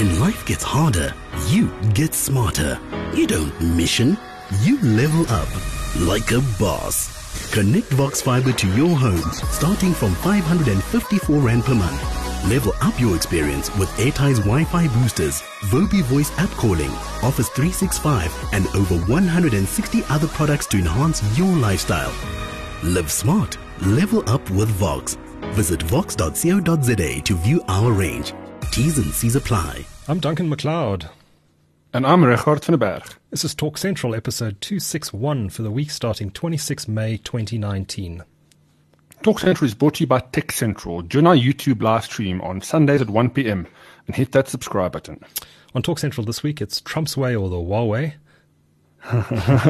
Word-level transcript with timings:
When 0.00 0.18
life 0.18 0.46
gets 0.46 0.64
harder, 0.64 1.12
you 1.48 1.68
get 1.92 2.14
smarter. 2.14 2.80
You 3.14 3.26
don't 3.26 3.60
mission, 3.60 4.16
you 4.62 4.80
level 4.80 5.28
up 5.28 5.48
like 6.00 6.30
a 6.30 6.40
boss. 6.58 7.50
Connect 7.52 7.86
Vox 7.88 8.22
Fiber 8.22 8.50
to 8.50 8.66
your 8.68 8.96
home 8.96 9.20
starting 9.52 9.92
from 9.92 10.14
554 10.14 11.36
Rand 11.36 11.64
per 11.64 11.74
month. 11.74 12.00
Level 12.48 12.72
up 12.80 12.98
your 12.98 13.14
experience 13.14 13.68
with 13.76 13.90
Airties 14.00 14.38
Wi-Fi 14.38 14.88
boosters, 14.88 15.42
Vobi 15.68 16.02
voice 16.04 16.32
app 16.38 16.50
calling, 16.52 16.92
Office 17.22 17.50
365, 17.50 18.34
and 18.54 18.68
over 18.68 18.96
160 19.04 20.02
other 20.08 20.28
products 20.28 20.66
to 20.68 20.78
enhance 20.78 21.22
your 21.36 21.54
lifestyle. 21.56 22.14
Live 22.82 23.12
smart. 23.12 23.58
Level 23.82 24.26
up 24.30 24.48
with 24.48 24.70
Vox. 24.70 25.18
Visit 25.52 25.82
vox.co.za 25.82 27.20
to 27.20 27.34
view 27.34 27.62
our 27.68 27.92
range. 27.92 28.32
T's 28.70 28.96
and 28.96 29.12
C's 29.12 29.36
apply. 29.36 29.84
I'm 30.10 30.18
Duncan 30.18 30.50
McLeod. 30.50 31.08
And 31.94 32.04
I'm 32.04 32.24
Regardt 32.24 32.64
van 32.64 32.76
der 32.76 32.84
Berg. 32.84 33.04
This 33.30 33.44
is 33.44 33.54
Talk 33.54 33.78
Central, 33.78 34.12
episode 34.12 34.60
261 34.60 35.50
for 35.50 35.62
the 35.62 35.70
week 35.70 35.92
starting 35.92 36.32
26 36.32 36.88
May 36.88 37.16
2019. 37.18 38.24
Talk 39.22 39.38
Central 39.38 39.66
is 39.66 39.74
brought 39.74 39.94
to 39.94 40.00
you 40.00 40.08
by 40.08 40.18
Tech 40.18 40.50
Central. 40.50 41.02
Join 41.02 41.28
our 41.28 41.36
YouTube 41.36 41.80
live 41.80 42.06
stream 42.06 42.40
on 42.40 42.60
Sundays 42.60 43.00
at 43.00 43.08
1 43.08 43.30
p.m. 43.30 43.68
and 44.08 44.16
hit 44.16 44.32
that 44.32 44.48
subscribe 44.48 44.90
button. 44.90 45.22
On 45.76 45.80
Talk 45.80 46.00
Central 46.00 46.26
this 46.26 46.42
week, 46.42 46.60
it's 46.60 46.80
Trump's 46.80 47.16
way 47.16 47.36
or 47.36 47.48
the 47.48 47.54
Huawei. 47.54 48.14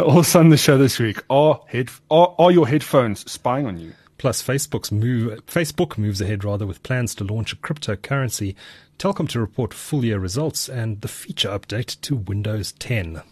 also 0.03 0.41
on 0.41 0.49
the 0.49 0.57
show 0.57 0.79
this 0.79 0.99
week, 0.99 1.23
are, 1.29 1.61
head, 1.67 1.91
are, 2.11 2.35
are 2.39 2.51
your 2.51 2.67
headphones 2.67 3.31
spying 3.31 3.67
on 3.67 3.79
you? 3.79 3.93
Plus, 4.17 4.43
Facebook's 4.43 4.91
move, 4.91 5.45
Facebook 5.45 5.99
moves 5.99 6.23
ahead 6.23 6.45
rather 6.45 6.67
with 6.67 6.83
plans 6.83 7.15
to 7.15 7.25
launch 7.25 7.53
a 7.53 7.57
cryptocurrency, 7.57 8.55
Telkom 9.01 9.31
to 9.31 9.41
report 9.41 9.73
full 9.73 10.05
year 10.05 10.19
results, 10.19 10.69
and 10.69 11.01
the 11.01 11.09
feature 11.09 11.49
update 11.49 11.99
to 12.03 12.17
Windows 12.17 12.73
10. 12.73 13.23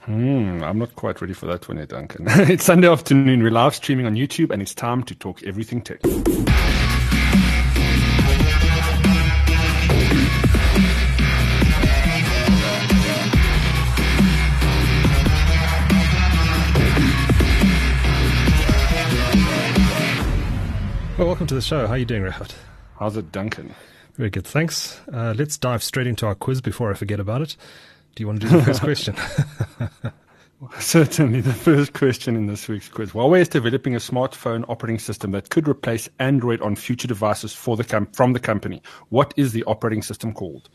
Hmm, 0.00 0.62
I'm 0.64 0.78
not 0.78 0.96
quite 0.96 1.20
ready 1.20 1.34
for 1.34 1.44
that 1.48 1.68
one 1.68 1.76
yet, 1.76 1.90
Duncan. 1.90 2.24
it's 2.28 2.64
Sunday 2.64 2.88
afternoon. 2.88 3.42
We're 3.42 3.50
live 3.50 3.74
streaming 3.74 4.06
on 4.06 4.14
YouTube, 4.14 4.50
and 4.50 4.62
it's 4.62 4.74
time 4.74 5.02
to 5.02 5.14
talk 5.14 5.42
everything 5.42 5.82
tech. 5.82 6.00
Well, 21.18 21.26
welcome 21.26 21.46
to 21.48 21.54
the 21.54 21.60
show. 21.60 21.86
How 21.86 21.92
are 21.92 21.98
you 21.98 22.06
doing, 22.06 22.22
Regardt? 22.22 22.54
How's 22.98 23.18
it, 23.18 23.30
Duncan? 23.30 23.74
Very 24.14 24.30
good, 24.30 24.46
thanks. 24.46 25.00
Uh, 25.12 25.34
let's 25.36 25.56
dive 25.56 25.82
straight 25.82 26.06
into 26.06 26.26
our 26.26 26.34
quiz 26.34 26.60
before 26.60 26.90
I 26.90 26.94
forget 26.94 27.18
about 27.18 27.40
it. 27.42 27.56
Do 28.14 28.22
you 28.22 28.26
want 28.26 28.42
to 28.42 28.48
do 28.48 28.56
the 28.58 28.62
first 28.62 28.80
question? 28.82 29.16
Certainly, 30.78 31.40
the 31.40 31.52
first 31.52 31.92
question 31.92 32.36
in 32.36 32.46
this 32.46 32.68
week's 32.68 32.88
quiz. 32.88 33.10
Huawei 33.12 33.40
is 33.40 33.48
developing 33.48 33.96
a 33.96 33.98
smartphone 33.98 34.64
operating 34.68 34.98
system 34.98 35.32
that 35.32 35.50
could 35.50 35.66
replace 35.66 36.08
Android 36.18 36.60
on 36.60 36.76
future 36.76 37.08
devices 37.08 37.52
for 37.52 37.76
the 37.76 37.84
com- 37.84 38.06
from 38.12 38.32
the 38.32 38.38
company. 38.38 38.80
What 39.08 39.34
is 39.36 39.52
the 39.52 39.64
operating 39.64 40.02
system 40.02 40.32
called? 40.32 40.68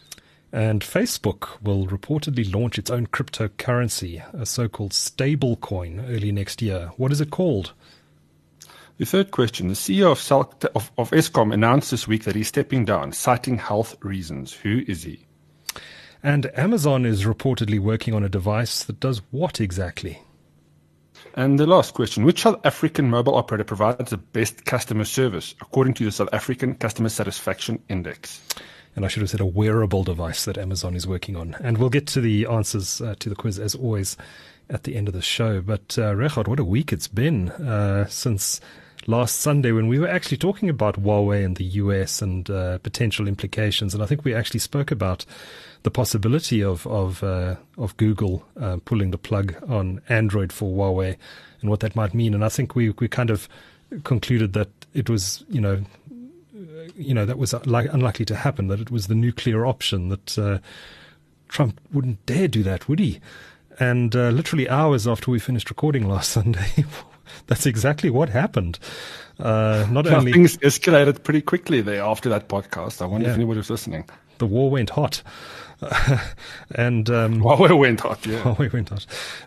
And 0.52 0.82
Facebook 0.82 1.62
will 1.62 1.88
reportedly 1.88 2.54
launch 2.54 2.78
its 2.80 2.90
own 2.90 3.08
cryptocurrency, 3.08 4.24
a 4.34 4.46
so 4.46 4.68
called 4.68 4.92
stablecoin, 4.92 6.10
early 6.10 6.32
next 6.32 6.62
year. 6.62 6.92
What 6.98 7.12
is 7.12 7.22
it 7.22 7.32
called? 7.32 7.74
The 8.98 9.06
third 9.06 9.30
question. 9.30 9.68
The 9.68 9.76
CEO 9.76 10.12
of, 10.12 10.20
Sal- 10.20 10.54
of, 10.74 10.92
of 10.98 11.12
Eskom 11.12 11.54
announced 11.54 11.92
this 11.92 12.08
week 12.08 12.24
that 12.24 12.36
he's 12.36 12.48
stepping 12.48 12.84
down, 12.84 13.12
citing 13.12 13.60
health 13.60 13.96
reasons. 14.02 14.54
Who 14.54 14.82
is 14.88 15.04
he? 15.04 15.26
And 16.24 16.50
Amazon 16.58 17.06
is 17.06 17.24
reportedly 17.24 17.80
working 17.80 18.16
on 18.16 18.24
a 18.24 18.30
device 18.30 18.84
that 18.84 19.00
does 19.00 19.22
what 19.30 19.62
exactly? 19.62 20.20
And 21.36 21.60
the 21.60 21.68
last 21.68 21.94
question 21.94 22.24
Which 22.24 22.42
South 22.42 22.60
African 22.66 23.10
mobile 23.12 23.36
operator 23.36 23.64
provides 23.64 24.10
the 24.10 24.18
best 24.18 24.66
customer 24.66 25.06
service 25.06 25.54
according 25.62 25.94
to 25.96 26.06
the 26.06 26.12
South 26.12 26.30
African 26.34 26.74
Customer 26.74 27.10
Satisfaction 27.10 27.80
Index? 27.90 28.42
And 28.96 29.06
I 29.06 29.10
should 29.10 29.22
have 29.22 29.30
said 29.30 29.42
a 29.42 29.46
wearable 29.46 30.04
device 30.04 30.46
that 30.46 30.58
Amazon 30.58 30.96
is 30.96 31.06
working 31.06 31.36
on. 31.36 31.56
And 31.60 31.78
we'll 31.78 31.92
get 31.92 32.08
to 32.08 32.22
the 32.22 32.48
answers 32.48 33.00
uh, 33.00 33.14
to 33.20 33.30
the 33.30 33.36
quiz 33.36 33.60
as 33.60 33.76
always 33.76 34.18
at 34.72 34.86
the 34.86 34.96
end 34.96 35.08
of 35.08 35.14
the 35.14 35.22
show. 35.22 35.62
But, 35.62 36.00
uh, 36.00 36.16
Regardt, 36.16 36.48
what 36.48 36.60
a 36.60 36.64
week 36.64 36.92
it's 36.92 37.08
been 37.08 37.50
uh, 37.52 38.08
since 38.08 38.60
last 39.08 39.40
Sunday 39.40 39.72
when 39.72 39.88
we 39.88 39.98
were 39.98 40.08
actually 40.08 40.38
talking 40.38 40.70
about 40.70 41.02
Huawei 41.02 41.44
and 41.44 41.56
the 41.56 41.64
US 41.64 42.22
and 42.22 42.50
uh, 42.50 42.78
potential 42.80 43.28
implications. 43.28 43.94
And 43.94 44.04
I 44.04 44.06
think 44.06 44.24
we 44.24 44.36
actually 44.36 44.60
spoke 44.60 44.92
about 44.92 45.26
the 45.84 45.92
possibility 45.92 46.64
of 46.64 46.86
of 46.86 47.24
uh, 47.24 47.56
of 47.78 47.98
Google 47.98 48.46
uh, 48.60 48.78
pulling 48.86 49.12
the 49.12 49.18
plug 49.18 49.56
on 49.68 50.02
Android 50.10 50.54
for 50.54 50.70
Huawei 50.70 51.16
and 51.62 51.70
what 51.70 51.80
that 51.80 51.96
might 51.96 52.14
mean. 52.14 52.34
And 52.34 52.44
I 52.44 52.50
think 52.50 52.76
we 52.76 52.90
we 52.92 53.08
kind 53.08 53.30
of 53.30 53.50
concluded 54.04 54.54
that 54.54 54.70
it 54.94 55.10
was 55.10 55.44
you 55.50 55.62
know 55.62 55.84
you 56.96 57.14
know 57.14 57.26
that 57.26 57.38
was 57.38 57.54
like 57.66 57.92
unlikely 57.94 58.26
to 58.26 58.36
happen. 58.36 58.68
That 58.68 58.82
it 58.82 58.92
was 58.92 59.08
the 59.08 59.16
nuclear 59.16 59.66
option 59.66 60.10
that 60.10 60.38
uh, 60.38 60.60
Trump 61.48 61.80
wouldn't 61.94 62.26
dare 62.26 62.48
do 62.48 62.64
that, 62.64 62.90
would 62.90 63.00
he? 63.00 63.20
And 63.80 64.16
uh, 64.16 64.30
literally 64.30 64.68
hours 64.68 65.08
after 65.08 65.30
we 65.30 65.40
finished 65.40 65.70
recording 65.70 66.08
last 66.08 66.32
Sunday, 66.38 66.84
that's 67.48 67.66
exactly 67.66 68.10
what 68.10 68.30
happened. 68.30 68.80
Uh, 69.40 69.86
not 69.92 70.08
only 70.08 70.32
things 70.34 70.58
escalated 70.58 71.24
pretty 71.24 71.42
quickly 71.42 71.82
there 71.82 72.02
after 72.02 72.28
that 72.30 72.48
podcast. 72.50 73.02
I 73.02 73.06
wonder 73.06 73.26
Yeah. 73.28 73.32
if 73.34 73.38
anybody 73.38 73.58
was 73.60 73.70
listening. 73.70 74.06
the 74.40 74.46
war 74.48 74.70
went 74.70 74.90
hot, 74.92 75.22
and 76.76 77.10
um, 77.10 77.42
Huawei 77.42 77.78
went 77.78 78.00
hot, 78.02 78.26
yeah. 78.26 78.40
Huawei 78.44 78.72
went 78.72 78.90
hot. 78.90 79.06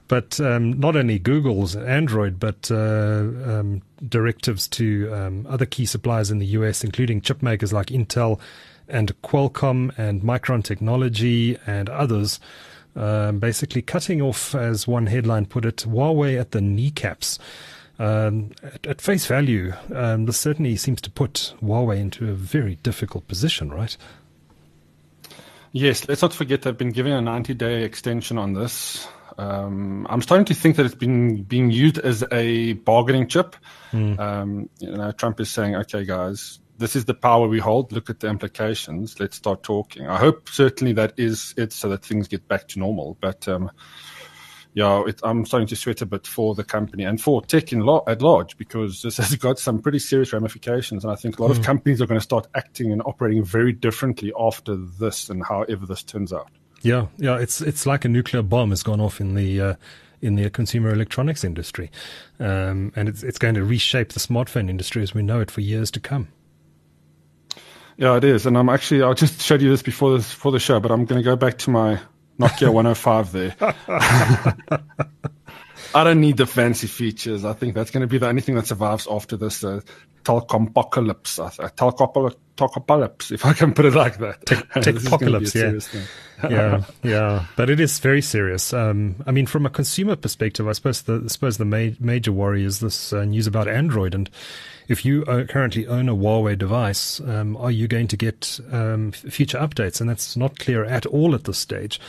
But 0.09 0.41
um, 0.41 0.79
not 0.79 0.97
only 0.97 1.19
Google's 1.19 1.77
Android, 1.77 2.39
but 2.39 2.71
uh, 2.71 2.77
um, 2.77 3.83
directives 4.09 4.69
to 4.69 5.13
um, 5.13 5.47
other 5.49 5.67
key 5.67 5.87
suppliers 5.87 6.31
in 6.31 6.39
the 6.39 6.47
US, 6.47 6.85
including 6.85 7.21
chip 7.21 7.43
makers 7.43 7.73
like 7.73 7.87
Intel 7.89 8.39
and 8.89 9.13
Qualcomm 9.23 9.97
and 9.99 10.23
Micron 10.23 10.65
Technology 10.65 11.57
and 11.67 11.89
others. 11.89 12.41
Um, 12.97 13.39
basically, 13.39 13.83
cutting 13.83 14.21
off, 14.21 14.53
as 14.55 14.89
one 14.89 15.07
headline 15.07 15.47
put 15.47 15.65
it, 15.65 15.77
Huawei 15.87 16.39
at 16.41 16.51
the 16.51 16.61
kneecaps. 16.61 17.39
Um, 18.01 18.53
at, 18.63 18.87
at 18.87 19.01
face 19.03 19.27
value, 19.27 19.75
um, 19.95 20.25
this 20.25 20.39
certainly 20.39 20.75
seems 20.77 21.03
to 21.03 21.11
put 21.11 21.53
Huawei 21.63 21.99
into 21.99 22.31
a 22.31 22.33
very 22.33 22.77
difficult 22.77 23.29
position, 23.29 23.71
right? 23.71 23.95
Yes, 25.73 26.09
let's 26.09 26.23
not 26.23 26.33
forget 26.33 26.63
they've 26.63 26.77
been 26.77 26.93
given 26.93 27.13
a 27.13 27.21
90 27.21 27.53
day 27.53 27.85
extension 27.85 28.39
on 28.39 28.55
this. 28.55 29.07
Um, 29.37 30.07
I'm 30.09 30.23
starting 30.23 30.47
to 30.47 30.55
think 30.55 30.77
that 30.77 30.87
it's 30.87 30.95
been 30.95 31.43
being 31.43 31.71
used 31.71 31.99
as 31.99 32.25
a 32.33 32.73
bargaining 32.73 33.29
chip. 33.29 33.55
Um, 34.19 34.71
you 34.79 34.91
know, 34.91 35.13
Trump 35.13 35.39
is 35.39 35.51
saying, 35.51 35.77
okay, 35.77 36.07
guys, 36.07 36.59
this 36.79 36.97
is 36.97 37.05
the 37.05 37.15
power 37.15 37.49
we 37.49 37.59
hold. 37.59 37.93
Look 37.93 38.09
at 38.09 38.21
the 38.21 38.29
implications. 38.29 39.21
Let's 39.21 39.37
start 39.37 39.63
talking. 39.63 40.09
I 40.09 40.17
hope 40.17 40.49
certainly 40.49 40.95
that 40.95 41.13
is 41.19 41.53
it 41.59 41.75
so 41.75 41.91
that 41.91 42.03
things 42.03 42.29
get 42.29 42.49
back 42.49 42.67
to 42.69 42.79
normal. 42.79 43.19
But, 43.21 43.47
um, 43.47 43.71
yeah, 44.73 45.03
it, 45.07 45.21
I'm 45.25 45.45
starting 45.45 45.67
to 45.69 45.77
sweat 45.77 46.01
a 46.01 46.07
bit 46.07 46.27
for 46.27 46.55
the 46.55 46.63
company 46.63 47.05
and 47.05 47.21
for 47.21 47.43
tech 47.43 47.73
in 47.73 47.81
lo- 47.81 48.05
at 48.07 48.23
large 48.23 48.57
because 48.57 49.03
this 49.03 49.17
has 49.19 49.35
got 49.37 49.59
some 49.59 49.81
pretty 49.81 49.99
serious 49.99 50.33
ramifications. 50.33 51.05
And 51.05 51.13
I 51.13 51.17
think 51.17 51.39
a 51.39 51.43
lot 51.43 51.51
of 51.51 51.63
companies 51.63 52.01
are 52.01 52.07
going 52.07 52.21
to 52.21 52.25
start 52.25 52.47
acting 52.55 52.93
and 52.93 53.03
operating 53.05 53.45
very 53.45 53.73
differently 53.73 54.33
after 54.39 54.77
this 54.77 55.29
and 55.29 55.45
however 55.45 55.87
this 55.87 56.03
turns 56.03 56.33
out. 56.33 56.51
Yeah, 56.83 57.07
yeah, 57.19 57.39
it's 57.39 57.61
it's 57.61 57.85
like 57.85 58.05
a 58.05 58.09
nuclear 58.09 58.43
bomb 58.43 58.71
has 58.71 58.83
gone 58.83 59.01
off 59.01 59.21
in 59.21 59.35
the 59.35 59.61
uh, 59.61 59.75
in 60.23 60.37
the 60.37 60.49
consumer 60.49 60.91
electronics 60.91 61.45
industry, 61.45 61.91
um, 62.39 62.91
and 62.97 63.07
it's 63.07 63.23
it's 63.23 63.39
going 63.39 63.55
to 63.57 63.65
reshape 63.65 64.15
the 64.15 64.21
smartphone 64.21 64.71
industry 64.71 65.03
as 65.03 65.13
we 65.13 65.23
know 65.23 65.41
it 65.41 65.51
for 65.51 65.61
years 65.61 65.91
to 65.91 66.01
come. 66.01 66.29
Yeah, 67.99 68.17
it 68.17 68.25
is. 68.25 68.47
And 68.47 68.57
I'm 68.57 68.71
actually, 68.71 69.03
I 69.03 69.13
just 69.13 69.43
showed 69.43 69.61
you 69.61 69.69
this 69.69 69.83
before 69.83 70.17
this, 70.17 70.33
before 70.33 70.53
the 70.53 70.59
show, 70.59 70.81
but 70.81 70.91
I'm 70.91 71.05
going 71.05 71.21
to 71.21 71.23
go 71.25 71.37
back 71.37 71.59
to 71.59 71.71
my 71.71 72.01
Nokia 72.41 72.71
105 72.71 73.33
there. 73.33 73.55
I 75.95 76.05
don't 76.05 76.21
need 76.21 76.37
the 76.37 76.47
fancy 76.47 76.87
features. 76.87 77.45
I 77.45 77.53
think 77.53 77.75
that's 77.75 77.91
going 77.91 78.03
to 78.03 78.07
be 78.07 78.19
the 78.19 78.29
only 78.29 78.43
thing 78.43 78.55
that 78.55 78.67
survives 78.67 79.07
after 79.11 79.37
this 79.37 79.65
uh, 79.65 79.81
telecompacalypse. 80.25 81.39
uh, 81.39 81.69
Telcopocalypse, 82.57 83.33
if 83.33 83.47
I 83.47 83.53
can 83.55 83.73
put 83.73 83.87
it 83.87 83.95
like 83.95 84.19
that. 84.19 84.39
This 84.75 84.87
is 85.03 85.09
gonna 85.09 85.29
be 85.29 85.35
a 85.37 85.49
Techopocalypse, 85.49 85.95
yeah. 86.43 86.51
yeah, 86.51 86.85
yeah, 87.03 87.47
but 87.57 87.71
it 87.71 87.81
is 87.81 87.99
very 87.99 88.23
serious. 88.23 88.73
Um, 88.73 89.17
I 89.27 89.31
mean, 89.31 89.47
from 89.47 89.67
a 89.67 89.71
consumer 89.71 90.17
perspective, 90.17 90.69
I 90.69 90.73
suppose 90.73 91.03
the 91.03 91.23
I 91.25 91.29
suppose 91.29 91.59
the 91.59 91.65
ma- 91.65 91.97
major 91.99 92.33
worry 92.33 92.65
is 92.65 92.81
this 92.81 93.13
uh, 93.13 93.25
news 93.25 93.47
about 93.47 93.69
Android. 93.69 94.15
And 94.15 94.31
if 94.89 95.05
you 95.05 95.25
uh, 95.25 95.45
currently 95.45 95.87
own 95.87 96.09
a 96.09 96.15
Huawei 96.15 96.57
device, 96.57 97.21
um, 97.21 97.57
are 97.57 97.71
you 97.71 97.89
going 97.89 98.09
to 98.09 98.17
get 98.17 98.61
um, 98.73 99.13
future 99.13 99.59
updates? 99.59 100.01
And 100.01 100.09
that's 100.09 100.37
not 100.37 100.59
clear 100.59 100.85
at 100.85 101.07
all 101.07 101.35
at 101.35 101.45
this 101.45 101.59
stage. 101.59 102.01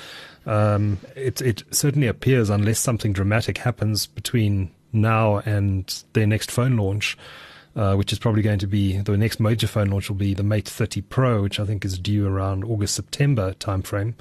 Um, 0.45 0.97
it 1.15 1.41
it 1.41 1.63
certainly 1.71 2.07
appears, 2.07 2.49
unless 2.49 2.79
something 2.79 3.13
dramatic 3.13 3.59
happens 3.59 4.07
between 4.07 4.71
now 4.91 5.37
and 5.39 6.03
their 6.13 6.27
next 6.27 6.51
phone 6.51 6.77
launch. 6.77 7.17
uh, 7.75 7.95
which 7.95 8.11
is 8.11 8.19
probably 8.19 8.41
going 8.41 8.59
to 8.59 8.67
be 8.67 8.97
the 8.97 9.17
next 9.17 9.39
major 9.39 9.67
phone 9.67 9.89
launch 9.89 10.09
will 10.09 10.17
be 10.17 10.33
the 10.33 10.43
Mate 10.43 10.67
30 10.67 11.01
Pro, 11.03 11.41
which 11.41 11.59
I 11.59 11.65
think 11.65 11.85
is 11.85 11.97
due 11.97 12.27
around 12.27 12.63
August 12.63 12.95
September 12.95 13.53
timeframe. 13.53 14.13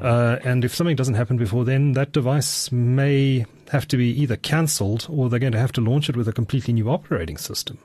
Uh, 0.00 0.38
and 0.44 0.64
if 0.64 0.74
something 0.74 0.96
doesn't 0.96 1.14
happen 1.14 1.36
before 1.36 1.64
then, 1.64 1.92
that 1.92 2.12
device 2.12 2.70
may 2.70 3.44
have 3.70 3.88
to 3.88 3.96
be 3.96 4.08
either 4.22 4.36
cancelled 4.36 5.06
or 5.10 5.28
they're 5.28 5.40
going 5.40 5.52
to 5.52 5.58
have 5.58 5.72
to 5.72 5.80
launch 5.80 6.08
it 6.08 6.16
with 6.16 6.28
a 6.28 6.32
completely 6.32 6.72
new 6.72 6.88
operating 6.88 7.36
system. 7.36 7.78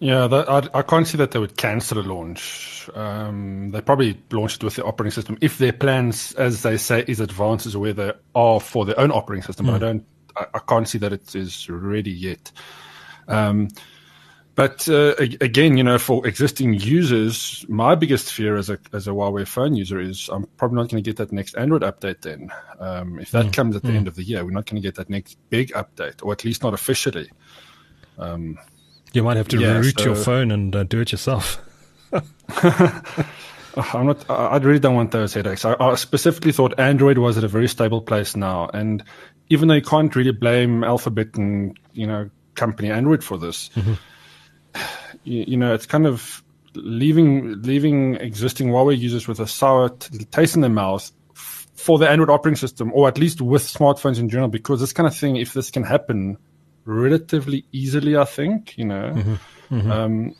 Yeah, 0.00 0.28
that, 0.28 0.48
I, 0.48 0.78
I, 0.78 0.82
can't 0.82 1.08
see 1.08 1.18
that 1.18 1.32
they 1.32 1.40
would 1.40 1.56
cancel 1.56 1.98
a 1.98 2.02
launch. 2.02 2.88
Um, 2.94 3.72
they 3.72 3.80
probably 3.80 4.20
launched 4.30 4.62
it 4.62 4.64
with 4.64 4.76
the 4.76 4.84
operating 4.84 5.10
system 5.10 5.36
if 5.40 5.58
their 5.58 5.72
plans, 5.72 6.32
as 6.34 6.62
they 6.62 6.76
say, 6.76 7.04
is 7.08 7.18
advanced 7.18 7.66
as 7.66 7.76
where 7.76 7.92
they 7.92 8.12
are 8.34 8.60
for 8.60 8.84
their 8.84 8.98
own 8.98 9.10
operating 9.10 9.42
system. 9.42 9.66
Mm. 9.66 9.70
But 9.70 9.74
I 9.74 9.78
hmm. 9.78 9.84
don't, 9.84 10.06
I, 10.36 10.46
I, 10.54 10.58
can't 10.60 10.88
see 10.88 10.98
that 10.98 11.12
it 11.12 11.34
is 11.34 11.68
ready 11.68 12.12
yet. 12.12 12.52
Um, 13.26 13.68
but 14.54 14.88
uh, 14.88 15.14
again, 15.40 15.76
you 15.76 15.84
know, 15.84 15.98
for 15.98 16.26
existing 16.26 16.74
users, 16.74 17.64
my 17.68 17.94
biggest 17.94 18.32
fear 18.32 18.56
as 18.56 18.70
a 18.70 18.78
as 18.92 19.06
a 19.06 19.12
Huawei 19.12 19.46
phone 19.46 19.76
user 19.76 20.00
is 20.00 20.28
I'm 20.32 20.46
probably 20.56 20.76
not 20.76 20.90
going 20.90 21.00
to 21.02 21.08
get 21.08 21.16
that 21.18 21.30
next 21.30 21.56
Android 21.56 21.82
update. 21.82 22.22
Then, 22.22 22.50
um, 22.80 23.20
if 23.20 23.30
that 23.30 23.46
mm. 23.46 23.52
comes 23.52 23.76
at 23.76 23.82
the 23.82 23.90
mm. 23.90 23.96
end 23.96 24.08
of 24.08 24.16
the 24.16 24.24
year, 24.24 24.44
we're 24.44 24.50
not 24.50 24.66
going 24.66 24.82
to 24.82 24.86
get 24.86 24.96
that 24.96 25.10
next 25.10 25.38
big 25.48 25.70
update, 25.74 26.24
or 26.24 26.32
at 26.32 26.44
least 26.44 26.64
not 26.64 26.74
officially. 26.74 27.30
Um, 28.18 28.58
you 29.12 29.22
might 29.22 29.36
have 29.36 29.48
to 29.48 29.58
yeah, 29.58 29.74
reroute 29.74 29.98
so, 29.98 30.06
your 30.06 30.16
phone 30.16 30.50
and 30.50 30.74
uh, 30.74 30.84
do 30.84 31.00
it 31.00 31.12
yourself. 31.12 31.64
I'm 33.76 34.06
not. 34.06 34.28
I 34.28 34.56
really 34.58 34.80
don't 34.80 34.94
want 34.94 35.12
those 35.12 35.34
headaches. 35.34 35.64
I, 35.64 35.76
I, 35.78 35.94
specifically 35.94 36.52
thought 36.52 36.78
Android 36.78 37.18
was 37.18 37.38
at 37.38 37.44
a 37.44 37.48
very 37.48 37.68
stable 37.68 38.00
place 38.00 38.34
now, 38.34 38.68
and 38.74 39.04
even 39.50 39.68
though 39.68 39.74
you 39.74 39.82
can't 39.82 40.14
really 40.16 40.32
blame 40.32 40.82
Alphabet 40.84 41.36
and 41.36 41.78
you 41.92 42.06
know 42.06 42.30
company 42.54 42.90
Android 42.90 43.22
for 43.22 43.38
this, 43.38 43.70
mm-hmm. 43.74 43.94
you, 45.24 45.44
you, 45.48 45.56
know 45.56 45.74
it's 45.74 45.86
kind 45.86 46.06
of 46.06 46.42
leaving 46.74 47.62
leaving 47.62 48.16
existing 48.16 48.68
Huawei 48.68 48.98
users 48.98 49.28
with 49.28 49.38
a 49.38 49.46
sour 49.46 49.90
t- 49.90 50.24
taste 50.24 50.54
in 50.54 50.62
their 50.62 50.70
mouth 50.70 51.12
for 51.34 51.98
the 51.98 52.08
Android 52.08 52.30
operating 52.30 52.56
system, 52.56 52.90
or 52.92 53.06
at 53.06 53.18
least 53.18 53.40
with 53.40 53.62
smartphones 53.62 54.18
in 54.18 54.28
general, 54.28 54.48
because 54.48 54.80
this 54.80 54.92
kind 54.92 55.06
of 55.06 55.16
thing, 55.16 55.36
if 55.36 55.52
this 55.52 55.70
can 55.70 55.84
happen 55.84 56.36
relatively 56.88 57.64
easily, 57.72 58.16
I 58.16 58.24
think. 58.24 58.76
You 58.76 58.86
know, 58.86 59.12
mm-hmm. 59.14 59.74
Mm-hmm. 59.74 59.90
Um, 59.90 60.34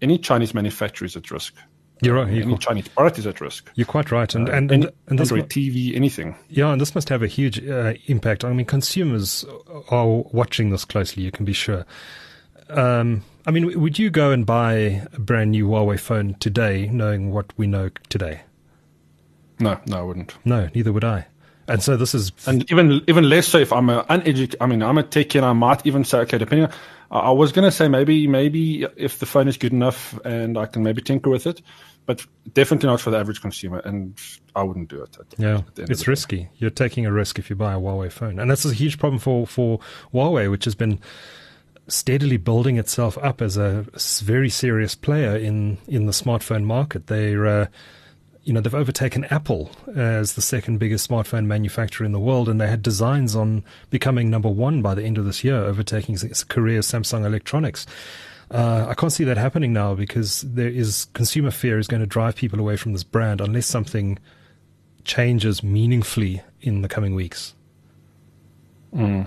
any 0.00 0.18
Chinese 0.18 0.54
manufacturer 0.54 1.06
is 1.06 1.16
at 1.16 1.30
risk. 1.30 1.54
You're 2.00 2.14
right. 2.14 2.28
Any 2.28 2.56
Chinese 2.58 2.86
product 2.86 3.18
is 3.18 3.26
at 3.26 3.40
risk. 3.40 3.68
You're 3.74 3.86
quite 3.86 4.12
right, 4.12 4.32
and 4.32 4.48
uh, 4.48 4.52
and, 4.52 4.70
and, 4.70 4.92
and 5.08 5.18
this 5.18 5.32
Android 5.32 5.50
TV, 5.50 5.96
anything. 5.96 6.36
Yeah, 6.48 6.70
and 6.70 6.80
this 6.80 6.94
must 6.94 7.08
have 7.08 7.22
a 7.22 7.26
huge 7.26 7.66
uh, 7.66 7.94
impact. 8.06 8.44
I 8.44 8.52
mean, 8.52 8.66
consumers 8.66 9.44
are 9.88 10.06
watching 10.06 10.70
this 10.70 10.84
closely. 10.84 11.24
You 11.24 11.32
can 11.32 11.44
be 11.44 11.52
sure. 11.52 11.84
Um, 12.70 13.24
I 13.46 13.50
mean, 13.50 13.80
would 13.80 13.98
you 13.98 14.10
go 14.10 14.30
and 14.30 14.46
buy 14.46 14.74
a 15.12 15.18
brand 15.18 15.52
new 15.52 15.66
Huawei 15.66 15.98
phone 15.98 16.34
today, 16.34 16.88
knowing 16.92 17.32
what 17.32 17.46
we 17.56 17.66
know 17.66 17.90
today? 18.10 18.42
No, 19.58 19.80
no, 19.86 19.98
I 19.98 20.02
wouldn't. 20.02 20.34
No, 20.44 20.68
neither 20.74 20.92
would 20.92 21.04
I. 21.04 21.26
And 21.68 21.82
so 21.82 21.96
this 21.96 22.14
is, 22.14 22.32
and 22.46 22.68
even 22.70 23.02
even 23.06 23.28
less 23.28 23.46
so 23.46 23.58
if 23.58 23.72
I'm 23.72 23.90
an 23.90 24.04
uneducated. 24.08 24.56
I 24.60 24.66
mean, 24.66 24.82
I'm 24.82 24.98
a 24.98 25.02
techie, 25.02 25.36
and 25.36 25.44
I 25.44 25.52
might 25.52 25.86
even 25.86 26.04
say, 26.04 26.18
okay, 26.20 26.38
depending. 26.38 26.66
On, 26.66 26.72
I 27.10 27.30
was 27.30 27.52
going 27.52 27.64
to 27.64 27.72
say 27.72 27.88
maybe 27.88 28.26
maybe 28.26 28.84
if 28.96 29.18
the 29.18 29.26
phone 29.26 29.48
is 29.48 29.56
good 29.56 29.72
enough 29.72 30.18
and 30.24 30.58
I 30.58 30.66
can 30.66 30.82
maybe 30.82 31.00
tinker 31.00 31.30
with 31.30 31.46
it, 31.46 31.62
but 32.04 32.24
definitely 32.52 32.88
not 32.88 33.00
for 33.00 33.10
the 33.10 33.18
average 33.18 33.40
consumer, 33.40 33.80
and 33.80 34.18
I 34.56 34.62
wouldn't 34.62 34.88
do 34.88 35.02
it. 35.02 35.16
Yeah, 35.36 35.62
it's 35.76 36.08
risky. 36.08 36.36
Day. 36.36 36.50
You're 36.56 36.70
taking 36.70 37.06
a 37.06 37.12
risk 37.12 37.38
if 37.38 37.50
you 37.50 37.56
buy 37.56 37.74
a 37.74 37.78
Huawei 37.78 38.10
phone, 38.10 38.38
and 38.38 38.50
that's 38.50 38.64
a 38.64 38.72
huge 38.74 38.98
problem 38.98 39.18
for 39.18 39.46
for 39.46 39.78
Huawei, 40.12 40.50
which 40.50 40.64
has 40.64 40.74
been 40.74 41.00
steadily 41.86 42.36
building 42.36 42.76
itself 42.76 43.16
up 43.18 43.40
as 43.40 43.56
a 43.56 43.86
very 44.22 44.50
serious 44.50 44.94
player 44.94 45.36
in 45.36 45.78
in 45.86 46.06
the 46.06 46.12
smartphone 46.12 46.64
market. 46.64 47.06
They're 47.08 47.46
uh, 47.46 47.66
you 48.48 48.54
know, 48.54 48.62
they've 48.62 48.74
overtaken 48.74 49.26
Apple 49.26 49.70
as 49.94 50.32
the 50.32 50.40
second 50.40 50.78
biggest 50.78 51.06
smartphone 51.06 51.44
manufacturer 51.44 52.06
in 52.06 52.12
the 52.12 52.18
world, 52.18 52.48
and 52.48 52.58
they 52.58 52.66
had 52.66 52.80
designs 52.80 53.36
on 53.36 53.62
becoming 53.90 54.30
number 54.30 54.48
one 54.48 54.80
by 54.80 54.94
the 54.94 55.04
end 55.04 55.18
of 55.18 55.26
this 55.26 55.44
year, 55.44 55.56
overtaking 55.56 56.16
Korea's 56.48 56.86
Samsung 56.86 57.26
Electronics. 57.26 57.86
Uh, 58.50 58.86
I 58.88 58.94
can't 58.94 59.12
see 59.12 59.24
that 59.24 59.36
happening 59.36 59.74
now 59.74 59.94
because 59.94 60.40
there 60.40 60.66
is 60.66 61.08
consumer 61.12 61.50
fear 61.50 61.78
is 61.78 61.86
going 61.86 62.00
to 62.00 62.06
drive 62.06 62.36
people 62.36 62.58
away 62.58 62.78
from 62.78 62.94
this 62.94 63.04
brand 63.04 63.42
unless 63.42 63.66
something 63.66 64.18
changes 65.04 65.62
meaningfully 65.62 66.40
in 66.62 66.80
the 66.80 66.88
coming 66.88 67.14
weeks. 67.14 67.54
Mm. 68.94 69.26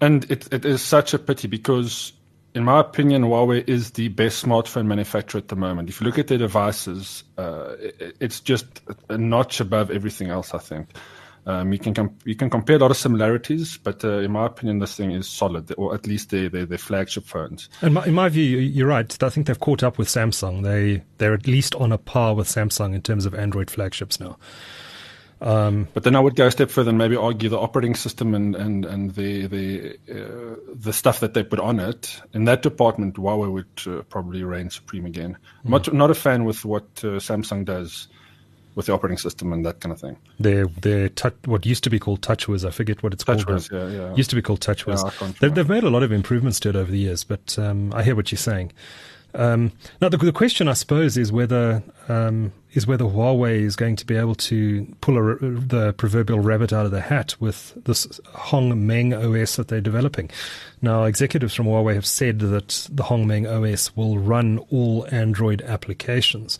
And 0.00 0.30
it, 0.30 0.46
it 0.52 0.64
is 0.64 0.80
such 0.80 1.12
a 1.12 1.18
pity 1.18 1.48
because 1.48 2.12
in 2.58 2.64
my 2.64 2.80
opinion, 2.80 3.22
Huawei 3.22 3.66
is 3.68 3.92
the 3.92 4.08
best 4.08 4.44
smartphone 4.44 4.86
manufacturer 4.86 5.38
at 5.38 5.46
the 5.46 5.54
moment. 5.54 5.88
If 5.88 6.00
you 6.00 6.06
look 6.08 6.18
at 6.18 6.26
their 6.26 6.38
devices, 6.38 7.22
uh, 7.38 7.76
it, 7.78 8.16
it's 8.18 8.40
just 8.40 8.82
a 9.08 9.16
notch 9.16 9.60
above 9.60 9.92
everything 9.92 10.30
else. 10.30 10.52
I 10.52 10.58
think 10.58 10.88
um, 11.46 11.72
you 11.72 11.78
can 11.78 11.94
com- 11.94 12.18
you 12.24 12.34
can 12.34 12.50
compare 12.50 12.74
a 12.74 12.80
lot 12.80 12.90
of 12.90 12.96
similarities, 12.96 13.78
but 13.78 14.04
uh, 14.04 14.18
in 14.18 14.32
my 14.32 14.46
opinion, 14.46 14.80
this 14.80 14.96
thing 14.96 15.12
is 15.12 15.28
solid, 15.28 15.72
or 15.78 15.94
at 15.94 16.08
least 16.08 16.30
their 16.30 16.48
their, 16.48 16.66
their 16.66 16.78
flagship 16.78 17.26
phones. 17.26 17.68
In 17.80 17.92
my, 17.92 18.04
in 18.04 18.14
my 18.14 18.28
view, 18.28 18.58
you're 18.58 18.88
right. 18.88 19.22
I 19.22 19.28
think 19.28 19.46
they've 19.46 19.60
caught 19.60 19.84
up 19.84 19.96
with 19.96 20.08
Samsung. 20.08 20.64
They 20.64 21.04
they're 21.18 21.34
at 21.34 21.46
least 21.46 21.76
on 21.76 21.92
a 21.92 21.98
par 21.98 22.34
with 22.34 22.48
Samsung 22.48 22.92
in 22.92 23.02
terms 23.02 23.24
of 23.24 23.36
Android 23.36 23.70
flagships 23.70 24.18
now. 24.18 24.36
Um, 25.40 25.86
but 25.94 26.02
then 26.02 26.16
I 26.16 26.20
would 26.20 26.34
go 26.34 26.46
a 26.46 26.50
step 26.50 26.70
further 26.70 26.88
and 26.88 26.98
maybe 26.98 27.16
argue 27.16 27.48
the 27.48 27.58
operating 27.58 27.94
system 27.94 28.34
and 28.34 28.56
and 28.56 28.84
and 28.84 29.14
the 29.14 29.46
the 29.46 29.98
uh, 30.10 30.56
the 30.74 30.92
stuff 30.92 31.20
that 31.20 31.34
they 31.34 31.44
put 31.44 31.60
on 31.60 31.78
it 31.78 32.20
in 32.32 32.44
that 32.46 32.62
department, 32.62 33.16
Huawei 33.16 33.52
would 33.52 33.66
uh, 33.86 34.02
probably 34.02 34.42
reign 34.42 34.70
supreme 34.70 35.06
again. 35.06 35.36
Mm. 35.64 35.70
Not 35.70 35.92
not 35.92 36.10
a 36.10 36.14
fan 36.14 36.44
with 36.44 36.64
what 36.64 36.84
uh, 37.04 37.18
Samsung 37.20 37.64
does 37.64 38.08
with 38.74 38.86
the 38.86 38.92
operating 38.92 39.18
system 39.18 39.52
and 39.52 39.66
that 39.66 39.80
kind 39.80 39.92
of 39.92 40.00
thing. 40.00 40.16
Their 40.38 40.66
their 40.66 41.08
touch, 41.08 41.34
what 41.44 41.66
used 41.66 41.84
to 41.84 41.90
be 41.90 41.98
called 41.98 42.20
TouchWiz, 42.20 42.66
I 42.66 42.70
forget 42.70 43.02
what 43.02 43.12
it's 43.12 43.24
TouchWiz, 43.24 43.70
called. 43.70 43.92
Yeah, 43.92 44.00
yeah. 44.08 44.14
Used 44.14 44.30
to 44.30 44.36
be 44.36 44.42
called 44.42 44.60
TouchWiz. 44.60 45.04
Yeah, 45.20 45.32
they've, 45.40 45.54
they've 45.54 45.68
made 45.68 45.84
a 45.84 45.90
lot 45.90 46.02
of 46.02 46.12
improvements 46.12 46.60
to 46.60 46.70
it 46.70 46.76
over 46.76 46.90
the 46.90 46.98
years, 46.98 47.24
but 47.24 47.58
um, 47.58 47.92
I 47.92 48.02
hear 48.02 48.14
what 48.16 48.30
you're 48.32 48.38
saying. 48.38 48.72
Um, 49.34 49.72
now, 50.00 50.08
the, 50.08 50.16
the, 50.16 50.32
question, 50.32 50.68
I 50.68 50.72
suppose, 50.72 51.18
is 51.18 51.30
whether 51.30 51.82
um, 52.08 52.52
is 52.72 52.86
whether 52.86 53.04
Huawei 53.04 53.60
is 53.60 53.76
going 53.76 53.96
to 53.96 54.06
be 54.06 54.16
able 54.16 54.34
to 54.34 54.86
pull 55.00 55.18
a, 55.18 55.36
the 55.36 55.92
proverbial 55.94 56.40
rabbit 56.40 56.72
out 56.72 56.86
of 56.86 56.92
the 56.92 57.00
hat 57.00 57.34
with 57.38 57.72
this 57.84 58.06
Hongmeng 58.34 59.14
OS 59.14 59.56
that 59.56 59.68
they're 59.68 59.80
developing. 59.80 60.30
Now, 60.80 61.04
executives 61.04 61.54
from 61.54 61.66
Huawei 61.66 61.94
have 61.94 62.06
said 62.06 62.38
that 62.40 62.88
the 62.90 63.02
Hongmeng 63.02 63.46
OS 63.46 63.94
will 63.96 64.18
run 64.18 64.58
all 64.70 65.06
Android 65.10 65.60
applications, 65.62 66.58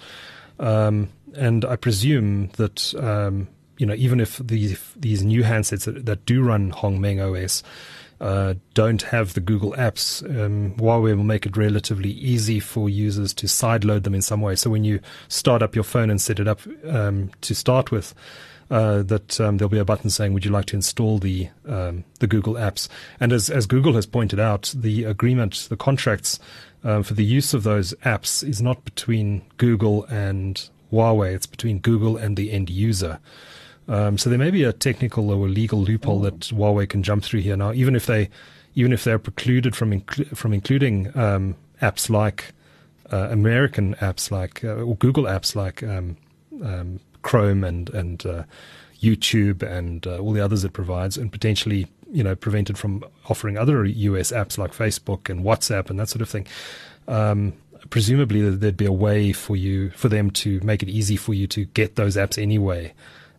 um, 0.58 1.08
and 1.34 1.64
I 1.64 1.76
presume 1.76 2.48
that 2.56 2.94
um, 2.96 3.48
you 3.78 3.86
know 3.86 3.94
even 3.94 4.20
if 4.20 4.38
these 4.38 4.78
these 4.94 5.22
new 5.22 5.42
handsets 5.42 5.84
that, 5.84 6.04
that 6.04 6.26
do 6.26 6.42
run 6.42 6.72
Hongmeng 6.72 7.20
OS 7.20 7.62
uh, 8.20 8.54
don't 8.74 9.02
have 9.02 9.34
the 9.34 9.40
Google 9.40 9.72
apps, 9.74 10.22
um, 10.24 10.74
Huawei 10.74 11.16
will 11.16 11.24
make 11.24 11.46
it 11.46 11.56
relatively 11.56 12.10
easy 12.10 12.58
for 12.58 12.88
users 12.88 13.32
to 13.34 13.46
sideload 13.46 14.02
them 14.02 14.14
in 14.14 14.22
some 14.22 14.40
way. 14.40 14.56
So 14.56 14.70
when 14.70 14.84
you 14.84 15.00
start 15.28 15.62
up 15.62 15.74
your 15.74 15.84
phone 15.84 16.10
and 16.10 16.20
set 16.20 16.40
it 16.40 16.48
up 16.48 16.60
um, 16.84 17.30
to 17.42 17.54
start 17.54 17.90
with, 17.92 18.14
uh, 18.70 19.02
that 19.02 19.40
um, 19.40 19.56
there'll 19.56 19.70
be 19.70 19.78
a 19.78 19.84
button 19.84 20.10
saying, 20.10 20.34
"Would 20.34 20.44
you 20.44 20.50
like 20.50 20.66
to 20.66 20.76
install 20.76 21.18
the 21.18 21.48
um, 21.66 22.04
the 22.18 22.26
Google 22.26 22.54
apps?" 22.54 22.88
And 23.18 23.32
as 23.32 23.48
as 23.48 23.66
Google 23.66 23.94
has 23.94 24.04
pointed 24.04 24.38
out, 24.38 24.74
the 24.76 25.04
agreement, 25.04 25.66
the 25.70 25.76
contracts 25.76 26.38
um, 26.84 27.02
for 27.02 27.14
the 27.14 27.24
use 27.24 27.54
of 27.54 27.62
those 27.62 27.94
apps 28.04 28.46
is 28.46 28.60
not 28.60 28.84
between 28.84 29.42
Google 29.56 30.04
and 30.04 30.68
Huawei; 30.92 31.34
it's 31.34 31.46
between 31.46 31.78
Google 31.78 32.16
and 32.16 32.36
the 32.36 32.50
end 32.52 32.68
user. 32.68 33.20
Um, 33.88 34.18
so 34.18 34.28
there 34.28 34.38
may 34.38 34.50
be 34.50 34.64
a 34.64 34.72
technical 34.72 35.30
or 35.30 35.46
a 35.46 35.48
legal 35.48 35.80
loophole 35.80 36.20
that 36.20 36.40
Huawei 36.40 36.88
can 36.88 37.02
jump 37.02 37.24
through 37.24 37.40
here 37.40 37.56
now, 37.56 37.72
even 37.72 37.96
if 37.96 38.06
they, 38.06 38.28
even 38.74 38.92
if 38.92 39.04
they're 39.04 39.18
precluded 39.18 39.74
from 39.74 40.00
from 40.02 40.52
including 40.52 41.10
um, 41.16 41.56
apps 41.80 42.10
like 42.10 42.52
uh, 43.10 43.28
American 43.30 43.94
apps 43.96 44.30
like 44.30 44.62
uh, 44.62 44.74
or 44.74 44.96
Google 44.96 45.24
apps 45.24 45.56
like 45.56 45.82
um, 45.82 46.16
um 46.62 47.00
Chrome 47.22 47.64
and 47.64 47.88
and 47.90 48.26
uh, 48.26 48.42
YouTube 49.00 49.62
and 49.62 50.06
uh, 50.06 50.18
all 50.18 50.32
the 50.32 50.44
others 50.44 50.64
it 50.64 50.74
provides, 50.74 51.16
and 51.16 51.32
potentially 51.32 51.86
you 52.10 52.22
know 52.22 52.36
prevented 52.36 52.76
from 52.76 53.02
offering 53.30 53.56
other 53.56 53.86
US 53.86 54.32
apps 54.32 54.58
like 54.58 54.72
Facebook 54.72 55.30
and 55.30 55.44
WhatsApp 55.44 55.88
and 55.88 55.98
that 55.98 56.10
sort 56.10 56.20
of 56.20 56.28
thing. 56.28 56.46
Um, 57.06 57.54
presumably, 57.88 58.50
there'd 58.50 58.76
be 58.76 58.84
a 58.84 58.92
way 58.92 59.32
for 59.32 59.56
you 59.56 59.88
for 59.90 60.10
them 60.10 60.30
to 60.32 60.60
make 60.60 60.82
it 60.82 60.90
easy 60.90 61.16
for 61.16 61.32
you 61.32 61.46
to 61.46 61.64
get 61.64 61.96
those 61.96 62.16
apps 62.16 62.40
anyway 62.40 62.92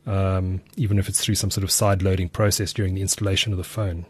um, 0.10 0.62
even 0.76 0.98
if 0.98 1.08
it's 1.08 1.24
through 1.24 1.36
some 1.36 1.52
sort 1.52 1.64
of 1.64 1.72
side 1.72 2.02
loading 2.02 2.30
process 2.30 2.74
during 2.74 2.96
the 2.96 3.02
installation 3.02 3.54
of 3.54 3.58
the 3.58 3.64
phone. 3.64 4.06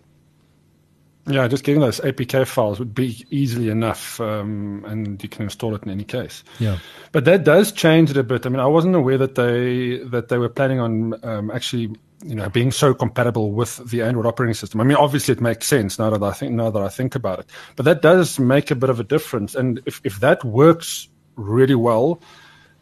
Yeah, 1.28 1.48
just 1.48 1.64
getting 1.64 1.82
those 1.82 2.00
APK 2.00 2.48
files 2.48 2.80
would 2.80 2.96
be 2.96 3.26
easily 3.30 3.70
enough, 3.70 4.20
um, 4.20 4.84
and 4.88 5.22
you 5.22 5.30
can 5.30 5.44
install 5.44 5.76
it 5.76 5.84
in 5.84 5.90
any 5.90 6.06
case. 6.06 6.44
Yeah, 6.58 6.80
but 7.12 7.26
that 7.26 7.44
does 7.44 7.72
change 7.72 8.10
it 8.10 8.18
a 8.18 8.24
bit. 8.24 8.46
I 8.46 8.50
mean, 8.50 8.62
I 8.62 8.66
wasn't 8.66 8.96
aware 8.96 9.18
that 9.20 9.36
they 9.36 9.98
that 10.06 10.30
they 10.30 10.40
were 10.40 10.50
planning 10.50 10.80
on 10.80 11.24
um, 11.24 11.52
actually 11.52 11.96
you 12.24 12.36
know, 12.36 12.50
being 12.50 12.72
so 12.72 12.94
compatible 12.94 13.52
with 13.54 13.78
the 13.90 14.02
Android 14.02 14.26
operating 14.26 14.54
system. 14.54 14.82
I 14.82 14.84
mean, 14.84 14.98
obviously 14.98 15.32
it 15.34 15.42
makes 15.42 15.68
sense 15.68 15.98
now 15.98 16.10
that 16.10 16.22
I 16.22 16.34
think 16.34 16.52
now 16.52 16.70
that 16.70 16.82
I 16.82 16.90
think 16.90 17.16
about 17.16 17.40
it. 17.40 17.46
But 17.76 17.86
that 17.86 18.02
does 18.02 18.40
make 18.40 18.72
a 18.72 18.76
bit 18.76 18.90
of 18.90 19.00
a 19.00 19.04
difference. 19.04 19.56
And 19.56 19.82
if, 19.86 20.02
if 20.04 20.20
that 20.20 20.44
works 20.44 21.08
really 21.38 21.76
well, 21.76 22.22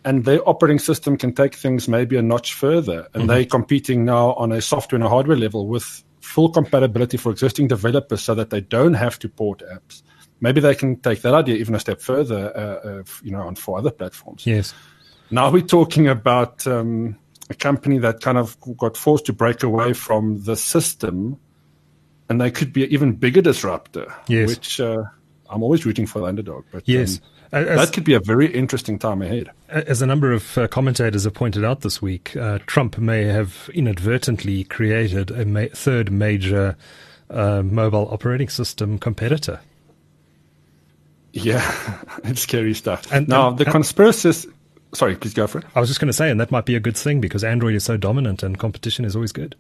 and 0.08 0.26
their 0.26 0.42
operating 0.48 0.80
system 0.80 1.18
can 1.18 1.34
take 1.34 1.54
things 1.56 1.88
maybe 1.88 2.16
a 2.18 2.22
notch 2.22 2.54
further, 2.54 3.00
and 3.14 3.24
mm-hmm. 3.24 3.28
they're 3.28 3.46
competing 3.46 4.06
now 4.06 4.34
on 4.34 4.52
a 4.52 4.62
software 4.62 4.98
and 4.98 5.06
a 5.06 5.10
hardware 5.10 5.38
level 5.38 5.68
with 5.68 6.04
full 6.22 6.50
compatibility 6.50 7.18
for 7.18 7.32
existing 7.32 7.68
developers, 7.68 8.22
so 8.22 8.34
that 8.36 8.50
they 8.50 8.62
don't 8.62 8.96
have 8.96 9.20
to 9.20 9.30
port 9.30 9.62
apps. 9.76 10.02
Maybe 10.40 10.62
they 10.62 10.76
can 10.76 11.00
take 11.00 11.22
that 11.22 11.34
idea 11.34 11.56
even 11.56 11.76
a 11.76 11.80
step 11.80 12.02
further, 12.02 12.42
uh, 12.56 12.88
uh, 12.90 13.04
you 13.24 13.32
know, 13.32 13.42
on 13.42 13.56
for 13.56 13.78
other 13.78 13.92
platforms. 13.92 14.46
Yes. 14.46 14.74
Now 15.30 15.52
we're 15.52 15.62
talking 15.62 16.08
about. 16.08 16.66
Um, 16.66 17.18
a 17.50 17.54
company 17.54 17.98
that 18.00 18.20
kind 18.20 18.38
of 18.38 18.58
got 18.78 18.98
forced 18.98 19.26
to 19.28 19.34
break 19.34 19.64
away 19.64 19.94
from 19.94 20.44
the 20.44 20.56
system, 20.56 21.40
and 22.30 22.42
they 22.42 22.52
could 22.52 22.74
be 22.74 22.84
an 22.84 22.92
even 22.92 23.14
bigger 23.14 23.42
disruptor. 23.42 24.14
Yes. 24.28 24.50
Which 24.50 24.80
uh, 24.82 25.04
I'm 25.50 25.64
always 25.64 25.86
rooting 25.86 26.08
for 26.08 26.20
the 26.20 26.26
underdog. 26.26 26.66
But 26.72 26.84
yes. 26.88 27.18
Um, 27.18 27.24
as, 27.52 27.78
that 27.78 27.94
could 27.94 28.04
be 28.04 28.14
a 28.14 28.20
very 28.20 28.48
interesting 28.54 29.00
time 29.00 29.22
ahead. 29.22 29.50
As 29.70 30.02
a 30.02 30.06
number 30.06 30.32
of 30.32 30.58
uh, 30.58 30.68
commentators 30.68 31.24
have 31.24 31.34
pointed 31.34 31.64
out 31.64 31.82
this 31.82 32.02
week, 32.02 32.36
uh, 32.36 32.60
Trump 32.66 32.98
may 32.98 33.24
have 33.24 33.70
inadvertently 33.74 34.64
created 34.66 35.32
a 35.32 35.46
ma- 35.46 35.66
third 35.74 36.12
major 36.12 36.76
uh, 37.30 37.62
mobile 37.62 38.08
operating 38.12 38.50
system 38.50 38.98
competitor. 39.00 39.60
Yeah, 41.34 42.00
it's 42.24 42.42
scary 42.42 42.74
stuff. 42.74 43.12
And 43.12 43.28
now 43.28 43.50
and, 43.50 43.58
the 43.58 43.66
conspiracies 43.66 44.48
sorry, 44.94 45.16
please 45.16 45.34
go 45.34 45.48
for 45.48 45.60
it. 45.60 45.66
I 45.76 45.80
was 45.80 45.90
just 45.90 46.00
going 46.00 46.08
to 46.08 46.14
say, 46.14 46.30
and 46.30 46.40
that 46.40 46.52
might 46.52 46.66
be 46.66 46.76
a 46.76 46.80
good 46.80 46.98
thing 46.98 47.22
because 47.22 47.44
Android 47.44 47.76
is 47.76 47.84
so 47.84 47.98
dominant 47.98 48.44
and 48.44 48.58
competition 48.58 49.06
is 49.06 49.16
always 49.16 49.32
good. 49.32 49.56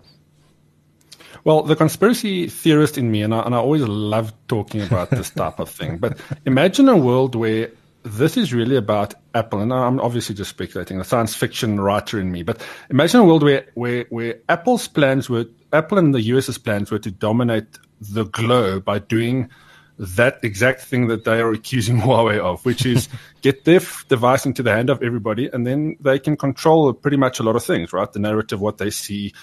Well, 1.44 1.64
the 1.64 1.76
conspiracy 1.76 2.50
theorist 2.50 2.98
in 2.98 3.12
me, 3.12 3.22
and 3.22 3.34
I, 3.34 3.42
and 3.42 3.56
I 3.56 3.60
always 3.60 3.82
love 3.84 4.34
talking 4.48 4.82
about 4.82 5.12
this 5.12 5.30
type 5.30 5.60
of 5.60 5.70
thing, 5.70 5.98
but 5.98 6.20
imagine 6.46 6.90
a 6.90 6.98
world 6.98 7.36
where 7.36 7.70
this 8.10 8.38
is 8.38 8.54
really 8.54 8.76
about 8.76 9.14
Apple, 9.34 9.60
and 9.62 9.74
I'm 9.74 10.00
obviously 10.00 10.36
just 10.36 10.50
speculating, 10.50 10.98
the 10.98 11.04
science 11.04 11.36
fiction 11.36 11.80
writer 11.80 12.20
in 12.20 12.32
me, 12.32 12.44
but 12.44 12.66
imagine 12.90 13.22
a 13.22 13.26
world 13.26 13.44
where, 13.44 13.66
where, 13.76 14.06
where 14.10 14.40
Apple's 14.50 14.88
plans 14.88 15.30
were, 15.30 15.46
Apple 15.74 15.98
and 15.98 16.14
the 16.14 16.22
US's 16.22 16.58
plans 16.58 16.92
were 16.92 17.00
to 17.00 17.12
dominate 17.12 17.78
the 18.02 18.26
globe 18.26 18.86
by 18.86 19.00
doing– 19.00 19.50
that 20.00 20.40
exact 20.44 20.82
thing 20.82 21.08
that 21.08 21.26
they 21.26 21.40
are 21.40 21.52
accusing 21.52 21.98
Huawei 22.02 22.40
of, 22.40 22.64
which 22.66 22.86
is 22.86 23.10
get 23.42 23.66
their 23.66 23.78
f- 23.78 24.06
device 24.08 24.46
into 24.46 24.64
the 24.64 24.72
hand 24.72 24.90
of 24.90 25.02
everybody, 25.02 25.50
and 25.52 25.66
then 25.66 25.98
they 26.00 26.20
can 26.20 26.38
control 26.38 26.94
pretty 26.94 27.18
much 27.18 27.40
a 27.40 27.44
lot 27.44 27.56
of 27.56 27.64
things, 27.64 27.94
right? 27.94 28.12
The 28.12 28.20
narrative, 28.20 28.62
what 28.62 28.78
they 28.78 28.90
see. 28.90 29.34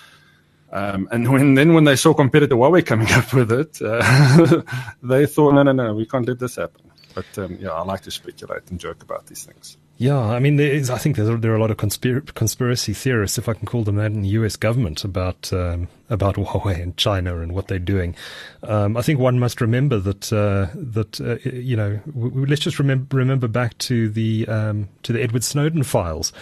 Um, 0.73 1.09
and 1.13 1.31
when 1.33 1.55
then 1.55 1.75
when 1.75 1.85
they 1.85 1.97
saw 1.97 2.15
competitor 2.15 2.57
Huawei 2.57 2.85
coming 2.85 3.11
up 3.13 3.33
with 3.33 3.53
it, 3.53 3.81
uh, 3.83 4.63
they 5.03 5.27
thought, 5.27 5.55
no, 5.55 5.63
no, 5.63 5.73
no, 5.73 5.95
we 5.95 6.07
can't 6.07 6.27
let 6.27 6.39
this 6.39 6.57
happen. 6.57 6.91
But 7.15 7.27
um, 7.39 7.59
yeah, 7.61 7.71
I 7.71 7.83
like 7.83 8.03
to 8.03 8.11
speculate 8.11 8.71
and 8.71 8.81
joke 8.81 9.03
about 9.03 9.27
these 9.27 9.45
things. 9.45 9.77
Yeah, 9.97 10.19
I 10.19 10.41
mean, 10.41 10.57
there 10.57 10.73
is, 10.73 10.91
I 10.91 10.99
think 10.99 11.15
there 11.15 11.53
are 11.53 11.57
a 11.57 11.61
lot 11.61 11.71
of 11.71 11.77
conspir- 11.77 12.35
conspiracy 12.35 12.93
theorists, 12.93 13.39
if 13.39 13.49
I 13.49 13.55
can 13.55 13.65
call 13.65 13.85
them 13.85 13.95
that, 13.95 14.11
in 14.11 14.23
the 14.23 14.29
U.S. 14.31 14.57
government 14.57 15.05
about 15.05 15.53
um, 15.53 15.87
about 16.11 16.35
Huawei 16.35 16.83
and 16.83 16.97
China 16.97 17.39
and 17.39 17.53
what 17.53 17.69
they're 17.69 17.79
doing. 17.79 18.17
Um, 18.65 18.97
I 18.97 19.03
think 19.03 19.21
one 19.21 19.39
must 19.39 19.61
remember 19.61 20.01
that 20.01 20.33
uh, 20.33 20.67
that 20.75 21.21
uh, 21.21 21.37
you 21.49 21.77
know, 21.77 22.01
w- 22.07 22.31
w- 22.31 22.47
let's 22.47 22.63
just 22.63 22.81
remember 22.81 23.17
remember 23.17 23.47
back 23.47 23.79
to 23.79 24.09
the 24.09 24.49
um, 24.49 24.89
to 25.05 25.13
the 25.13 25.23
Edward 25.23 25.45
Snowden 25.45 25.85
files 25.85 26.33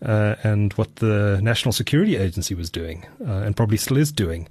uh, 0.00 0.36
and 0.42 0.72
what 0.74 0.96
the 0.96 1.40
National 1.42 1.72
Security 1.72 2.16
Agency 2.16 2.54
was 2.54 2.70
doing 2.70 3.06
uh, 3.20 3.42
and 3.44 3.54
probably 3.54 3.76
still 3.76 3.98
is 3.98 4.12
doing. 4.12 4.48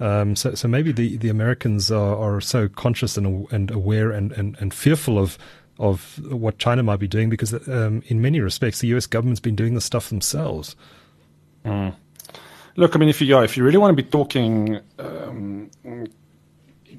Um, 0.00 0.34
so, 0.34 0.54
so 0.54 0.66
maybe 0.66 0.92
the, 0.92 1.16
the 1.16 1.28
Americans 1.28 1.90
are, 1.90 2.16
are 2.16 2.40
so 2.40 2.68
conscious 2.68 3.16
and, 3.16 3.46
and 3.52 3.70
aware 3.70 4.10
and, 4.10 4.32
and, 4.32 4.56
and 4.60 4.74
fearful 4.74 5.18
of 5.18 5.38
of 5.78 6.20
what 6.30 6.58
China 6.58 6.82
might 6.82 7.00
be 7.00 7.08
doing 7.08 7.28
because, 7.28 7.52
um, 7.68 8.02
in 8.06 8.22
many 8.22 8.40
respects, 8.40 8.80
the 8.80 8.88
US 8.88 9.06
government's 9.06 9.40
been 9.40 9.56
doing 9.56 9.74
this 9.74 9.84
stuff 9.84 10.08
themselves. 10.08 10.76
Mm. 11.64 11.94
Look, 12.76 12.94
I 12.94 12.98
mean, 12.98 13.08
if 13.08 13.20
you 13.20 13.38
if 13.40 13.56
you 13.56 13.64
really 13.64 13.78
want 13.78 13.96
to 13.96 14.02
be 14.02 14.08
talking 14.08 14.80
um, 14.98 15.70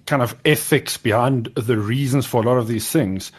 kind 0.06 0.22
of 0.22 0.36
ethics 0.46 0.98
behind 0.98 1.46
the 1.56 1.78
reasons 1.78 2.26
for 2.26 2.42
a 2.42 2.46
lot 2.46 2.58
of 2.58 2.68
these 2.68 2.90
things, 2.90 3.32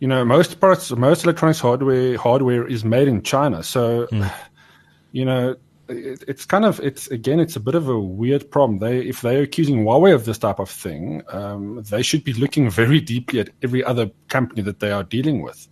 you 0.00 0.08
know, 0.08 0.24
most 0.24 0.60
parts, 0.60 0.90
most 0.90 1.24
electronics 1.24 1.60
hardware 1.60 2.16
hardware 2.16 2.66
is 2.66 2.84
made 2.84 3.08
in 3.08 3.22
China. 3.22 3.62
So, 3.62 4.06
mm. 4.06 4.32
you 5.12 5.24
know, 5.24 5.56
it, 5.88 6.24
it's 6.26 6.44
kind 6.44 6.64
of 6.64 6.80
it's 6.80 7.08
again 7.08 7.40
it's 7.40 7.56
a 7.56 7.60
bit 7.60 7.74
of 7.74 7.88
a 7.88 7.98
weird 7.98 8.50
problem. 8.50 8.78
They 8.78 9.00
if 9.00 9.20
they're 9.20 9.42
accusing 9.42 9.84
Huawei 9.84 10.14
of 10.14 10.24
this 10.24 10.38
type 10.38 10.58
of 10.58 10.70
thing, 10.70 11.22
um, 11.28 11.82
they 11.84 12.02
should 12.02 12.24
be 12.24 12.32
looking 12.32 12.70
very 12.70 13.00
deeply 13.00 13.40
at 13.40 13.50
every 13.62 13.84
other 13.84 14.10
company 14.28 14.62
that 14.62 14.80
they 14.80 14.90
are 14.90 15.04
dealing 15.04 15.42
with. 15.42 15.68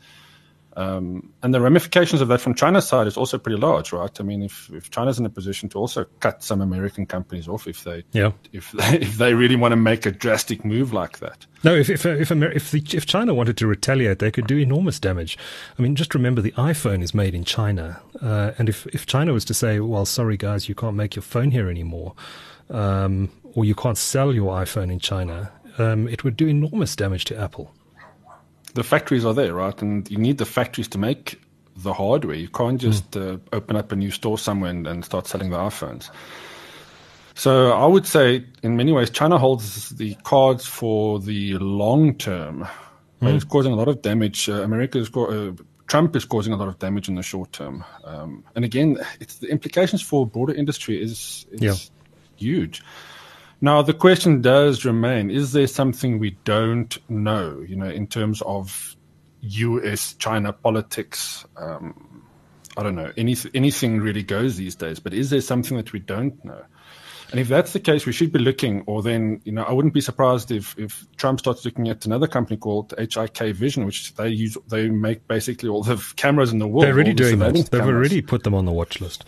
Um, 0.77 1.33
and 1.43 1.55
the 1.55 1.61
ramifications 1.61 2.21
of 2.21 2.29
that 2.29 2.41
from 2.41 2.55
China's 2.55 2.89
side 2.89 3.07
is 3.07 3.17
also 3.17 3.39
pretty 3.39 3.59
large, 3.59 3.93
right? 3.93 4.11
I 4.19 4.23
mean, 4.25 4.43
if, 4.43 4.71
if 4.73 4.91
China's 4.91 5.19
in 5.19 5.27
a 5.27 5.31
position 5.31 5.69
to 5.71 5.79
also 5.79 6.05
cut 6.21 6.43
some 6.43 6.61
American 6.61 7.07
companies 7.07 7.47
off 7.47 7.69
if 7.69 7.85
they 7.85 8.05
yeah. 8.13 8.33
if 8.53 8.73
they, 8.73 8.99
if 9.01 9.17
they 9.17 9.35
really 9.35 9.57
want 9.57 9.73
to 9.73 9.77
make 9.77 10.05
a 10.05 10.11
drastic 10.11 10.65
move 10.65 10.93
like 10.93 11.21
that. 11.21 11.47
No, 11.63 11.75
if 11.75 11.89
if 11.89 12.05
if, 12.05 12.31
if, 12.31 12.71
the, 12.71 12.83
if 12.93 13.07
China 13.07 13.35
wanted 13.35 13.57
to 13.59 13.67
retaliate, 13.67 14.19
they 14.19 14.31
could 14.31 14.47
do 14.47 14.59
enormous 14.59 14.99
damage. 14.99 15.39
I 15.79 15.83
mean, 15.83 15.95
just 15.95 16.15
remember 16.15 16.41
the 16.41 16.53
iPhone 16.53 17.03
is 17.03 17.15
made 17.15 17.35
in 17.35 17.45
China, 17.45 18.01
uh, 18.21 18.53
and 18.59 18.69
if 18.69 18.87
if 18.89 19.07
China 19.07 19.33
was 19.33 19.45
to 19.47 19.55
say, 19.55 19.79
"Well, 19.81 20.07
sorry 20.07 20.37
guys, 20.37 20.69
you 20.69 20.75
can't 20.75 20.97
make 20.97 21.15
your 21.15 21.23
phone 21.23 21.53
here 21.53 21.71
anymore," 21.71 22.15
um, 22.69 23.31
or 23.55 23.65
you 23.65 23.75
can't 23.75 23.97
sell 23.97 24.35
your 24.35 24.53
iPhone 24.53 24.91
in 24.91 24.99
China, 24.99 25.53
um, 25.79 26.09
it 26.09 26.25
would 26.25 26.37
do 26.37 26.49
enormous 26.49 26.97
damage 26.97 27.25
to 27.27 27.39
Apple 27.39 27.73
the 28.75 28.83
factories 28.83 29.25
are 29.25 29.35
there, 29.35 29.55
right? 29.55 29.81
And 29.83 30.09
you 30.11 30.19
need 30.19 30.39
the 30.39 30.45
factories 30.45 30.89
to 30.89 30.99
make 30.99 31.41
the 31.77 31.93
hardware. 31.93 32.37
You 32.37 32.49
can't 32.49 32.81
just 32.81 33.13
mm. 33.13 33.35
uh, 33.35 33.39
open 33.53 33.77
up 33.77 33.91
a 33.93 33.97
new 33.97 34.11
store 34.11 34.39
somewhere 34.39 34.71
and, 34.71 34.87
and, 34.87 35.05
start 35.05 35.27
selling 35.27 35.51
the 35.51 35.57
iPhones. 35.57 36.11
So 37.35 37.73
I 37.73 37.87
would 37.87 38.07
say, 38.07 38.45
in 38.63 38.77
many 38.77 38.93
ways, 38.93 39.11
China 39.11 39.39
holds 39.39 39.91
the 39.91 40.15
cards 40.23 40.67
for 40.67 41.19
the 41.19 41.55
long 41.59 42.15
term. 42.15 42.67
Mm. 43.21 43.35
It's 43.35 43.45
causing 43.45 43.73
a 43.73 43.77
lot 43.77 43.89
of 43.89 44.03
damage. 44.03 44.49
Uh, 44.49 44.63
America 44.63 44.99
is 44.99 45.15
uh, 45.17 45.53
Trump 45.87 46.15
is 46.17 46.25
causing 46.25 46.53
a 46.53 46.57
lot 46.57 46.69
of 46.69 46.79
damage 46.79 47.09
in 47.09 47.17
the 47.17 47.23
short 47.23 47.53
term. 47.53 47.85
Um, 48.05 48.45
and 48.55 48.65
again, 48.65 48.99
it's 49.21 49.37
the 49.37 49.49
implications 49.49 50.01
for 50.01 50.27
broader 50.27 50.55
industry 50.55 51.03
is, 51.03 51.47
is 51.51 51.61
yeah. 51.61 51.75
huge. 52.37 52.83
Now, 53.65 53.81
the 53.81 53.95
question 53.95 54.43
does 54.43 54.85
remain 54.85 55.31
is 55.31 55.53
there 55.53 55.67
something 55.67 56.19
we 56.19 56.33
don't 56.45 56.99
know, 57.09 57.65
you 57.67 57.77
know, 57.77 57.89
in 57.89 58.07
terms 58.07 58.43
of 58.43 58.95
US 59.41 60.13
China 60.13 60.53
politics? 60.53 61.47
Um, 61.57 62.27
I 62.77 62.83
don't 62.83 62.95
know. 62.95 63.11
Any, 63.17 63.35
anything 63.55 64.01
really 64.01 64.23
goes 64.23 64.59
these 64.59 64.75
days, 64.75 65.01
but 65.01 65.15
is 65.15 65.31
there 65.31 65.41
something 65.41 65.79
that 65.79 65.95
we 65.95 66.01
don't 66.01 66.45
know? 66.45 66.63
And 67.31 67.41
if 67.41 67.49
that's 67.49 67.73
the 67.73 67.81
case, 67.81 68.05
we 68.05 68.13
should 68.13 68.33
be 68.33 68.39
looking, 68.39 68.83
or 68.83 69.03
then, 69.03 69.41
you 69.45 69.53
know, 69.53 69.63
I 69.63 69.73
wouldn't 69.73 69.95
be 69.95 70.03
surprised 70.03 70.51
if, 70.51 70.79
if 70.79 71.07
Trump 71.17 71.41
starts 71.41 71.65
looking 71.65 71.89
at 71.89 72.05
another 72.05 72.27
company 72.27 72.59
called 72.59 72.91
Hikvision, 72.91 73.87
which 73.87 74.15
they 74.17 74.29
use, 74.29 74.59
they 74.69 74.91
make 74.91 75.27
basically 75.27 75.71
all 75.71 75.83
the 75.83 75.97
cameras 76.17 76.53
in 76.53 76.59
the 76.59 76.69
world. 76.69 76.85
They're 76.85 76.93
already 76.93 77.15
doing 77.15 77.39
that. 77.39 77.55
They've 77.55 77.71
cameras. 77.71 77.89
already 77.89 78.21
put 78.21 78.43
them 78.43 78.53
on 78.53 78.67
the 78.67 78.73
watch 78.73 79.01
list 79.01 79.25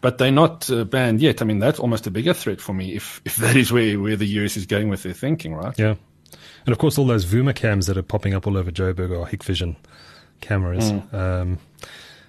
but 0.00 0.18
they're 0.18 0.30
not 0.30 0.70
uh, 0.70 0.84
banned 0.84 1.20
yet. 1.20 1.42
I 1.42 1.44
mean, 1.44 1.58
that's 1.58 1.78
almost 1.78 2.06
a 2.06 2.10
bigger 2.10 2.32
threat 2.32 2.60
for 2.60 2.72
me 2.72 2.94
if, 2.94 3.20
if 3.24 3.36
that 3.36 3.56
is 3.56 3.72
where, 3.72 3.98
where 4.00 4.16
the 4.16 4.26
US 4.26 4.56
is 4.56 4.66
going 4.66 4.88
with 4.88 5.02
their 5.02 5.12
thinking, 5.12 5.54
right? 5.54 5.78
Yeah. 5.78 5.94
And 6.64 6.72
of 6.72 6.78
course, 6.78 6.98
all 6.98 7.06
those 7.06 7.24
Vuma 7.24 7.54
cams 7.54 7.86
that 7.86 7.96
are 7.96 8.02
popping 8.02 8.34
up 8.34 8.46
all 8.46 8.56
over 8.56 8.70
Joburg 8.70 9.10
are 9.10 9.28
Hikvision 9.28 9.76
cameras. 10.40 10.92
Mm. 10.92 11.14
Um, 11.14 11.58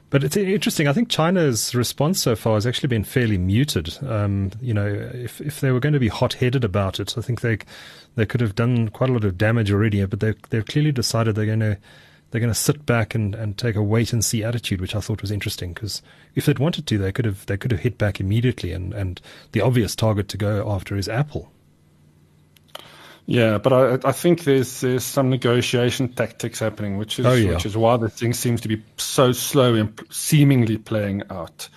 but 0.10 0.24
it's 0.24 0.38
interesting. 0.38 0.88
I 0.88 0.93
think 0.93 1.10
China's 1.10 1.74
response 1.74 2.22
so 2.22 2.36
far 2.36 2.53
has 2.53 2.67
actually 2.67 2.89
been 2.89 3.03
fairly 3.03 3.39
muted. 3.39 3.98
Um, 4.03 4.51
you 4.62 4.72
know, 4.72 4.86
if 4.86 5.41
if 5.41 5.60
they 5.60 5.72
were 5.72 5.79
going 5.79 5.93
to 5.93 6.00
be 6.00 6.08
hot-headed 6.08 6.63
about 6.63 7.00
it, 7.00 7.17
I 7.17 7.22
think 7.22 7.41
they 7.41 7.58
they 8.13 8.27
could 8.27 8.39
have 8.39 8.53
done 8.53 8.89
quite 8.89 9.10
a 9.10 9.13
lot 9.13 9.24
of 9.24 9.39
damage 9.39 9.72
already. 9.72 10.05
But 10.05 10.20
they 10.20 10.36
they've 10.51 10.65
clearly 10.65 10.91
decided 10.91 11.34
they're 11.34 11.48
going 11.48 11.62
to 11.62 11.79
they're 12.34 12.42
going 12.42 12.52
to 12.52 12.60
sit 12.60 12.84
back 12.88 13.13
and, 13.13 13.36
and 13.36 13.60
take 13.60 13.75
a 13.75 13.84
wait 13.84 14.12
and 14.12 14.25
see 14.25 14.44
attitude, 14.44 14.82
which 14.82 14.96
I 14.96 15.02
thought 15.02 15.22
was 15.22 15.30
interesting 15.30 15.72
because 15.72 16.02
if 16.34 16.48
they'd 16.48 16.58
wanted 16.58 16.88
to, 16.88 16.98
they 16.98 17.12
could 17.12 17.25
have 17.25 17.46
they 17.46 17.58
could 17.58 17.70
have 17.70 17.82
hit 17.82 18.00
back 18.00 18.20
immediately, 18.20 18.72
and, 18.72 18.92
and 18.92 19.22
the 19.52 19.62
obvious 19.62 19.96
target 19.96 20.30
to 20.30 20.38
go 20.38 20.68
after 20.68 20.96
is 20.96 21.08
Apple. 21.08 21.52
Yeah, 23.28 23.60
but 23.60 23.72
I, 23.72 24.10
I 24.10 24.12
think 24.13 24.46
there's 24.46 24.82
there's 24.82 25.04
some 25.04 25.30
negotiation 25.30 26.08
tactics 26.08 26.58
happening, 26.58 26.98
which 26.98 27.20
is 27.20 27.28
oh, 27.28 27.34
yeah. 27.34 27.52
which 27.52 27.68
is 27.68 27.78
why 27.78 27.98
the 27.98 28.10
thing 28.10 28.34
seems 28.34 28.62
to 28.62 28.68
be 28.68 28.84
so 28.98 29.32
slow 29.32 29.75
and 29.75 30.02
seemingly 30.10 30.80
playing 30.80 31.22
out. 31.30 31.70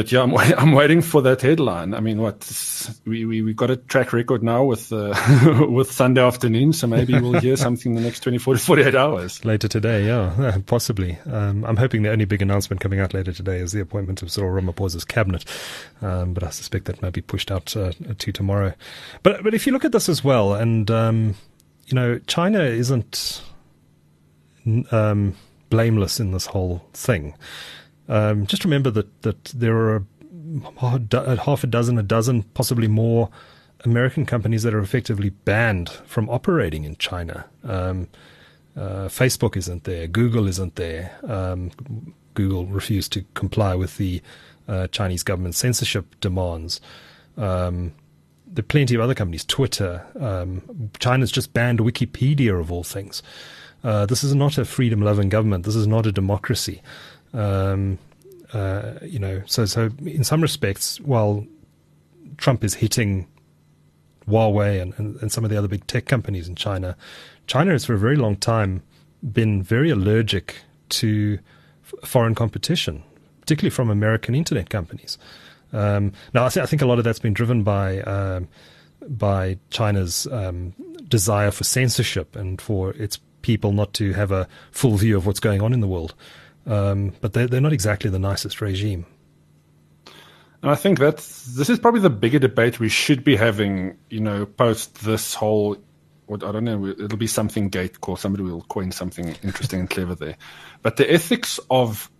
But 0.00 0.10
yeah, 0.10 0.22
I'm, 0.22 0.34
I'm 0.58 0.72
waiting 0.72 1.02
for 1.02 1.20
that 1.20 1.42
headline. 1.42 1.92
I 1.92 2.00
mean, 2.00 2.22
what 2.22 2.50
we 3.04 3.26
we 3.26 3.42
we 3.42 3.52
got 3.52 3.70
a 3.70 3.76
track 3.76 4.14
record 4.14 4.42
now 4.42 4.64
with 4.64 4.90
uh, 4.94 5.66
with 5.68 5.92
Sunday 5.92 6.22
afternoon, 6.22 6.72
so 6.72 6.86
maybe 6.86 7.12
we'll 7.20 7.38
hear 7.38 7.54
something 7.68 7.92
in 7.92 7.96
the 7.96 8.02
next 8.02 8.20
24 8.20 8.54
to 8.54 8.60
48 8.60 8.94
hours. 8.94 9.44
Later 9.44 9.68
today, 9.68 10.06
yeah, 10.06 10.56
possibly. 10.64 11.18
Um, 11.30 11.66
I'm 11.66 11.76
hoping 11.76 12.02
the 12.02 12.10
only 12.10 12.24
big 12.24 12.40
announcement 12.40 12.80
coming 12.80 12.98
out 12.98 13.12
later 13.12 13.30
today 13.30 13.58
is 13.58 13.72
the 13.72 13.80
appointment 13.82 14.22
of 14.22 14.32
Cyril 14.32 14.58
Ramaphosa's 14.58 15.04
cabinet, 15.04 15.44
um, 16.00 16.32
but 16.32 16.44
I 16.44 16.48
suspect 16.48 16.86
that 16.86 17.02
might 17.02 17.12
be 17.12 17.20
pushed 17.20 17.50
out 17.50 17.76
uh, 17.76 17.92
to 18.16 18.32
tomorrow. 18.32 18.72
But 19.22 19.44
but 19.44 19.52
if 19.52 19.66
you 19.66 19.72
look 19.74 19.84
at 19.84 19.92
this 19.92 20.08
as 20.08 20.24
well, 20.24 20.54
and 20.54 20.90
um, 20.90 21.34
you 21.88 21.94
know, 21.94 22.18
China 22.20 22.62
isn't 22.62 23.42
um, 24.90 25.36
blameless 25.68 26.20
in 26.20 26.32
this 26.32 26.46
whole 26.46 26.86
thing. 26.94 27.34
Um, 28.10 28.46
just 28.46 28.64
remember 28.64 28.90
that 28.90 29.22
that 29.22 29.44
there 29.44 29.76
are 29.76 30.04
half 30.80 31.64
a 31.64 31.66
dozen, 31.66 31.96
a 31.96 32.02
dozen, 32.02 32.42
possibly 32.42 32.88
more 32.88 33.30
American 33.84 34.26
companies 34.26 34.62
that 34.64 34.74
are 34.74 34.80
effectively 34.80 35.30
banned 35.30 35.88
from 35.88 36.28
operating 36.28 36.84
in 36.84 36.96
China. 36.96 37.46
Um, 37.64 38.08
uh, 38.76 39.08
Facebook 39.08 39.56
isn't 39.56 39.84
there. 39.84 40.06
Google 40.06 40.48
isn't 40.48 40.74
there. 40.76 41.16
Um, 41.26 41.70
Google 42.34 42.66
refused 42.66 43.12
to 43.12 43.24
comply 43.34 43.74
with 43.74 43.96
the 43.96 44.22
uh, 44.68 44.88
Chinese 44.88 45.22
government 45.22 45.54
censorship 45.54 46.06
demands. 46.20 46.80
Um, 47.36 47.94
there 48.46 48.62
are 48.62 48.66
plenty 48.66 48.94
of 48.96 49.00
other 49.00 49.14
companies. 49.14 49.44
Twitter. 49.44 50.04
Um, 50.18 50.90
China's 50.98 51.30
just 51.30 51.52
banned 51.52 51.78
Wikipedia 51.78 52.58
of 52.58 52.72
all 52.72 52.84
things. 52.84 53.22
Uh, 53.82 54.04
this 54.06 54.22
is 54.22 54.34
not 54.34 54.58
a 54.58 54.64
freedom-loving 54.64 55.28
government. 55.28 55.64
This 55.64 55.76
is 55.76 55.86
not 55.86 56.06
a 56.06 56.12
democracy. 56.12 56.82
Um, 57.32 57.98
uh, 58.52 58.94
you 59.02 59.18
know, 59.18 59.42
so 59.46 59.64
so 59.64 59.90
in 60.04 60.24
some 60.24 60.40
respects, 60.40 61.00
while 61.00 61.46
Trump 62.36 62.64
is 62.64 62.74
hitting 62.74 63.28
Huawei 64.26 64.80
and, 64.80 64.94
and, 64.96 65.16
and 65.22 65.30
some 65.30 65.44
of 65.44 65.50
the 65.50 65.56
other 65.56 65.68
big 65.68 65.86
tech 65.86 66.06
companies 66.06 66.48
in 66.48 66.54
China, 66.54 66.96
China 67.46 67.72
has 67.72 67.84
for 67.84 67.94
a 67.94 67.98
very 67.98 68.16
long 68.16 68.36
time 68.36 68.82
been 69.32 69.62
very 69.62 69.90
allergic 69.90 70.56
to 70.88 71.38
f- 71.84 72.08
foreign 72.08 72.34
competition, 72.34 73.02
particularly 73.40 73.70
from 73.70 73.90
American 73.90 74.34
internet 74.34 74.70
companies. 74.70 75.18
Um, 75.72 76.12
now, 76.34 76.46
I, 76.46 76.48
th- 76.48 76.62
I, 76.62 76.66
think 76.66 76.82
a 76.82 76.86
lot 76.86 76.98
of 76.98 77.04
that's 77.04 77.18
been 77.18 77.34
driven 77.34 77.62
by 77.62 78.00
um, 78.00 78.48
by 79.08 79.58
China's 79.70 80.26
um, 80.32 80.74
desire 81.08 81.50
for 81.50 81.64
censorship 81.64 82.34
and 82.34 82.60
for 82.60 82.92
its 82.94 83.18
people 83.42 83.72
not 83.72 83.92
to 83.94 84.12
have 84.12 84.30
a 84.32 84.48
full 84.70 84.96
view 84.96 85.16
of 85.16 85.26
what's 85.26 85.40
going 85.40 85.62
on 85.62 85.72
in 85.72 85.80
the 85.80 85.86
world. 85.86 86.14
Um, 86.66 87.14
but 87.20 87.32
they're, 87.32 87.46
they're 87.46 87.60
not 87.60 87.72
exactly 87.72 88.10
the 88.10 88.18
nicest 88.18 88.60
regime. 88.60 89.06
And 90.62 90.70
I 90.70 90.74
think 90.74 90.98
that 90.98 91.16
this 91.16 91.70
is 91.70 91.78
probably 91.78 92.00
the 92.00 92.10
bigger 92.10 92.38
debate 92.38 92.78
we 92.78 92.90
should 92.90 93.24
be 93.24 93.34
having, 93.34 93.96
you 94.10 94.20
know, 94.20 94.44
post 94.44 95.02
this 95.04 95.34
whole, 95.34 95.76
what 96.26 96.44
I 96.44 96.52
don't 96.52 96.64
know, 96.64 96.86
it'll 96.86 97.16
be 97.16 97.26
something 97.26 97.70
gate 97.70 98.02
call. 98.02 98.16
Somebody 98.16 98.44
will 98.44 98.62
coin 98.62 98.92
something 98.92 99.34
interesting 99.42 99.80
and 99.80 99.90
clever 99.90 100.14
there. 100.14 100.36
But 100.82 100.96
the 100.96 101.10
ethics 101.10 101.58
of 101.70 102.10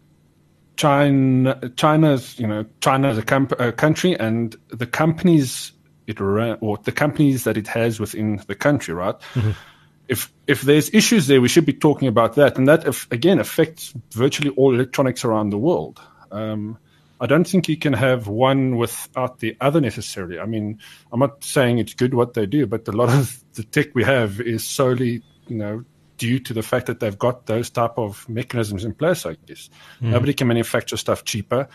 China, 0.76 1.70
China's, 1.76 2.38
you 2.38 2.46
know, 2.46 2.64
China 2.80 3.08
as 3.08 3.18
a, 3.18 3.22
com- 3.22 3.48
a 3.58 3.72
country 3.72 4.18
and 4.18 4.56
the 4.68 4.86
companies 4.86 5.72
it 6.06 6.18
ran, 6.18 6.56
or 6.60 6.78
the 6.78 6.92
companies 6.92 7.44
that 7.44 7.58
it 7.58 7.68
has 7.68 8.00
within 8.00 8.42
the 8.46 8.54
country, 8.54 8.94
right? 8.94 9.14
Mm-hmm 9.34 9.50
if 10.10 10.32
if 10.48 10.62
there's 10.62 10.92
issues 10.92 11.28
there, 11.28 11.40
we 11.40 11.48
should 11.48 11.64
be 11.64 11.72
talking 11.72 12.08
about 12.08 12.34
that, 12.34 12.58
and 12.58 12.66
that 12.68 12.86
if, 12.86 13.10
again 13.12 13.38
affects 13.38 13.94
virtually 14.10 14.50
all 14.50 14.74
electronics 14.74 15.24
around 15.24 15.50
the 15.50 15.58
world. 15.58 16.00
Um, 16.32 16.78
I 17.20 17.26
don't 17.26 17.46
think 17.46 17.68
you 17.68 17.76
can 17.76 17.92
have 17.92 18.26
one 18.26 18.76
without 18.76 19.38
the 19.38 19.56
other 19.60 19.80
necessarily. 19.80 20.40
I 20.40 20.46
mean, 20.46 20.80
I'm 21.12 21.20
not 21.20 21.44
saying 21.44 21.78
it's 21.78 21.94
good 21.94 22.14
what 22.14 22.34
they 22.34 22.46
do, 22.46 22.66
but 22.66 22.88
a 22.88 22.92
lot 22.92 23.08
of 23.08 23.42
the 23.54 23.62
tech 23.62 23.94
we 23.94 24.02
have 24.02 24.40
is 24.40 24.66
solely, 24.66 25.22
you 25.46 25.56
know, 25.56 25.84
due 26.18 26.40
to 26.40 26.52
the 26.52 26.62
fact 26.62 26.86
that 26.86 26.98
they've 26.98 27.18
got 27.18 27.46
those 27.46 27.70
type 27.70 27.96
of 27.96 28.28
mechanisms 28.28 28.84
in 28.84 28.94
place. 28.94 29.24
I 29.24 29.36
guess 29.46 29.70
mm. 30.02 30.10
nobody 30.10 30.34
can 30.34 30.48
manufacture 30.48 30.96
stuff 30.96 31.24
cheaper 31.24 31.68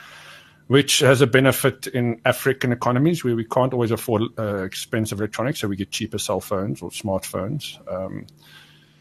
which 0.67 0.99
has 0.99 1.21
a 1.21 1.27
benefit 1.27 1.87
in 1.87 2.19
African 2.25 2.71
economies 2.71 3.23
where 3.23 3.35
we 3.35 3.45
can't 3.45 3.73
always 3.73 3.91
afford 3.91 4.23
uh, 4.37 4.63
expensive 4.63 5.19
electronics, 5.19 5.59
so 5.59 5.67
we 5.67 5.75
get 5.75 5.91
cheaper 5.91 6.17
cell 6.17 6.41
phones 6.41 6.81
or 6.81 6.89
smartphones. 6.89 7.77
Um, 7.91 8.25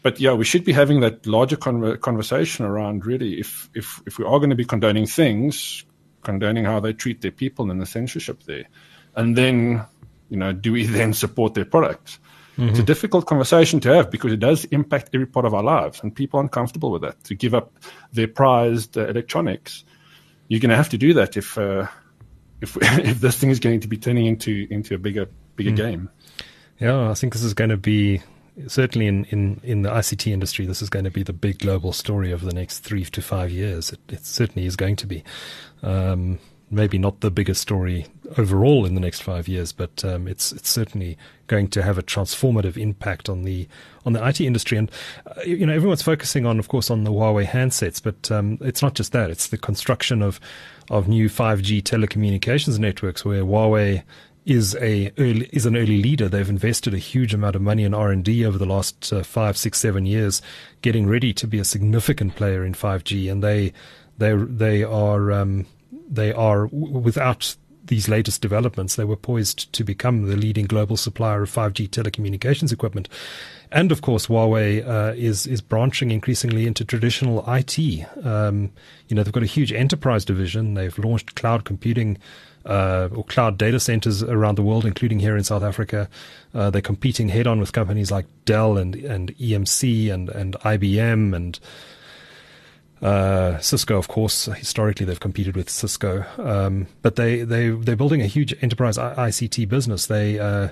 but 0.03 0.19
yeah, 0.19 0.33
we 0.33 0.45
should 0.45 0.63
be 0.63 0.73
having 0.73 0.99
that 0.99 1.25
larger 1.25 1.55
con- 1.55 1.97
conversation 1.97 2.65
around 2.65 3.05
really 3.07 3.39
if, 3.39 3.69
if, 3.73 4.01
if 4.05 4.19
we 4.19 4.25
are 4.25 4.37
going 4.37 4.51
to 4.51 4.55
be 4.55 4.65
condoning 4.65 5.07
things, 5.07 5.83
condoning 6.21 6.65
how 6.65 6.79
they 6.79 6.93
treat 6.93 7.21
their 7.21 7.31
people 7.31 7.71
and 7.71 7.81
the 7.81 7.87
censorship 7.87 8.43
there. 8.43 8.65
And 9.15 9.35
then, 9.35 9.83
you 10.29 10.37
know, 10.37 10.53
do 10.53 10.71
we 10.71 10.85
then 10.85 11.13
support 11.13 11.55
their 11.55 11.65
products? 11.65 12.19
Mm-hmm. 12.57 12.69
It's 12.69 12.79
a 12.79 12.83
difficult 12.83 13.25
conversation 13.25 13.79
to 13.81 13.93
have 13.95 14.11
because 14.11 14.31
it 14.31 14.39
does 14.39 14.65
impact 14.65 15.09
every 15.13 15.25
part 15.25 15.45
of 15.45 15.55
our 15.55 15.63
lives, 15.63 16.01
and 16.01 16.15
people 16.15 16.37
aren't 16.37 16.51
comfortable 16.51 16.91
with 16.91 17.01
that. 17.01 17.21
To 17.25 17.35
give 17.35 17.53
up 17.53 17.73
their 18.13 18.27
prized 18.27 18.97
uh, 18.97 19.07
electronics 19.07 19.83
you're 20.47 20.59
going 20.59 20.69
to 20.69 20.75
have 20.75 20.89
to 20.89 20.97
do 20.97 21.13
that 21.13 21.37
if 21.37 21.57
uh, 21.57 21.87
if 22.61 22.77
if 22.81 23.19
this 23.19 23.37
thing 23.37 23.49
is 23.49 23.59
going 23.59 23.79
to 23.81 23.87
be 23.87 23.97
turning 23.97 24.25
into 24.25 24.67
into 24.69 24.95
a 24.95 24.97
bigger 24.97 25.27
bigger 25.55 25.71
mm. 25.71 25.77
game. 25.77 26.09
Yeah, 26.79 27.09
I 27.09 27.13
think 27.13 27.33
this 27.33 27.43
is 27.43 27.53
going 27.53 27.69
to 27.69 27.77
be 27.77 28.21
certainly 28.67 29.07
in, 29.07 29.25
in, 29.25 29.61
in 29.63 29.81
the 29.81 29.89
ICT 29.89 30.31
industry. 30.31 30.65
This 30.65 30.81
is 30.81 30.89
going 30.89 31.05
to 31.05 31.11
be 31.11 31.23
the 31.23 31.33
big 31.33 31.59
global 31.59 31.93
story 31.93 32.33
over 32.33 32.45
the 32.45 32.53
next 32.53 32.79
three 32.79 33.05
to 33.05 33.21
five 33.21 33.49
years. 33.49 33.91
It, 33.91 33.99
it 34.09 34.25
certainly 34.25 34.65
is 34.65 34.75
going 34.75 34.97
to 34.97 35.07
be. 35.07 35.23
Um, 35.83 36.39
maybe 36.69 36.97
not 36.97 37.21
the 37.21 37.31
biggest 37.31 37.61
story 37.61 38.07
overall 38.37 38.85
in 38.85 38.95
the 38.95 39.01
next 39.01 39.21
five 39.21 39.47
years, 39.47 39.71
but 39.71 40.03
um, 40.03 40.27
it's 40.27 40.51
it's 40.51 40.69
certainly 40.69 41.17
going 41.47 41.67
to 41.69 41.83
have 41.83 41.97
a 41.97 42.03
transformative 42.03 42.77
impact 42.77 43.29
on 43.29 43.43
the 43.43 43.67
on 44.05 44.13
the 44.13 44.27
IT 44.27 44.41
industry. 44.41 44.77
And 44.77 44.91
uh, 45.25 45.41
you 45.41 45.65
know, 45.65 45.73
everyone's 45.73 46.01
focusing 46.01 46.45
on, 46.45 46.59
of 46.59 46.67
course, 46.67 46.89
on 46.89 47.03
the 47.03 47.11
Huawei 47.11 47.45
handsets, 47.45 48.01
but 48.01 48.31
um, 48.31 48.57
it's 48.61 48.81
not 48.81 48.95
just 48.95 49.11
that. 49.11 49.29
It's 49.29 49.47
the 49.47 49.57
construction 49.57 50.21
of 50.21 50.39
of 50.89 51.07
new 51.07 51.29
5G 51.29 51.81
telecommunications 51.81 52.77
networks 52.77 53.25
where 53.25 53.43
Huawei 53.43 54.03
is 54.45 54.75
a 54.79 55.11
early, 55.17 55.49
is 55.51 55.65
an 55.65 55.75
early 55.75 56.01
leader. 56.01 56.29
They've 56.29 56.49
invested 56.49 56.93
a 56.93 56.99
huge 56.99 57.33
amount 57.33 57.55
of 57.55 57.61
money 57.61 57.83
in 57.83 57.93
R 57.93 58.11
and 58.11 58.23
D 58.23 58.45
over 58.45 58.57
the 58.57 58.65
last 58.65 59.11
uh, 59.11 59.23
five, 59.23 59.57
six, 59.57 59.79
seven 59.79 60.05
years, 60.05 60.41
getting 60.81 61.07
ready 61.07 61.33
to 61.33 61.47
be 61.47 61.59
a 61.59 61.65
significant 61.65 62.35
player 62.35 62.63
in 62.63 62.73
5G, 62.73 63.31
and 63.31 63.43
they 63.43 63.73
they 64.17 64.35
they 64.35 64.83
are 64.83 65.31
um, 65.31 65.65
they 66.07 66.31
are 66.31 66.67
without 66.67 67.55
these 67.87 68.09
latest 68.09 68.41
developments, 68.41 68.95
they 68.95 69.03
were 69.03 69.15
poised 69.15 69.71
to 69.73 69.83
become 69.83 70.23
the 70.23 70.35
leading 70.35 70.65
global 70.65 70.97
supplier 70.97 71.43
of 71.43 71.51
5G 71.51 71.89
telecommunications 71.89 72.71
equipment. 72.71 73.09
And 73.71 73.91
of 73.91 74.01
course, 74.01 74.27
Huawei 74.27 74.87
uh, 74.87 75.13
is 75.15 75.47
is 75.47 75.61
branching 75.61 76.11
increasingly 76.11 76.67
into 76.67 76.85
traditional 76.85 77.43
IT. 77.47 77.77
Um, 78.23 78.71
you 79.07 79.15
know, 79.15 79.23
they've 79.23 79.33
got 79.33 79.43
a 79.43 79.47
huge 79.47 79.73
enterprise 79.73 80.23
division. 80.23 80.75
They've 80.75 80.97
launched 80.97 81.35
cloud 81.35 81.65
computing 81.65 82.17
uh, 82.65 83.09
or 83.13 83.23
cloud 83.23 83.57
data 83.57 83.79
centers 83.79 84.23
around 84.23 84.55
the 84.55 84.63
world, 84.63 84.85
including 84.85 85.19
here 85.19 85.37
in 85.37 85.43
South 85.43 85.63
Africa. 85.63 86.09
Uh, 86.53 86.69
they're 86.69 86.81
competing 86.81 87.29
head 87.29 87.47
on 87.47 87.59
with 87.59 87.73
companies 87.73 88.11
like 88.11 88.25
Dell 88.45 88.77
and 88.77 88.95
and 88.95 89.35
EMC 89.37 90.11
and 90.11 90.29
and 90.29 90.53
IBM 90.61 91.35
and 91.35 91.59
uh, 93.05 93.59
Cisco, 93.59 93.97
of 93.97 94.07
course, 94.07 94.45
historically 94.45 95.05
they've 95.05 95.19
competed 95.19 95.55
with 95.55 95.69
Cisco, 95.69 96.25
um, 96.39 96.87
but 97.03 97.17
they 97.17 97.43
they 97.43 97.69
they're 97.69 97.95
building 97.95 98.21
a 98.21 98.25
huge 98.25 98.55
enterprise 98.63 98.97
ICT 98.97 99.69
business. 99.69 100.07
They 100.07 100.39
uh, 100.39 100.69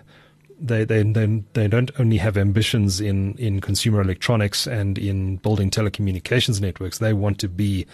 they, 0.59 0.83
they 0.83 1.03
they 1.03 1.43
they 1.53 1.67
don't 1.67 1.91
only 1.99 2.17
have 2.17 2.35
ambitions 2.35 2.99
in 2.99 3.35
in 3.35 3.61
consumer 3.61 4.01
electronics 4.01 4.65
and 4.65 4.97
in 4.97 5.37
building 5.37 5.69
telecommunications 5.69 6.59
networks. 6.59 6.97
They 6.97 7.13
want 7.13 7.37
to 7.37 7.47
be 7.47 7.85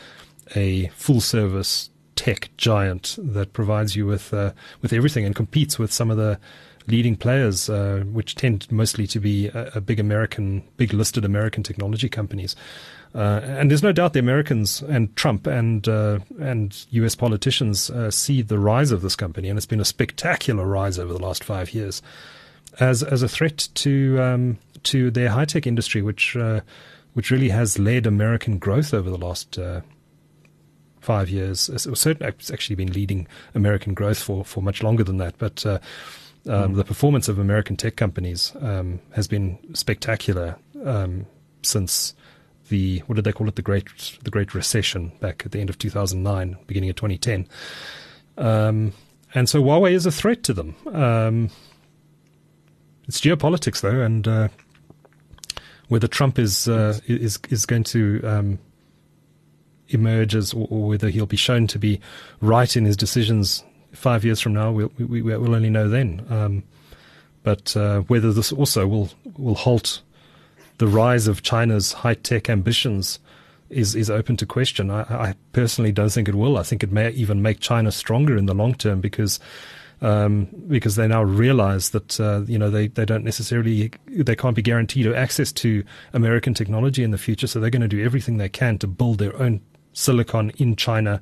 a 0.56 0.88
full 0.95 1.19
service 1.19 1.89
tech 2.15 2.49
giant 2.56 3.17
that 3.19 3.52
provides 3.52 3.97
you 3.97 4.06
with 4.06 4.34
uh, 4.34 4.54
with 4.82 4.93
everything 4.93 5.25
and 5.25 5.36
competes 5.36 5.78
with 5.78 5.91
some 5.91 6.10
of 6.10 6.15
the 6.15 6.39
leading 6.88 7.17
players, 7.17 7.69
uh, 7.69 8.04
which 8.10 8.36
tend 8.36 8.71
mostly 8.71 9.06
to 9.06 9.19
be 9.19 9.47
a, 9.47 9.71
a, 9.75 9.82
big 9.82 9.99
American, 9.99 10.63
big 10.78 10.91
listed 10.91 11.23
American 11.23 11.62
technology 11.62 12.10
companies. 12.10 12.56
Uh, 13.15 13.41
and 13.43 13.71
there's 13.71 13.81
no 13.81 13.91
doubt 13.91 14.13
the 14.13 14.19
Americans 14.19 14.81
and 14.83 15.15
Trump 15.15 15.47
and 15.47 15.87
uh, 15.87 16.19
and 16.39 16.85
U.S. 16.91 17.15
politicians 17.15 17.89
uh, 17.89 18.11
see 18.11 18.41
the 18.43 18.59
rise 18.59 18.91
of 18.91 19.01
this 19.01 19.15
company, 19.15 19.49
and 19.49 19.57
it's 19.57 19.65
been 19.65 19.79
a 19.79 19.85
spectacular 19.85 20.65
rise 20.65 20.99
over 20.99 21.11
the 21.11 21.19
last 21.19 21.43
five 21.43 21.73
years, 21.73 22.03
as 22.79 23.01
as 23.01 23.23
a 23.23 23.27
threat 23.27 23.67
to 23.75 24.21
um, 24.21 24.59
to 24.83 25.09
their 25.09 25.29
high 25.29 25.45
tech 25.45 25.65
industry, 25.65 26.03
which 26.03 26.35
uh, 26.35 26.61
which 27.13 27.31
really 27.31 27.49
has 27.49 27.79
led 27.79 28.05
American 28.05 28.59
growth 28.59 28.93
over 28.93 29.09
the 29.09 29.17
last 29.17 29.57
uh, 29.57 29.81
five 31.01 31.29
years. 31.29 31.67
It's, 31.69 31.87
it's 31.87 32.51
actually 32.51 32.75
been 32.75 32.93
leading 32.93 33.27
American 33.55 33.95
growth 33.95 34.21
for, 34.21 34.45
for 34.45 34.61
much 34.61 34.83
longer 34.83 35.03
than 35.03 35.17
that, 35.17 35.37
but. 35.37 35.65
Uh, 35.65 35.79
um, 36.47 36.71
mm. 36.71 36.75
The 36.77 36.85
performance 36.85 37.27
of 37.27 37.37
American 37.37 37.75
tech 37.75 37.97
companies 37.97 38.53
um, 38.61 39.01
has 39.11 39.27
been 39.27 39.59
spectacular 39.73 40.55
um, 40.85 41.25
since 41.63 42.15
the 42.69 42.99
what 43.08 43.15
did 43.15 43.25
they 43.25 43.32
call 43.32 43.47
it 43.47 43.55
the 43.55 43.62
great 43.62 44.17
the 44.23 44.32
Great 44.32 44.53
Recession 44.53 45.12
back 45.19 45.43
at 45.45 45.51
the 45.51 45.60
end 45.60 45.69
of 45.69 45.77
2009, 45.77 46.58
beginning 46.67 46.89
of 46.89 46.95
2010. 46.95 47.47
Um, 48.38 48.93
and 49.36 49.47
so 49.47 49.62
Huawei 49.62 49.91
is 49.91 50.05
a 50.05 50.12
threat 50.12 50.43
to 50.43 50.53
them. 50.53 50.75
Um, 50.88 51.49
it's 53.08 53.21
geopolitics, 53.21 53.82
though, 53.82 54.01
and 54.01 54.27
uh, 54.27 54.47
whether 55.88 56.08
Trump 56.08 56.39
is 56.39 56.67
uh, 56.67 56.99
is 57.08 57.39
is 57.49 57.65
going 57.65 57.84
to 57.86 58.21
um, 58.23 58.60
emerge 59.89 60.36
as, 60.36 60.53
or 60.53 60.88
whether 60.88 61.10
he'll 61.10 61.25
be 61.25 61.38
shown 61.38 61.67
to 61.67 61.79
be 61.79 61.99
right 62.41 62.75
in 62.75 62.86
his 62.86 62.95
decisions 62.95 63.63
five 63.93 64.23
years 64.23 64.39
from 64.39 64.53
now, 64.53 64.71
we'll, 64.71 64.91
we, 64.97 65.21
will 65.21 65.55
only 65.55 65.69
know 65.69 65.89
then. 65.89 66.25
Um, 66.29 66.63
but 67.43 67.75
uh, 67.75 68.01
whether 68.01 68.32
this 68.34 68.51
also 68.51 68.88
will 68.88 69.10
will 69.38 69.55
halt 69.55 70.01
the 70.79 70.87
rise 70.87 71.27
of 71.27 71.43
China's 71.43 71.93
high 71.93 72.15
tech 72.15 72.49
ambitions 72.49 73.19
is 73.69 73.95
is 73.95 74.09
open 74.09 74.35
to 74.37 74.45
question. 74.45 74.89
I, 74.89 75.01
I, 75.01 75.35
personally 75.51 75.91
don't 75.91 76.11
think 76.11 76.27
it 76.27 76.35
will. 76.35 76.57
I 76.57 76.63
think 76.63 76.83
it 76.83 76.91
may 76.91 77.11
even 77.11 77.41
make 77.41 77.59
China 77.59 77.91
stronger 77.91 78.35
in 78.35 78.47
the 78.47 78.55
long 78.55 78.73
term 78.73 78.99
because. 78.99 79.39
Um, 80.01 80.47
because 80.69 80.95
they 80.95 81.09
now 81.09 81.23
realize 81.23 81.89
that 81.89 82.21
uh, 82.21 82.43
you 82.47 82.57
know 82.57 82.69
they, 82.69 82.87
they 82.87 83.03
don't 83.03 83.25
necessarily 83.25 83.91
they 84.07 84.33
can't 84.33 84.55
be 84.55 84.61
guaranteed 84.61 85.05
access 85.07 85.51
to 85.51 85.83
American 86.13 86.53
technology 86.53 87.03
in 87.03 87.11
the 87.11 87.17
future, 87.17 87.47
so 87.47 87.59
they're 87.59 87.69
going 87.69 87.81
to 87.81 87.87
do 87.89 88.01
everything 88.01 88.37
they 88.37 88.47
can 88.47 88.77
to 88.77 88.87
build 88.87 89.17
their 89.17 89.35
own 89.35 89.59
silicon 89.91 90.51
in 90.51 90.77
China, 90.77 91.21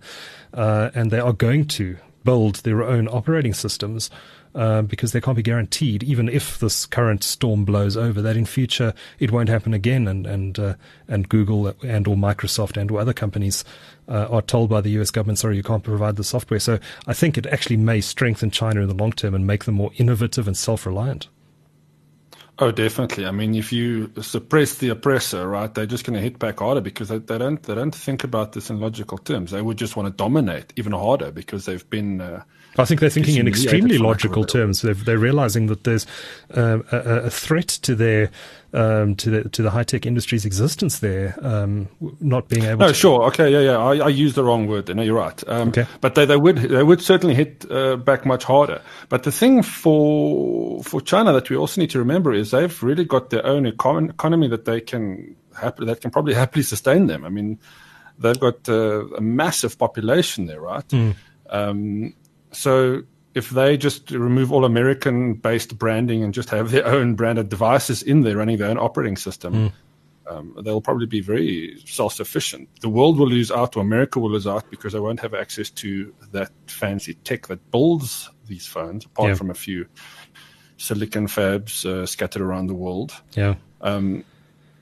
uh, 0.53 0.91
and 0.93 1.09
they 1.09 1.19
are 1.19 1.33
going 1.33 1.65
to 1.69 1.97
build 2.23 2.57
their 2.57 2.83
own 2.83 3.07
operating 3.07 3.55
systems 3.55 4.11
uh, 4.55 4.81
because 4.81 5.11
they 5.11 5.21
can't 5.21 5.35
be 5.35 5.43
guaranteed, 5.43 6.03
even 6.03 6.29
if 6.29 6.59
this 6.59 6.85
current 6.85 7.23
storm 7.23 7.65
blows 7.65 7.95
over, 7.95 8.21
that 8.21 8.37
in 8.37 8.45
future 8.45 8.93
it 9.19 9.31
won't 9.31 9.49
happen 9.49 9.73
again, 9.73 10.07
and 10.07 10.25
and 10.25 10.59
uh, 10.59 10.73
and 11.07 11.29
Google 11.29 11.73
and 11.83 12.07
or 12.07 12.15
Microsoft 12.15 12.77
and 12.77 12.91
or 12.91 12.99
other 12.99 13.13
companies 13.13 13.63
uh, 14.07 14.27
are 14.29 14.41
told 14.41 14.69
by 14.69 14.81
the 14.81 14.91
U.S. 14.91 15.11
government, 15.11 15.39
sorry, 15.39 15.57
you 15.57 15.63
can't 15.63 15.83
provide 15.83 16.15
the 16.15 16.23
software. 16.23 16.59
So 16.59 16.79
I 17.05 17.13
think 17.13 17.37
it 17.37 17.45
actually 17.47 17.77
may 17.77 18.01
strengthen 18.01 18.51
China 18.51 18.81
in 18.81 18.87
the 18.87 18.95
long 18.95 19.11
term 19.11 19.33
and 19.33 19.45
make 19.45 19.65
them 19.65 19.75
more 19.75 19.91
innovative 19.97 20.47
and 20.47 20.57
self-reliant. 20.57 21.27
Oh, 22.59 22.71
definitely. 22.71 23.27
I 23.27 23.31
mean, 23.31 23.53
if 23.53 23.71
you 23.71 24.11
suppress 24.19 24.75
the 24.75 24.89
oppressor, 24.89 25.47
right, 25.47 25.71
they're 25.71 25.85
just 25.85 26.05
going 26.05 26.15
to 26.15 26.21
hit 26.21 26.39
back 26.39 26.59
harder 26.59 26.81
because 26.81 27.09
they, 27.09 27.19
they, 27.19 27.37
don't 27.37 27.61
they 27.61 27.75
don't 27.75 27.93
think 27.93 28.23
about 28.23 28.53
this 28.53 28.71
in 28.71 28.79
logical 28.79 29.19
terms. 29.19 29.51
They 29.51 29.61
would 29.61 29.77
just 29.77 29.95
want 29.95 30.07
to 30.07 30.13
dominate 30.13 30.73
even 30.75 30.91
harder 30.91 31.31
because 31.31 31.65
they've 31.65 31.87
been 31.89 32.19
uh, 32.19 32.43
I 32.79 32.85
think 32.85 32.99
they're 32.99 33.09
thinking 33.09 33.37
in 33.37 33.47
extremely 33.47 33.97
logical 33.97 34.43
terms. 34.43 34.81
They're, 34.81 34.93
they're, 34.93 35.17
realizing 35.17 35.67
that 35.67 35.83
there's 35.83 36.05
uh, 36.55 36.79
a, 36.91 36.97
a, 37.25 37.29
threat 37.29 37.67
to 37.67 37.95
their 37.95 38.29
um, 38.77 39.15
to 39.15 39.29
the 39.31 39.49
to 39.49 39.63
the 39.63 39.71
high 39.71 39.83
tech 39.83 40.05
industry's 40.05 40.45
existence 40.45 40.99
there, 40.99 41.35
um, 41.41 41.89
not 42.19 42.47
being 42.47 42.63
able. 42.63 42.81
No, 42.81 42.87
to 42.89 42.93
sure, 42.93 43.23
okay, 43.23 43.51
yeah, 43.51 43.61
yeah. 43.61 43.77
I, 43.77 44.05
I 44.05 44.09
used 44.09 44.35
the 44.35 44.43
wrong 44.43 44.67
word. 44.67 44.85
There. 44.85 44.95
No, 44.95 45.01
you're 45.01 45.17
right. 45.17 45.43
Um, 45.47 45.69
okay, 45.69 45.87
but 45.99 46.13
they, 46.13 46.25
they 46.25 46.37
would 46.37 46.57
they 46.57 46.83
would 46.83 47.01
certainly 47.01 47.33
hit 47.33 47.65
uh, 47.71 47.95
back 47.95 48.25
much 48.25 48.43
harder. 48.43 48.81
But 49.09 49.23
the 49.23 49.31
thing 49.31 49.63
for 49.63 50.83
for 50.83 51.01
China 51.01 51.33
that 51.33 51.49
we 51.49 51.57
also 51.57 51.81
need 51.81 51.89
to 51.89 51.99
remember 51.99 52.33
is 52.33 52.51
they've 52.51 52.83
really 52.83 53.03
got 53.03 53.31
their 53.31 53.45
own 53.45 53.65
econ- 53.65 54.11
economy 54.11 54.47
that 54.49 54.65
they 54.65 54.79
can 54.79 55.35
happily, 55.59 55.87
that 55.87 56.01
can 56.01 56.11
probably 56.11 56.35
happily 56.35 56.63
sustain 56.63 57.07
them. 57.07 57.25
I 57.25 57.29
mean, 57.29 57.59
they've 58.19 58.39
got 58.39 58.69
uh, 58.69 59.07
a 59.15 59.21
massive 59.21 59.79
population 59.79 60.45
there, 60.45 60.61
right? 60.61 60.87
Mm. 60.89 61.15
Um, 61.49 62.13
so 62.51 63.01
if 63.37 63.51
they 63.51 63.77
just 63.77 64.09
remove 64.09 64.51
all 64.51 64.65
American 64.65 65.35
based 65.35 65.77
branding 65.77 66.23
and 66.23 66.33
just 66.33 66.49
have 66.49 66.71
their 66.71 66.85
own 66.95 67.15
branded 67.15 67.49
devices 67.49 68.01
in 68.01 68.21
there 68.21 68.37
running 68.37 68.57
their 68.57 68.69
own 68.69 68.79
operating 68.79 69.15
system, 69.15 69.53
mm. 69.53 69.71
um, 70.27 70.55
they'll 70.63 70.81
probably 70.81 71.05
be 71.05 71.21
very 71.21 71.79
self 71.85 72.13
sufficient. 72.13 72.67
The 72.81 72.89
world 72.89 73.19
will 73.19 73.27
lose 73.27 73.51
out, 73.51 73.77
or 73.77 73.81
America 73.81 74.19
will 74.19 74.31
lose 74.31 74.47
out 74.47 74.69
because 74.71 74.93
they 74.93 74.99
won't 74.99 75.19
have 75.19 75.35
access 75.35 75.69
to 75.69 76.13
that 76.31 76.51
fancy 76.65 77.13
tech 77.13 77.47
that 77.47 77.71
builds 77.71 78.29
these 78.47 78.65
phones, 78.65 79.05
apart 79.05 79.29
yeah. 79.29 79.35
from 79.35 79.51
a 79.51 79.53
few 79.53 79.85
silicon 80.77 81.27
fabs 81.27 81.85
uh, 81.85 82.05
scattered 82.05 82.41
around 82.41 82.67
the 82.67 82.75
world. 82.75 83.13
Yeah. 83.33 83.55
Um, 83.81 84.23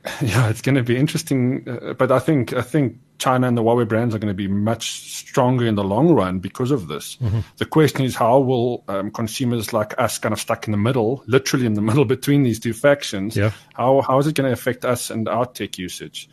yeah, 0.21 0.49
it's 0.49 0.61
going 0.61 0.75
to 0.75 0.83
be 0.83 0.95
interesting. 0.95 1.67
Uh, 1.67 1.93
but 1.93 2.11
I 2.11 2.19
think 2.19 2.53
I 2.53 2.61
think 2.61 2.99
China 3.17 3.47
and 3.47 3.57
the 3.57 3.63
Huawei 3.63 3.87
brands 3.87 4.13
are 4.13 4.19
going 4.19 4.31
to 4.31 4.35
be 4.35 4.47
much 4.47 5.01
stronger 5.11 5.65
in 5.65 5.75
the 5.75 5.83
long 5.83 6.13
run 6.13 6.39
because 6.39 6.71
of 6.71 6.87
this. 6.87 7.17
Mm-hmm. 7.17 7.39
The 7.57 7.65
question 7.65 8.03
is, 8.03 8.15
how 8.15 8.39
will 8.39 8.83
um, 8.87 9.11
consumers 9.11 9.73
like 9.73 9.97
us, 9.99 10.17
kind 10.17 10.33
of 10.33 10.39
stuck 10.39 10.67
in 10.67 10.71
the 10.71 10.77
middle, 10.77 11.23
literally 11.27 11.65
in 11.65 11.73
the 11.73 11.81
middle 11.89 12.05
between 12.05 12.43
these 12.43 12.59
two 12.59 12.73
factions, 12.73 13.35
yeah. 13.35 13.51
how 13.73 14.01
how 14.01 14.19
is 14.19 14.27
it 14.27 14.35
going 14.35 14.47
to 14.47 14.53
affect 14.53 14.85
us 14.85 15.09
and 15.09 15.27
our 15.27 15.45
tech 15.45 15.77
usage? 15.77 16.29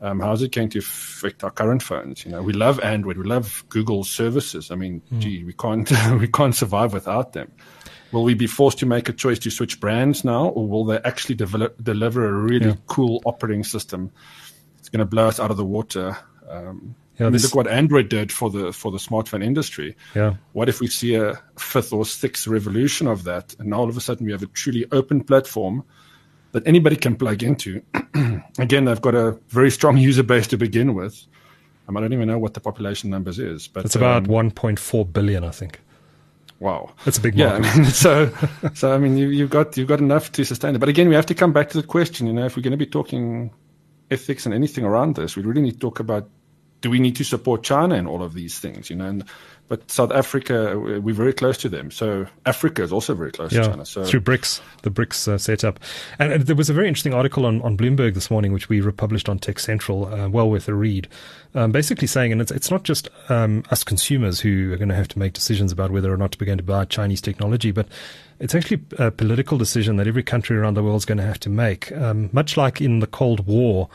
Um, 0.00 0.20
how 0.20 0.32
is 0.32 0.42
it 0.42 0.52
going 0.52 0.68
to 0.70 0.78
affect 0.78 1.42
our 1.42 1.50
current 1.50 1.82
phones? 1.82 2.24
You 2.24 2.30
know, 2.30 2.42
we 2.42 2.52
love 2.52 2.78
Android, 2.80 3.18
we 3.18 3.24
love 3.24 3.64
Google 3.68 4.04
services. 4.04 4.70
I 4.70 4.76
mean, 4.76 5.02
mm. 5.12 5.18
gee, 5.18 5.44
we 5.44 5.52
can't 5.52 5.90
we 6.20 6.28
can't 6.28 6.54
survive 6.54 6.92
without 6.92 7.32
them. 7.32 7.50
Will 8.12 8.24
we 8.24 8.34
be 8.34 8.46
forced 8.46 8.78
to 8.78 8.86
make 8.86 9.08
a 9.08 9.12
choice 9.12 9.38
to 9.40 9.50
switch 9.50 9.80
brands 9.80 10.24
now, 10.24 10.46
or 10.48 10.66
will 10.66 10.84
they 10.84 10.98
actually 11.04 11.34
develop, 11.34 11.82
deliver 11.82 12.26
a 12.26 12.32
really 12.32 12.68
yeah. 12.68 12.76
cool 12.86 13.20
operating 13.26 13.64
system? 13.64 14.10
It's 14.88 14.96
going 14.96 15.00
to 15.00 15.10
blow 15.10 15.28
us 15.28 15.38
out 15.38 15.50
of 15.50 15.58
the 15.58 15.66
water. 15.66 16.16
Um, 16.48 16.94
yeah, 17.18 17.26
I 17.26 17.28
mean, 17.28 17.42
look 17.42 17.54
what 17.54 17.68
Android 17.68 18.08
did 18.08 18.32
for 18.32 18.48
the 18.48 18.72
for 18.72 18.90
the 18.90 18.96
smartphone 18.96 19.44
industry. 19.44 19.94
Yeah. 20.14 20.36
What 20.54 20.70
if 20.70 20.80
we 20.80 20.86
see 20.86 21.14
a 21.14 21.34
fifth 21.58 21.92
or 21.92 22.06
sixth 22.06 22.46
revolution 22.46 23.06
of 23.06 23.24
that, 23.24 23.54
and 23.58 23.68
now 23.68 23.80
all 23.80 23.90
of 23.90 23.98
a 23.98 24.00
sudden 24.00 24.24
we 24.24 24.32
have 24.32 24.42
a 24.42 24.46
truly 24.46 24.86
open 24.90 25.24
platform 25.24 25.84
that 26.52 26.66
anybody 26.66 26.96
can 26.96 27.16
plug 27.16 27.42
into? 27.42 27.82
Again, 28.58 28.86
they've 28.86 29.02
got 29.02 29.14
a 29.14 29.32
very 29.48 29.70
strong 29.70 29.98
user 30.08 30.22
base 30.22 30.46
to 30.46 30.56
begin 30.56 30.94
with. 30.94 31.22
Um, 31.86 31.98
I 31.98 32.00
don't 32.00 32.14
even 32.14 32.28
know 32.28 32.38
what 32.38 32.54
the 32.54 32.60
population 32.60 33.10
numbers 33.10 33.38
is, 33.38 33.68
but 33.68 33.84
it's 33.84 33.94
about 33.94 34.26
um, 34.26 34.50
1.4 34.50 35.12
billion, 35.12 35.44
I 35.44 35.50
think. 35.50 35.80
Wow, 36.60 36.94
that's 37.04 37.18
a 37.18 37.20
big 37.20 37.36
market. 37.36 37.62
Yeah, 37.62 37.72
I 37.72 37.76
mean, 37.76 37.84
so 37.90 38.32
so 38.72 38.94
I 38.94 38.96
mean, 38.96 39.18
you, 39.18 39.28
you've 39.28 39.50
got 39.50 39.76
you've 39.76 39.88
got 39.88 39.98
enough 39.98 40.32
to 40.32 40.46
sustain 40.46 40.74
it. 40.74 40.78
But 40.78 40.88
again, 40.88 41.10
we 41.10 41.14
have 41.14 41.26
to 41.26 41.34
come 41.34 41.52
back 41.52 41.68
to 41.70 41.78
the 41.78 41.86
question. 41.86 42.26
You 42.26 42.32
know, 42.32 42.46
if 42.46 42.56
we're 42.56 42.62
going 42.62 42.70
to 42.70 42.78
be 42.78 42.86
talking 42.86 43.50
ethics 44.10 44.46
and 44.46 44.54
anything 44.54 44.84
around 44.84 45.16
this. 45.16 45.36
We 45.36 45.42
really 45.42 45.62
need 45.62 45.72
to 45.72 45.78
talk 45.78 46.00
about 46.00 46.28
do 46.80 46.90
we 46.90 47.00
need 47.00 47.16
to 47.16 47.24
support 47.24 47.62
China 47.62 47.94
in 47.94 48.06
all 48.06 48.22
of 48.22 48.34
these 48.34 48.58
things, 48.58 48.90
you 48.90 48.96
know? 48.96 49.06
And, 49.06 49.24
but 49.68 49.90
South 49.90 50.10
Africa, 50.12 50.78
we're 50.78 51.14
very 51.14 51.34
close 51.34 51.58
to 51.58 51.68
them. 51.68 51.90
So 51.90 52.26
Africa 52.46 52.82
is 52.82 52.90
also 52.90 53.14
very 53.14 53.30
close 53.30 53.52
yeah, 53.52 53.62
to 53.62 53.68
China. 53.68 53.84
So 53.84 54.04
through 54.04 54.22
BRICS, 54.22 54.62
the 54.80 54.90
BRICS 54.90 55.28
uh, 55.28 55.38
setup, 55.38 55.78
and, 56.18 56.32
and, 56.32 56.42
there 56.44 56.56
was 56.56 56.70
a 56.70 56.72
very 56.72 56.88
interesting 56.88 57.12
article 57.12 57.44
on, 57.44 57.60
on 57.60 57.76
Bloomberg 57.76 58.14
this 58.14 58.30
morning, 58.30 58.54
which 58.54 58.70
we 58.70 58.80
republished 58.80 59.28
on 59.28 59.38
Tech 59.38 59.58
Central, 59.58 60.06
uh, 60.06 60.28
well 60.28 60.48
worth 60.48 60.68
a 60.68 60.74
read. 60.74 61.06
Um, 61.54 61.70
basically 61.70 62.06
saying, 62.06 62.32
and 62.32 62.40
it's 62.40 62.50
it's 62.50 62.70
not 62.70 62.84
just 62.84 63.10
um, 63.28 63.62
us 63.70 63.84
consumers 63.84 64.40
who 64.40 64.72
are 64.72 64.78
going 64.78 64.88
to 64.88 64.94
have 64.94 65.08
to 65.08 65.18
make 65.18 65.34
decisions 65.34 65.70
about 65.70 65.90
whether 65.90 66.12
or 66.12 66.16
not 66.16 66.36
we're 66.40 66.46
going 66.46 66.58
to 66.58 66.64
buy 66.64 66.86
Chinese 66.86 67.20
technology, 67.20 67.70
but 67.70 67.88
it's 68.40 68.54
actually 68.54 68.82
a 68.98 69.10
political 69.10 69.58
decision 69.58 69.96
that 69.96 70.06
every 70.06 70.22
country 70.22 70.56
around 70.56 70.74
the 70.74 70.82
world 70.82 70.96
is 70.96 71.04
going 71.04 71.18
to 71.18 71.24
have 71.24 71.40
to 71.40 71.50
make. 71.50 71.92
Um, 71.92 72.30
much 72.32 72.56
like 72.56 72.80
in 72.80 73.00
the 73.00 73.06
Cold 73.06 73.46
War 73.46 73.88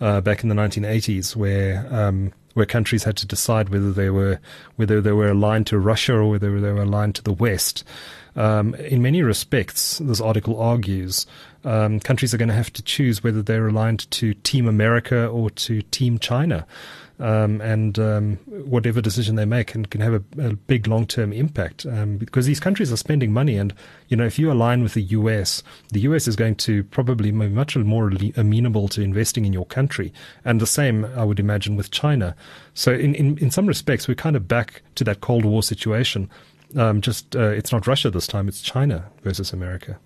uh, 0.00 0.20
back 0.20 0.42
in 0.42 0.48
the 0.48 0.54
1980s, 0.54 1.36
where 1.36 1.86
um, 1.90 2.32
where 2.54 2.66
countries 2.66 3.04
had 3.04 3.16
to 3.18 3.26
decide 3.26 3.68
whether 3.68 3.92
they 3.92 4.10
were 4.10 4.40
whether 4.76 5.00
they 5.00 5.12
were 5.12 5.30
aligned 5.30 5.66
to 5.68 5.78
Russia 5.78 6.14
or 6.14 6.30
whether 6.30 6.60
they 6.60 6.72
were 6.72 6.82
aligned 6.82 7.14
to 7.16 7.22
the 7.22 7.32
West. 7.32 7.84
Um, 8.34 8.74
in 8.74 9.00
many 9.00 9.22
respects, 9.22 9.98
this 9.98 10.20
article 10.20 10.60
argues 10.60 11.26
um, 11.66 11.98
countries 11.98 12.32
are 12.32 12.38
going 12.38 12.48
to 12.48 12.54
have 12.54 12.72
to 12.74 12.82
choose 12.82 13.24
whether 13.24 13.42
they're 13.42 13.66
aligned 13.66 14.10
to 14.12 14.34
Team 14.34 14.68
America 14.68 15.26
or 15.26 15.50
to 15.50 15.82
Team 15.82 16.18
China 16.18 16.66
um, 17.18 17.60
and 17.60 17.98
um, 17.98 18.36
whatever 18.46 19.00
decision 19.00 19.36
they 19.36 19.44
make 19.44 19.68
can, 19.68 19.86
can 19.86 20.00
have 20.00 20.14
a, 20.14 20.22
a 20.38 20.54
big 20.54 20.86
long 20.86 21.06
term 21.06 21.32
impact 21.32 21.86
um, 21.86 22.18
because 22.18 22.46
these 22.46 22.60
countries 22.60 22.92
are 22.92 22.96
spending 22.96 23.32
money. 23.32 23.56
And, 23.56 23.72
you 24.08 24.16
know, 24.16 24.26
if 24.26 24.38
you 24.38 24.52
align 24.52 24.82
with 24.82 24.94
the 24.94 25.02
US, 25.02 25.62
the 25.92 26.00
US 26.00 26.28
is 26.28 26.36
going 26.36 26.56
to 26.56 26.84
probably 26.84 27.30
be 27.30 27.48
much 27.48 27.76
more 27.76 28.10
amenable 28.36 28.88
to 28.88 29.02
investing 29.02 29.44
in 29.44 29.52
your 29.52 29.66
country. 29.66 30.12
And 30.44 30.60
the 30.60 30.66
same, 30.66 31.04
I 31.16 31.24
would 31.24 31.40
imagine, 31.40 31.76
with 31.76 31.90
China. 31.90 32.36
So, 32.74 32.92
in, 32.92 33.14
in, 33.14 33.38
in 33.38 33.50
some 33.50 33.66
respects, 33.66 34.06
we're 34.06 34.14
kind 34.14 34.36
of 34.36 34.46
back 34.46 34.82
to 34.96 35.04
that 35.04 35.20
Cold 35.20 35.44
War 35.44 35.62
situation. 35.62 36.28
Um, 36.76 37.00
just 37.00 37.34
uh, 37.34 37.48
it's 37.48 37.72
not 37.72 37.86
Russia 37.86 38.10
this 38.10 38.26
time, 38.26 38.48
it's 38.48 38.60
China 38.60 39.06
versus 39.22 39.52
America. 39.52 39.98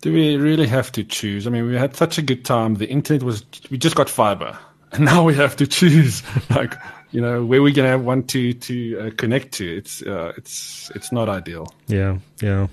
Do 0.00 0.12
we 0.12 0.36
really 0.36 0.66
have 0.66 0.90
to 0.92 1.04
choose? 1.04 1.46
I 1.46 1.50
mean, 1.50 1.66
we 1.66 1.76
had 1.76 1.94
such 1.94 2.18
a 2.18 2.22
good 2.22 2.44
time. 2.44 2.76
The 2.76 2.88
internet 2.88 3.22
was, 3.22 3.44
we 3.70 3.78
just 3.78 3.94
got 3.94 4.08
fiber 4.08 4.58
and 4.92 5.04
now 5.04 5.24
we 5.24 5.34
have 5.34 5.56
to 5.56 5.66
choose 5.66 6.22
like 6.50 6.74
you 7.10 7.20
know 7.20 7.44
where 7.44 7.62
we're 7.62 7.74
gonna 7.74 7.98
want 7.98 8.28
to 8.30 8.52
to 8.54 8.98
uh, 9.00 9.10
connect 9.16 9.52
to. 9.52 9.76
It's 9.76 10.02
uh, 10.02 10.32
it's 10.36 10.90
it's 10.94 11.12
not 11.12 11.28
ideal. 11.28 11.72
Yeah, 11.86 12.18
yeah. 12.40 12.68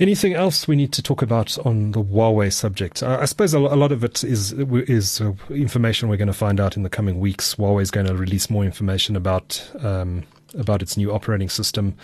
Anything 0.00 0.34
else 0.34 0.66
we 0.66 0.74
need 0.74 0.92
to 0.94 1.02
talk 1.02 1.22
about 1.22 1.56
on 1.64 1.92
the 1.92 2.02
Huawei 2.02 2.52
subject? 2.52 3.00
Uh, 3.00 3.18
I 3.20 3.26
suppose 3.26 3.54
a, 3.54 3.60
lot 3.60 3.92
of 3.92 4.02
it 4.02 4.24
is 4.24 4.52
is 4.52 5.20
uh, 5.20 5.34
information 5.50 6.08
we're 6.08 6.16
going 6.16 6.26
to 6.26 6.32
find 6.32 6.58
out 6.58 6.76
in 6.76 6.82
the 6.82 6.90
coming 6.90 7.20
weeks. 7.20 7.54
Huawei 7.54 7.82
is 7.82 7.92
going 7.92 8.06
to 8.06 8.16
release 8.16 8.50
more 8.50 8.64
information 8.64 9.14
about 9.14 9.70
um, 9.80 10.24
about 10.58 10.82
its 10.82 10.96
new 10.96 11.12
operating 11.12 11.48
system. 11.48 11.94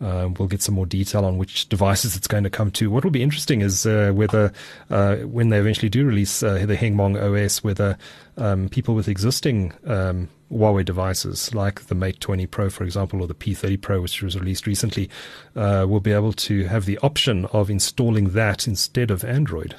Uh, 0.00 0.28
we'll 0.38 0.48
get 0.48 0.62
some 0.62 0.74
more 0.74 0.86
detail 0.86 1.24
on 1.24 1.38
which 1.38 1.68
devices 1.68 2.16
it's 2.16 2.26
going 2.26 2.44
to 2.44 2.50
come 2.50 2.70
to. 2.70 2.90
What 2.90 3.04
will 3.04 3.10
be 3.10 3.22
interesting 3.22 3.60
is 3.60 3.86
uh, 3.86 4.12
whether, 4.14 4.52
uh, 4.90 5.16
when 5.16 5.48
they 5.48 5.58
eventually 5.58 5.88
do 5.88 6.04
release 6.04 6.42
uh, 6.42 6.64
the 6.66 6.76
Hongmeng 6.76 7.16
OS, 7.20 7.64
whether 7.64 7.98
um, 8.36 8.68
people 8.68 8.94
with 8.94 9.08
existing 9.08 9.72
um, 9.86 10.28
Huawei 10.52 10.84
devices, 10.84 11.54
like 11.54 11.86
the 11.86 11.94
Mate 11.94 12.20
20 12.20 12.46
Pro, 12.46 12.70
for 12.70 12.84
example, 12.84 13.20
or 13.20 13.26
the 13.26 13.34
P30 13.34 13.80
Pro, 13.80 14.00
which 14.00 14.22
was 14.22 14.38
released 14.38 14.66
recently, 14.66 15.10
uh, 15.56 15.84
will 15.88 16.00
be 16.00 16.12
able 16.12 16.32
to 16.32 16.64
have 16.64 16.84
the 16.84 16.98
option 16.98 17.46
of 17.46 17.68
installing 17.68 18.30
that 18.30 18.66
instead 18.66 19.10
of 19.10 19.24
Android. 19.24 19.74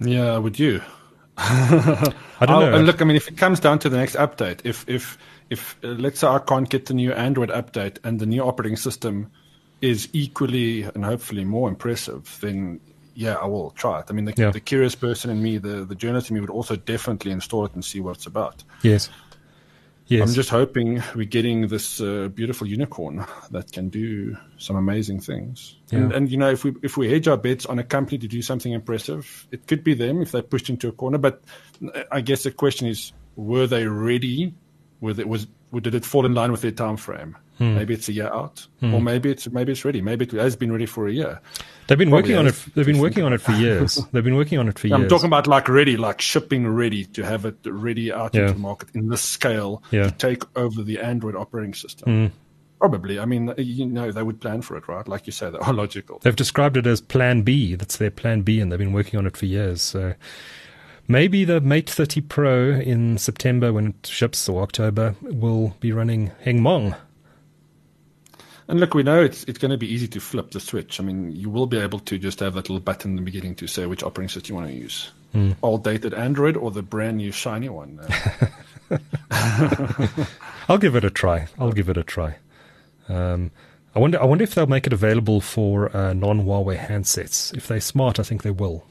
Yeah, 0.00 0.38
would 0.38 0.58
you? 0.58 0.82
I 1.38 2.12
don't 2.40 2.60
know. 2.60 2.74
And 2.74 2.86
look, 2.86 3.00
I 3.02 3.04
mean, 3.04 3.16
if 3.16 3.28
it 3.28 3.36
comes 3.36 3.60
down 3.60 3.78
to 3.80 3.88
the 3.88 3.96
next 3.96 4.16
update, 4.16 4.60
if 4.64 4.88
if 4.88 5.18
if 5.50 5.76
uh, 5.84 5.88
let's 5.88 6.20
say 6.20 6.26
I 6.26 6.38
can't 6.38 6.68
get 6.68 6.86
the 6.86 6.94
new 6.94 7.12
Android 7.12 7.50
update 7.50 7.98
and 8.04 8.18
the 8.18 8.26
new 8.26 8.42
operating 8.42 8.76
system 8.76 9.30
is 9.80 10.08
equally 10.12 10.82
and 10.82 11.04
hopefully 11.04 11.44
more 11.44 11.68
impressive, 11.68 12.38
then 12.40 12.80
yeah, 13.14 13.34
I 13.34 13.46
will 13.46 13.70
try 13.70 14.00
it. 14.00 14.06
I 14.10 14.12
mean, 14.12 14.26
the, 14.26 14.34
Yeah. 14.36 14.50
the 14.50 14.60
curious 14.60 14.94
person 14.94 15.30
in 15.30 15.42
me, 15.42 15.58
the 15.58 15.84
the 15.84 15.94
journalist 15.94 16.30
in 16.30 16.34
me, 16.34 16.40
would 16.40 16.50
also 16.50 16.76
definitely 16.76 17.30
install 17.32 17.64
it 17.66 17.74
and 17.74 17.84
see 17.84 18.00
what 18.00 18.16
it's 18.16 18.26
about. 18.26 18.64
Yes. 18.82 19.08
Yes. 20.08 20.28
I'm 20.28 20.34
just 20.34 20.50
hoping 20.50 21.02
we're 21.16 21.24
getting 21.26 21.66
this 21.66 22.00
uh, 22.00 22.28
beautiful 22.28 22.68
unicorn 22.68 23.26
that 23.50 23.72
can 23.72 23.88
do 23.88 24.36
some 24.56 24.76
amazing 24.76 25.20
things. 25.20 25.74
And, 25.90 26.12
and 26.12 26.30
you 26.30 26.36
know, 26.36 26.50
if 26.50 26.62
we 26.62 26.74
if 26.82 26.96
we 26.96 27.10
hedge 27.10 27.26
our 27.26 27.36
bets 27.36 27.66
on 27.66 27.80
a 27.80 27.82
company 27.82 28.18
to 28.18 28.28
do 28.28 28.40
something 28.40 28.72
impressive, 28.72 29.48
it 29.50 29.66
could 29.66 29.82
be 29.82 29.94
them 29.94 30.22
if 30.22 30.30
they 30.30 30.42
pushed 30.42 30.68
into 30.68 30.86
a 30.86 30.92
corner. 30.92 31.18
But 31.18 31.42
I 32.12 32.20
guess 32.20 32.44
the 32.44 32.52
question 32.52 32.86
is, 32.86 33.12
were 33.34 33.66
they 33.66 33.86
ready? 33.88 34.54
Were 35.00 35.12
they, 35.12 35.24
was 35.24 35.46
did 35.80 35.94
it 35.94 36.04
fall 36.04 36.24
in 36.24 36.32
line 36.34 36.50
with 36.52 36.62
their 36.62 36.70
time 36.70 36.96
frame? 36.96 37.36
Hmm. 37.58 37.74
Maybe 37.74 37.94
it's 37.94 38.08
a 38.08 38.12
year 38.12 38.28
out, 38.28 38.66
or 38.82 39.00
maybe 39.00 39.30
it's 39.30 39.48
maybe 39.50 39.72
it's 39.72 39.84
ready. 39.84 40.02
Maybe 40.02 40.26
it 40.26 40.32
has 40.32 40.56
been 40.56 40.70
ready 40.72 40.84
for 40.86 41.08
a 41.08 41.12
year. 41.12 41.40
They've 41.86 41.96
been 41.96 42.10
Probably 42.10 42.34
working 42.34 42.36
on 42.36 42.46
it. 42.48 42.64
They've 42.74 42.84
been 42.84 42.98
working 42.98 43.24
on 43.24 43.32
it 43.32 43.40
for 43.40 43.52
years. 43.66 43.94
They've 44.12 44.24
been 44.24 44.36
working 44.36 44.58
on 44.58 44.68
it 44.68 44.78
for 44.78 44.88
years. 44.88 45.00
I'm 45.00 45.08
talking 45.08 45.26
about 45.26 45.46
like 45.46 45.68
ready, 45.68 45.96
like 45.96 46.20
shipping 46.20 46.66
ready 46.68 47.04
to 47.06 47.22
have 47.24 47.46
it 47.46 47.56
ready 47.64 48.12
out 48.12 48.34
Yeah. 48.34 48.42
into 48.42 48.54
the 48.54 48.58
market 48.60 48.88
in 48.94 49.08
this 49.08 49.22
scale 49.22 49.82
Yeah. 49.90 50.04
to 50.04 50.10
take 50.12 50.42
over 50.56 50.82
the 50.82 50.98
Android 51.00 51.34
operating 51.36 51.72
system. 51.74 52.30
Probably. 52.78 53.18
I 53.18 53.24
mean, 53.24 53.54
you 53.56 53.86
know, 53.86 54.12
they 54.12 54.22
would 54.22 54.38
plan 54.40 54.60
for 54.60 54.76
it, 54.76 54.86
right? 54.86 55.08
Like 55.08 55.26
you 55.26 55.32
say, 55.32 55.48
they 55.48 55.56
are 55.58 55.72
logical. 55.84 56.18
They've 56.22 56.36
described 56.36 56.76
it 56.76 56.86
as 56.86 57.00
Plan 57.00 57.40
B. 57.40 57.74
That's 57.74 57.96
their 57.96 58.10
Plan 58.10 58.42
B, 58.42 58.60
and 58.60 58.70
they've 58.70 58.78
been 58.78 58.92
working 58.92 59.18
on 59.18 59.26
it 59.26 59.34
for 59.34 59.46
years. 59.46 59.80
So 59.80 60.12
maybe 61.08 61.44
the 61.44 61.60
Mate 61.60 61.88
30 61.90 62.20
Pro 62.22 62.70
in 62.72 63.18
September, 63.18 63.72
when 63.72 63.88
it 63.88 64.06
ships, 64.06 64.48
or 64.48 64.62
October, 64.62 65.16
will 65.22 65.76
be 65.80 65.92
running 65.92 66.32
Hongmeng. 66.44 66.96
And 68.68 68.80
look, 68.80 68.94
we 68.94 69.04
know 69.04 69.22
it's 69.22 69.44
it's 69.44 69.58
going 69.58 69.70
to 69.70 69.78
be 69.78 69.92
easy 69.92 70.08
to 70.08 70.20
flip 70.20 70.50
the 70.50 70.58
switch. 70.58 70.98
I 70.98 71.04
mean, 71.04 71.30
you 71.30 71.48
will 71.48 71.66
be 71.66 71.78
able 71.78 72.00
to 72.00 72.18
just 72.18 72.40
have 72.40 72.54
that 72.54 72.68
little 72.68 72.80
button 72.80 73.12
in 73.12 73.16
the 73.16 73.22
beginning 73.22 73.54
to 73.56 73.66
say 73.68 73.86
which 73.86 74.02
operating 74.02 74.28
system 74.28 74.54
you 74.54 74.60
want 74.60 74.72
to 74.72 74.76
use. 74.76 75.12
Old 75.62 75.84
dated 75.84 76.14
Android 76.14 76.56
or 76.56 76.70
the 76.70 76.82
brand 76.82 77.18
new 77.18 77.30
shiny 77.30 77.68
one. 77.68 78.00
I'll 80.68 80.78
give 80.78 80.96
it 80.96 81.04
a 81.04 81.10
try. 81.10 81.48
I'll 81.58 81.72
give 81.72 81.88
it 81.88 81.96
a 81.96 82.02
try. 82.02 82.36
Um, 83.08 83.50
I 83.94 83.98
wonder. 83.98 84.20
I 84.20 84.24
wonder 84.24 84.44
if 84.44 84.54
they'll 84.54 84.66
make 84.66 84.86
it 84.86 84.92
available 84.92 85.40
for 85.40 85.94
uh, 85.96 86.12
non-Huawei 86.12 86.78
handsets. 86.78 87.56
If 87.56 87.68
they're 87.68 87.80
smart, 87.80 88.18
I 88.18 88.22
think 88.22 88.42
they 88.42 88.50
will. 88.50 88.84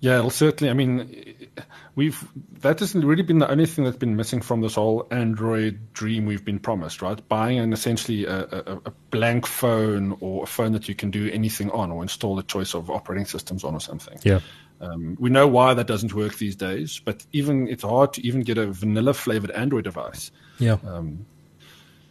Yeah, 0.00 0.18
it'll 0.18 0.30
certainly. 0.30 0.70
I 0.70 0.74
mean, 0.74 1.48
we've 1.94 2.26
that 2.60 2.80
hasn't 2.80 3.04
really 3.04 3.22
been 3.22 3.38
the 3.38 3.50
only 3.50 3.66
thing 3.66 3.84
that's 3.84 3.98
been 3.98 4.16
missing 4.16 4.40
from 4.40 4.62
this 4.62 4.74
whole 4.74 5.06
Android 5.10 5.92
dream 5.92 6.24
we've 6.24 6.44
been 6.44 6.58
promised, 6.58 7.02
right? 7.02 7.26
Buying 7.28 7.58
an 7.58 7.72
essentially 7.72 8.24
a, 8.24 8.40
a, 8.44 8.80
a 8.86 8.90
blank 9.10 9.46
phone 9.46 10.16
or 10.20 10.44
a 10.44 10.46
phone 10.46 10.72
that 10.72 10.88
you 10.88 10.94
can 10.94 11.10
do 11.10 11.30
anything 11.30 11.70
on 11.70 11.90
or 11.90 12.02
install 12.02 12.38
a 12.38 12.42
choice 12.42 12.74
of 12.74 12.90
operating 12.90 13.26
systems 13.26 13.62
on 13.62 13.74
or 13.74 13.80
something. 13.80 14.18
Yeah. 14.22 14.40
Um, 14.80 15.18
we 15.20 15.28
know 15.28 15.46
why 15.46 15.74
that 15.74 15.86
doesn't 15.86 16.14
work 16.14 16.36
these 16.36 16.56
days, 16.56 17.02
but 17.04 17.26
even 17.32 17.68
it's 17.68 17.82
hard 17.82 18.14
to 18.14 18.26
even 18.26 18.40
get 18.40 18.56
a 18.56 18.66
vanilla 18.66 19.12
flavored 19.12 19.50
Android 19.50 19.84
device. 19.84 20.30
Yeah. 20.58 20.78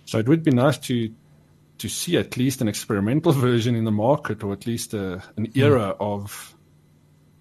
So 0.05 0.17
it 0.17 0.27
would 0.27 0.43
be 0.43 0.51
nice 0.51 0.77
to 0.79 1.13
to 1.79 1.87
see 1.87 2.17
at 2.17 2.35
least 2.35 2.61
an 2.61 2.67
experimental 2.67 3.31
version 3.47 3.75
in 3.75 3.85
the 3.85 3.91
market, 3.91 4.43
or 4.43 4.53
at 4.53 4.67
least 4.67 4.93
a, 4.93 5.23
an 5.37 5.51
era 5.55 5.95
of 5.99 6.55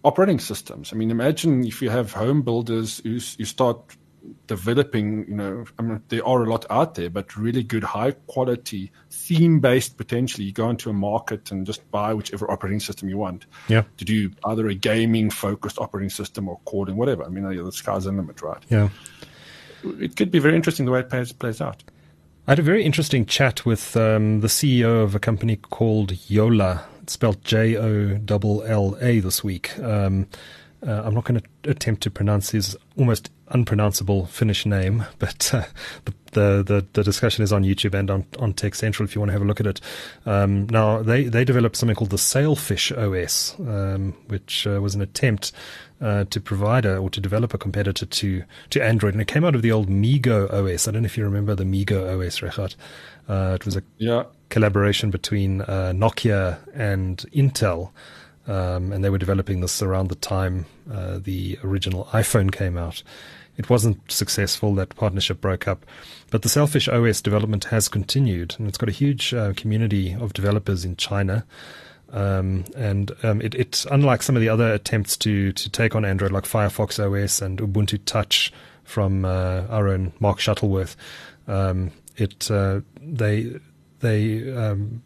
operating 0.05 0.39
systems. 0.39 0.93
I 0.93 0.97
mean, 0.97 1.11
imagine 1.11 1.65
if 1.65 1.83
you 1.83 1.91
have 1.91 2.13
home 2.13 2.43
builders 2.43 3.01
who 3.05 3.19
start 3.19 3.97
developing. 4.47 5.27
You 5.29 5.35
know, 5.35 5.65
I 5.79 5.83
mean, 5.83 6.03
there 6.09 6.27
are 6.27 6.43
a 6.43 6.51
lot 6.51 6.67
out 6.71 6.95
there, 6.95 7.11
but 7.11 7.37
really 7.37 7.63
good, 7.63 7.83
high 7.83 8.13
quality, 8.27 8.93
theme 9.11 9.61
based. 9.61 9.97
Potentially, 9.97 10.45
you 10.45 10.53
go 10.53 10.69
into 10.71 10.91
a 10.91 10.93
market 10.93 11.51
and 11.51 11.67
just 11.67 11.89
buy 11.91 12.13
whichever 12.15 12.51
operating 12.51 12.81
system 12.81 13.09
you 13.09 13.19
want. 13.19 13.47
Yeah. 13.69 13.85
To 13.97 14.05
do 14.05 14.31
either 14.45 14.69
a 14.69 14.75
gaming 14.75 15.31
focused 15.31 15.79
operating 15.79 16.11
system 16.11 16.49
or 16.49 16.61
coding, 16.65 16.97
whatever. 16.97 17.25
I 17.25 17.29
mean, 17.29 17.45
the 17.45 17.73
sky's 17.73 18.05
the 18.05 18.13
limit, 18.13 18.43
right? 18.43 18.63
Yeah. 18.69 18.91
It 19.85 20.17
could 20.17 20.31
be 20.31 20.41
very 20.41 20.57
interesting 20.57 20.87
the 20.87 20.93
way 20.93 21.01
it 21.01 21.09
plays, 21.09 21.33
plays 21.33 21.61
out. 21.61 21.83
I 22.49 22.53
had 22.53 22.61
a 22.61 22.63
very 22.63 22.83
interesting 22.83 23.27
chat 23.27 23.67
with 23.67 23.95
um, 23.95 24.41
the 24.41 24.47
CEO 24.49 25.03
of 25.03 25.15
a 25.15 25.19
company 25.19 25.57
called 25.57 26.13
Jolla. 26.31 26.87
Spelled 27.07 27.45
J 27.45 27.77
O 27.77 28.17
L 28.17 28.63
L 28.63 28.97
A 29.03 29.21
this 29.21 29.45
week. 29.45 29.79
Um, 29.81 30.27
uh, 30.87 31.03
I'm 31.05 31.15
not 31.15 31.25
going 31.25 31.41
to 31.41 31.71
attempt 31.71 32.03
to 32.05 32.11
pronounce 32.11 32.51
his 32.51 32.77
almost 32.97 33.31
unpronounceable 33.49 34.27
Finnish 34.27 34.67
name, 34.67 35.05
but 35.19 35.51
uh, 35.55 35.65
the, 36.05 36.13
the, 36.33 36.63
the 36.63 36.87
the 36.93 37.03
discussion 37.05 37.43
is 37.43 37.53
on 37.53 37.65
YouTube 37.65 37.95
and 37.95 38.11
on, 38.11 38.27
on 38.39 38.53
Tech 38.53 38.75
Central 38.75 39.07
if 39.09 39.15
you 39.15 39.21
want 39.21 39.29
to 39.31 39.33
have 39.33 39.43
a 39.43 39.45
look 39.45 39.61
at 39.61 39.67
it. 39.67 39.81
Um, 40.27 40.67
now 40.69 41.03
they 41.03 41.25
they 41.25 41.45
developed 41.45 41.77
something 41.77 41.97
called 41.97 42.11
the 42.11 42.19
Sailfish 42.19 42.93
OS, 42.93 43.57
um, 43.61 44.15
which 44.29 44.67
uh, 44.67 44.81
was 44.81 44.95
an 44.95 45.01
attempt 45.01 45.53
uh, 46.01 46.25
to 46.25 46.41
provide 46.41 46.85
a, 46.85 46.97
or 46.99 47.11
to 47.11 47.21
develop 47.21 47.55
a 47.55 47.59
competitor 47.59 48.07
to 48.07 48.45
to 48.71 48.83
Android, 48.83 49.15
and 49.15 49.21
it 49.23 49.29
came 49.29 49.45
out 49.45 49.55
of 49.55 49.63
the 49.63 49.73
old 49.73 49.89
MeeGo 49.89 50.53
OS. 50.53 50.87
I 50.87 50.91
don't 50.93 51.03
know 51.03 51.07
if 51.07 51.17
you 51.19 51.25
remember 51.25 51.55
the 51.55 51.65
MeeGo 51.65 52.19
OS, 52.25 52.41
Regardt. 52.41 52.77
Uh, 53.29 53.53
it 53.55 53.65
was 53.65 53.77
a 53.77 53.83
Yeah. 53.99 54.25
collaboration 54.49 55.11
between 55.11 55.61
uh, 55.63 55.93
Nokia 55.95 56.59
and 56.75 57.19
Intel, 57.35 57.91
um, 58.49 58.93
and 58.93 59.05
they 59.05 59.11
were 59.11 59.19
developing 59.19 59.61
this 59.61 59.83
around 59.83 60.09
the 60.09 60.15
time 60.17 60.67
uh, 60.91 61.19
the 61.19 61.59
original 61.63 62.07
iPhone 62.07 62.51
came 62.51 62.77
out. 62.77 63.03
It 63.57 63.69
wasn't 63.69 64.11
successful. 64.11 64.75
That 64.75 64.95
partnership 64.95 65.41
broke 65.41 65.69
up, 65.69 65.85
but 66.31 66.43
the 66.43 66.49
Sailfish 66.49 66.89
OS 66.89 67.21
development 67.21 67.65
has 67.65 67.89
continued, 67.89 68.55
and 68.59 68.69
it's 68.69 68.79
got 68.79 68.89
a 68.89 68.93
huge 68.93 69.35
uh, 69.35 69.53
community 69.57 70.15
of 70.15 70.33
developers 70.33 70.85
in 70.85 70.97
China. 70.97 71.45
Um, 72.11 72.65
and 72.75 73.13
um, 73.23 73.43
it, 73.43 73.85
unlike 73.91 74.23
some 74.23 74.35
of 74.37 74.41
the 74.41 74.49
other 74.49 74.73
attempts 74.73 75.17
to 75.19 75.53
to 75.53 75.69
take 75.69 75.95
on 75.95 76.05
Android, 76.05 76.33
like 76.33 76.45
Firefox 76.45 76.99
OS 76.99 77.43
and 77.43 77.59
Ubuntu 77.59 78.01
Touch 78.05 78.53
from 78.85 79.25
uh, 79.25 79.67
our 79.69 79.89
own 79.89 80.13
Mark 80.19 80.39
Shuttleworth. 80.39 80.97
Um, 81.47 81.91
it 82.17 82.51
uh, 82.51 82.81
they 83.01 83.59
they 84.01 84.53
um, 84.55 85.03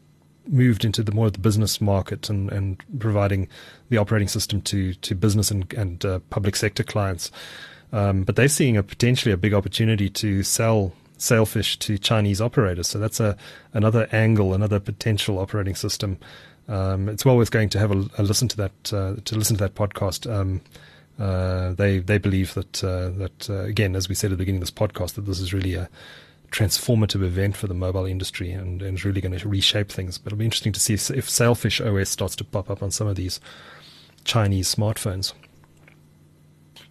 moved 0.52 0.84
into 0.84 1.02
the 1.02 1.12
more 1.12 1.26
of 1.26 1.32
the 1.32 1.38
business 1.38 1.80
market 1.80 2.28
and, 2.28 2.52
and 2.52 2.82
providing 3.00 3.48
the 3.88 3.96
operating 3.96 4.28
system 4.28 4.60
to 4.62 4.94
to 4.94 5.14
business 5.14 5.50
and, 5.50 5.72
and 5.74 6.04
uh, 6.04 6.18
public 6.30 6.54
sector 6.54 6.84
clients. 6.84 7.32
Um, 7.92 8.22
but 8.22 8.36
they're 8.36 8.48
seeing 8.48 8.76
a 8.76 8.82
potentially 8.82 9.32
a 9.32 9.36
big 9.36 9.54
opportunity 9.54 10.08
to 10.10 10.42
sell 10.42 10.92
Sailfish 11.18 11.78
to 11.78 11.98
Chinese 11.98 12.40
operators. 12.40 12.88
So 12.88 12.98
that's 12.98 13.20
a 13.20 13.36
another 13.72 14.08
angle, 14.12 14.54
another 14.54 14.80
potential 14.80 15.38
operating 15.38 15.74
system. 15.74 16.18
Um, 16.68 17.08
it's 17.08 17.24
well 17.24 17.36
worth 17.36 17.50
going 17.50 17.68
to 17.70 17.78
have 17.78 17.90
a, 17.90 18.08
a 18.18 18.22
listen 18.22 18.48
to 18.48 18.56
that 18.56 18.92
uh, 18.92 19.16
to 19.24 19.36
listen 19.36 19.56
to 19.56 19.64
that 19.64 19.74
podcast. 19.74 20.30
Um, 20.30 20.60
uh, 21.18 21.72
they 21.74 21.98
they 21.98 22.18
believe 22.18 22.54
that 22.54 22.82
uh, 22.82 23.10
that 23.10 23.50
uh, 23.50 23.62
again, 23.64 23.94
as 23.94 24.08
we 24.08 24.14
said 24.14 24.32
at 24.32 24.38
the 24.38 24.38
beginning 24.38 24.60
of 24.62 24.66
this 24.66 24.70
podcast, 24.70 25.14
that 25.14 25.26
this 25.26 25.40
is 25.40 25.52
really 25.52 25.74
a 25.74 25.88
transformative 26.52 27.22
event 27.22 27.56
for 27.56 27.66
the 27.66 27.74
mobile 27.74 28.04
industry 28.04 28.52
and, 28.52 28.82
and 28.82 28.98
is 28.98 29.04
really 29.04 29.20
going 29.20 29.36
to 29.36 29.48
reshape 29.48 29.90
things. 29.90 30.18
But 30.18 30.28
it'll 30.28 30.38
be 30.38 30.44
interesting 30.44 30.72
to 30.72 30.80
see 30.80 30.94
if 30.94 31.28
Sailfish 31.28 31.80
OS 31.80 32.10
starts 32.10 32.36
to 32.36 32.44
pop 32.44 32.70
up 32.70 32.82
on 32.82 32.90
some 32.90 33.06
of 33.06 33.16
these 33.16 33.40
Chinese 34.24 34.72
smartphones. 34.72 35.32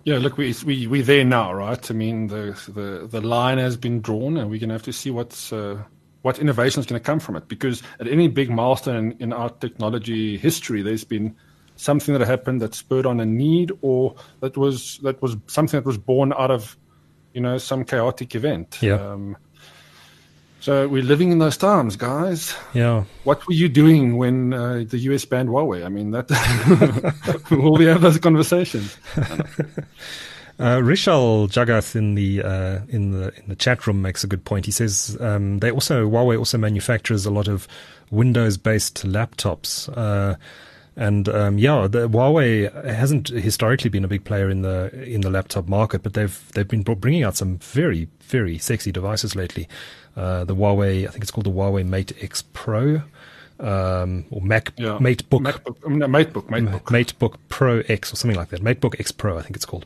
Yeah, 0.04 0.18
look, 0.18 0.38
we 0.38 0.56
we 0.66 0.88
we 0.88 1.02
there 1.02 1.24
now, 1.24 1.54
right? 1.54 1.92
I 1.92 1.94
mean, 1.94 2.28
the 2.28 2.60
the 2.68 3.08
the 3.08 3.22
line 3.22 3.60
has 3.60 3.78
been 3.78 4.02
drawn, 4.02 4.36
and 4.38 4.50
we're 4.50 4.60
gonna 4.60 4.74
have 4.74 4.84
to 4.84 4.94
see 4.94 5.12
what's 5.12 5.54
uh, 5.54 5.84
what 6.24 6.40
innovation 6.40 6.80
is 6.80 6.86
going 6.86 7.00
to 7.00 7.06
come 7.06 7.20
from 7.20 7.36
it. 7.36 7.48
Because 7.48 7.84
at 8.00 8.08
any 8.08 8.28
big 8.28 8.50
milestone 8.50 9.12
in, 9.12 9.18
in 9.20 9.34
our 9.34 9.50
technology 9.50 10.38
history, 10.38 10.82
there's 10.82 11.04
been 11.04 11.36
something 11.76 12.18
that 12.18 12.26
happened 12.28 12.62
that 12.62 12.74
spurred 12.74 13.06
on 13.06 13.20
a 13.20 13.26
need, 13.26 13.72
or 13.82 14.16
that 14.40 14.58
was 14.58 15.00
that 15.04 15.22
was 15.22 15.38
something 15.48 15.80
that 15.80 15.86
was 15.86 16.00
born 16.00 16.34
out 16.34 16.50
of, 16.50 16.78
you 17.34 17.42
know, 17.42 17.60
some 17.60 17.86
chaotic 17.86 18.34
event. 18.34 18.80
Yeah. 18.82 18.96
Um, 18.96 19.38
so 20.62 20.88
we're 20.88 21.04
living 21.04 21.32
in 21.32 21.40
those 21.40 21.58
times, 21.58 21.96
guys. 21.98 22.56
Yeah. 22.74 23.04
What 23.24 23.46
were 23.48 23.54
you 23.54 23.68
doing 23.68 24.16
when 24.16 24.54
uh, 24.54 24.86
the 24.88 25.00
US 25.00 25.26
banned 25.26 25.50
Huawei? 25.50 25.84
I 25.86 25.90
mean, 25.90 26.12
that 26.12 26.30
will 27.52 27.74
we 27.74 27.86
have 27.86 28.02
those 28.02 28.20
conversations? 28.20 28.96
Uh, 30.60 30.78
Rishal 30.78 31.50
Jagath 31.50 31.96
in 31.96 32.14
the 32.14 32.44
uh, 32.44 32.82
in 32.88 33.10
the 33.10 33.34
in 33.36 33.48
the 33.48 33.56
chat 33.56 33.88
room 33.88 34.04
makes 34.04 34.24
a 34.24 34.28
good 34.28 34.46
point. 34.46 34.68
He 34.68 34.72
says 34.72 35.18
um, 35.20 35.58
they 35.58 35.72
also 35.72 36.08
Huawei 36.08 36.38
also 36.38 36.60
manufactures 36.60 37.26
a 37.26 37.32
lot 37.32 37.48
of 37.48 37.68
Windows 38.12 38.58
based 38.58 39.04
laptops. 39.04 39.90
Uh, 39.98 40.36
And 40.96 41.30
um, 41.30 41.58
yeah, 41.58 41.88
the, 41.88 42.10
Huawei 42.10 42.72
hasn't 42.86 43.30
historically 43.30 43.90
been 43.90 44.04
a 44.04 44.10
big 44.10 44.26
player 44.26 44.50
in 44.50 44.62
the 44.62 44.92
in 45.04 45.22
the 45.22 45.30
laptop 45.30 45.68
market, 45.68 46.04
but 46.04 46.14
they've 46.14 46.52
they've 46.54 46.68
been 46.68 46.84
bringing 46.84 47.24
out 47.24 47.38
some 47.38 47.58
very 47.60 48.10
very 48.22 48.58
sexy 48.58 48.92
devices 48.92 49.36
lately. 49.36 49.70
Uh, 50.18 50.44
the 50.44 50.56
Huawei, 50.56 51.08
I 51.08 51.12
think 51.12 51.24
it's 51.24 51.32
called 51.32 51.46
the 51.46 51.52
Huawei 51.52 51.86
Mate 51.86 52.14
X 52.22 52.44
Pro. 52.54 53.04
Um, 53.60 54.26
or 54.32 54.42
Mac 54.42 54.74
yeah. 54.78 54.98
MateBook, 55.00 55.44
MacBook, 55.44 55.88
no, 55.88 56.08
MateBook, 56.08 56.48
MateBook, 56.48 56.82
MateBook 56.82 57.36
Pro 57.50 57.82
X 57.82 58.12
or 58.12 58.16
something 58.16 58.36
like 58.36 58.50
that. 58.50 58.64
MateBook 58.64 59.00
X 59.00 59.12
Pro, 59.12 59.38
I 59.38 59.44
think 59.44 59.56
it's 59.56 59.66
called. 59.66 59.86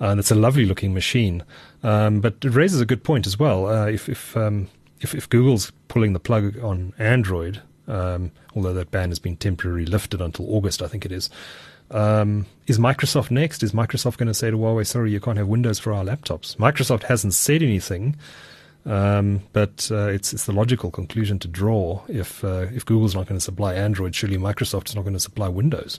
Uh, 0.00 0.10
and 0.10 0.20
it's 0.20 0.30
a 0.30 0.36
lovely 0.36 0.64
looking 0.64 0.94
machine. 0.94 1.42
Um, 1.82 2.20
but 2.20 2.36
it 2.44 2.50
raises 2.50 2.80
a 2.80 2.86
good 2.86 3.02
point 3.02 3.26
as 3.26 3.36
well. 3.36 3.66
Uh, 3.66 3.86
if 3.86 4.08
if, 4.08 4.36
um, 4.36 4.68
if, 5.00 5.16
if 5.16 5.28
Google's 5.28 5.72
pulling 5.88 6.12
the 6.12 6.20
plug 6.20 6.58
on 6.60 6.92
Android, 6.96 7.60
um, 7.88 8.30
although 8.54 8.74
that 8.74 8.90
ban 8.90 9.08
has 9.08 9.18
been 9.18 9.36
temporarily 9.36 9.86
lifted 9.86 10.20
until 10.20 10.54
August, 10.54 10.82
I 10.82 10.86
think 10.86 11.04
it 11.04 11.12
is. 11.12 11.30
Um, 11.90 12.46
is 12.66 12.78
Microsoft 12.78 13.30
next? 13.30 13.62
Is 13.62 13.72
Microsoft 13.72 14.18
going 14.18 14.28
to 14.28 14.34
say 14.34 14.50
to 14.50 14.56
Huawei, 14.56 14.86
sorry, 14.86 15.10
you 15.10 15.20
can't 15.20 15.38
have 15.38 15.48
Windows 15.48 15.78
for 15.78 15.92
our 15.92 16.04
laptops? 16.04 16.56
Microsoft 16.56 17.04
hasn't 17.04 17.34
said 17.34 17.62
anything, 17.62 18.14
um, 18.84 19.42
but 19.52 19.88
uh, 19.90 20.08
it's 20.08 20.32
it's 20.32 20.44
the 20.44 20.52
logical 20.52 20.90
conclusion 20.90 21.38
to 21.40 21.48
draw. 21.48 22.02
If 22.08 22.44
uh, 22.44 22.66
if 22.74 22.84
Google's 22.84 23.14
not 23.14 23.26
going 23.26 23.38
to 23.38 23.44
supply 23.44 23.74
Android, 23.74 24.14
surely 24.14 24.36
Microsoft 24.36 24.88
is 24.88 24.94
not 24.94 25.02
going 25.02 25.14
to 25.14 25.20
supply 25.20 25.48
Windows. 25.48 25.98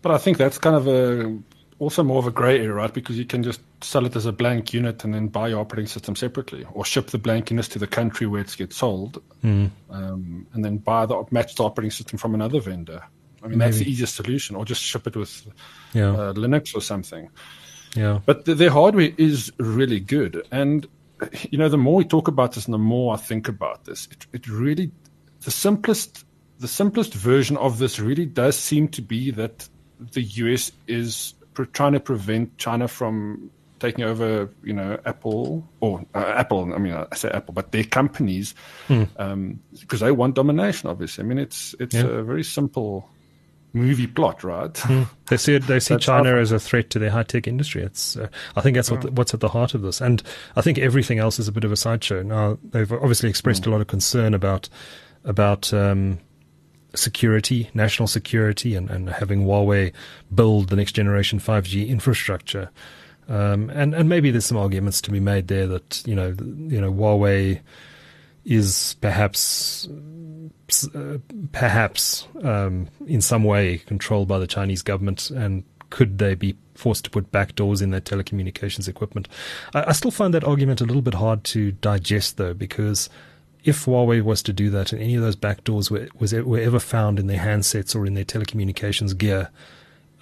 But 0.00 0.12
I 0.12 0.18
think 0.18 0.38
that's 0.38 0.58
kind 0.58 0.76
of 0.76 0.88
a 0.88 1.38
also 1.82 2.04
more 2.04 2.18
of 2.18 2.28
a 2.28 2.30
gray 2.30 2.58
area, 2.58 2.72
right? 2.72 2.94
Because 2.94 3.18
you 3.18 3.24
can 3.24 3.42
just 3.42 3.60
sell 3.82 4.06
it 4.06 4.14
as 4.14 4.24
a 4.24 4.32
blank 4.32 4.72
unit 4.72 5.02
and 5.02 5.12
then 5.12 5.26
buy 5.26 5.48
your 5.48 5.58
operating 5.58 5.88
system 5.88 6.14
separately, 6.14 6.64
or 6.74 6.84
ship 6.84 7.08
the 7.08 7.18
blank 7.18 7.50
units 7.50 7.66
to 7.68 7.78
the 7.80 7.88
country 7.88 8.28
where 8.28 8.40
it 8.40 8.54
gets 8.56 8.76
sold, 8.76 9.20
mm. 9.42 9.68
um, 9.90 10.46
and 10.52 10.64
then 10.64 10.76
buy 10.78 11.04
the 11.06 11.24
match 11.32 11.56
the 11.56 11.64
operating 11.64 11.90
system 11.90 12.18
from 12.18 12.34
another 12.34 12.60
vendor. 12.60 13.02
I 13.42 13.48
mean, 13.48 13.58
Maybe. 13.58 13.70
that's 13.72 13.78
the 13.78 13.90
easiest 13.90 14.14
solution, 14.14 14.54
or 14.54 14.64
just 14.64 14.80
ship 14.80 15.08
it 15.08 15.16
with 15.16 15.44
yeah. 15.92 16.10
uh, 16.10 16.32
Linux 16.34 16.76
or 16.76 16.80
something. 16.80 17.28
Yeah. 17.96 18.20
But 18.24 18.44
the, 18.44 18.54
their 18.54 18.70
hardware 18.70 19.10
is 19.18 19.52
really 19.58 19.98
good, 19.98 20.46
and 20.52 20.86
you 21.50 21.58
know, 21.58 21.68
the 21.68 21.78
more 21.78 21.96
we 21.96 22.04
talk 22.04 22.28
about 22.28 22.52
this, 22.52 22.66
and 22.66 22.74
the 22.74 22.78
more 22.78 23.12
I 23.12 23.16
think 23.16 23.48
about 23.48 23.86
this, 23.86 24.06
it, 24.12 24.26
it 24.32 24.48
really 24.48 24.92
the 25.40 25.50
simplest 25.50 26.24
the 26.60 26.68
simplest 26.68 27.12
version 27.12 27.56
of 27.56 27.78
this 27.78 27.98
really 27.98 28.26
does 28.26 28.56
seem 28.56 28.86
to 28.86 29.02
be 29.02 29.32
that 29.32 29.68
the 30.12 30.22
US 30.22 30.70
is 30.86 31.34
trying 31.72 31.92
to 31.92 32.00
prevent 32.00 32.56
China 32.58 32.88
from 32.88 33.50
taking 33.82 34.04
over, 34.04 34.48
you 34.62 34.72
know, 34.72 34.98
Apple 35.04 35.68
or 35.80 36.04
uh, 36.14 36.18
Apple. 36.18 36.72
I 36.72 36.78
mean, 36.78 36.94
I 36.94 37.14
say 37.16 37.30
Apple, 37.30 37.52
but 37.52 37.72
their 37.72 37.84
companies, 37.84 38.54
because 38.88 39.08
hmm. 39.16 39.22
um, 39.22 39.60
they 39.90 40.12
want 40.12 40.36
domination. 40.36 40.88
Obviously, 40.88 41.24
I 41.24 41.26
mean, 41.26 41.38
it's 41.38 41.74
it's 41.80 41.94
yeah. 41.94 42.06
a 42.06 42.22
very 42.22 42.44
simple 42.44 43.08
movie 43.72 44.06
plot, 44.06 44.44
right? 44.44 44.72
Mm. 44.72 45.08
They 45.26 45.36
see 45.36 45.58
they 45.58 45.80
see 45.80 45.96
China 45.96 46.36
as 46.36 46.52
a 46.52 46.60
threat 46.60 46.90
to 46.90 46.98
their 46.98 47.10
high 47.10 47.22
tech 47.24 47.46
industry. 47.46 47.82
It's 47.82 48.16
uh, 48.16 48.28
I 48.56 48.60
think 48.60 48.76
that's 48.76 48.90
what 48.90 49.10
what's 49.12 49.34
at 49.34 49.40
the 49.40 49.48
heart 49.48 49.74
of 49.74 49.82
this, 49.82 50.00
and 50.00 50.22
I 50.56 50.60
think 50.60 50.78
everything 50.78 51.18
else 51.18 51.38
is 51.38 51.48
a 51.48 51.52
bit 51.52 51.64
of 51.64 51.72
a 51.72 51.76
sideshow. 51.76 52.22
Now 52.22 52.58
they've 52.62 52.90
obviously 52.92 53.28
expressed 53.28 53.64
mm. 53.64 53.68
a 53.68 53.70
lot 53.70 53.80
of 53.80 53.86
concern 53.88 54.34
about 54.34 54.68
about. 55.24 55.72
Um, 55.74 56.18
security, 56.94 57.70
national 57.74 58.06
security, 58.06 58.74
and, 58.74 58.90
and 58.90 59.08
having 59.08 59.44
Huawei 59.44 59.92
build 60.34 60.68
the 60.68 60.76
next 60.76 60.92
generation 60.92 61.38
5G 61.38 61.88
infrastructure. 61.88 62.70
Um, 63.28 63.70
and, 63.70 63.94
and 63.94 64.08
maybe 64.08 64.30
there's 64.30 64.46
some 64.46 64.58
arguments 64.58 65.00
to 65.02 65.10
be 65.10 65.20
made 65.20 65.48
there 65.48 65.66
that, 65.66 66.02
you 66.06 66.14
know, 66.14 66.34
you 66.38 66.80
know, 66.80 66.92
Huawei 66.92 67.60
is 68.44 68.96
perhaps, 69.00 69.88
uh, 70.94 71.18
perhaps, 71.52 72.26
um, 72.42 72.88
in 73.06 73.20
some 73.20 73.44
way 73.44 73.78
controlled 73.78 74.28
by 74.28 74.38
the 74.38 74.46
Chinese 74.46 74.82
government 74.82 75.30
and 75.30 75.64
could 75.90 76.18
they 76.18 76.34
be 76.34 76.56
forced 76.74 77.04
to 77.04 77.10
put 77.10 77.30
backdoors 77.30 77.82
in 77.82 77.90
their 77.90 78.00
telecommunications 78.00 78.88
equipment? 78.88 79.28
I, 79.74 79.84
I 79.88 79.92
still 79.92 80.10
find 80.10 80.32
that 80.34 80.42
argument 80.42 80.80
a 80.80 80.84
little 80.84 81.02
bit 81.02 81.14
hard 81.14 81.44
to 81.44 81.72
digest 81.72 82.38
though, 82.38 82.54
because 82.54 83.08
if 83.64 83.84
Huawei 83.84 84.22
was 84.22 84.42
to 84.44 84.52
do 84.52 84.70
that 84.70 84.92
and 84.92 85.00
any 85.00 85.14
of 85.14 85.22
those 85.22 85.36
backdoors 85.36 85.90
were, 85.90 86.08
was, 86.18 86.32
were 86.32 86.58
ever 86.58 86.80
found 86.80 87.18
in 87.18 87.26
their 87.26 87.38
handsets 87.38 87.94
or 87.94 88.06
in 88.06 88.14
their 88.14 88.24
telecommunications 88.24 89.16
gear, 89.16 89.50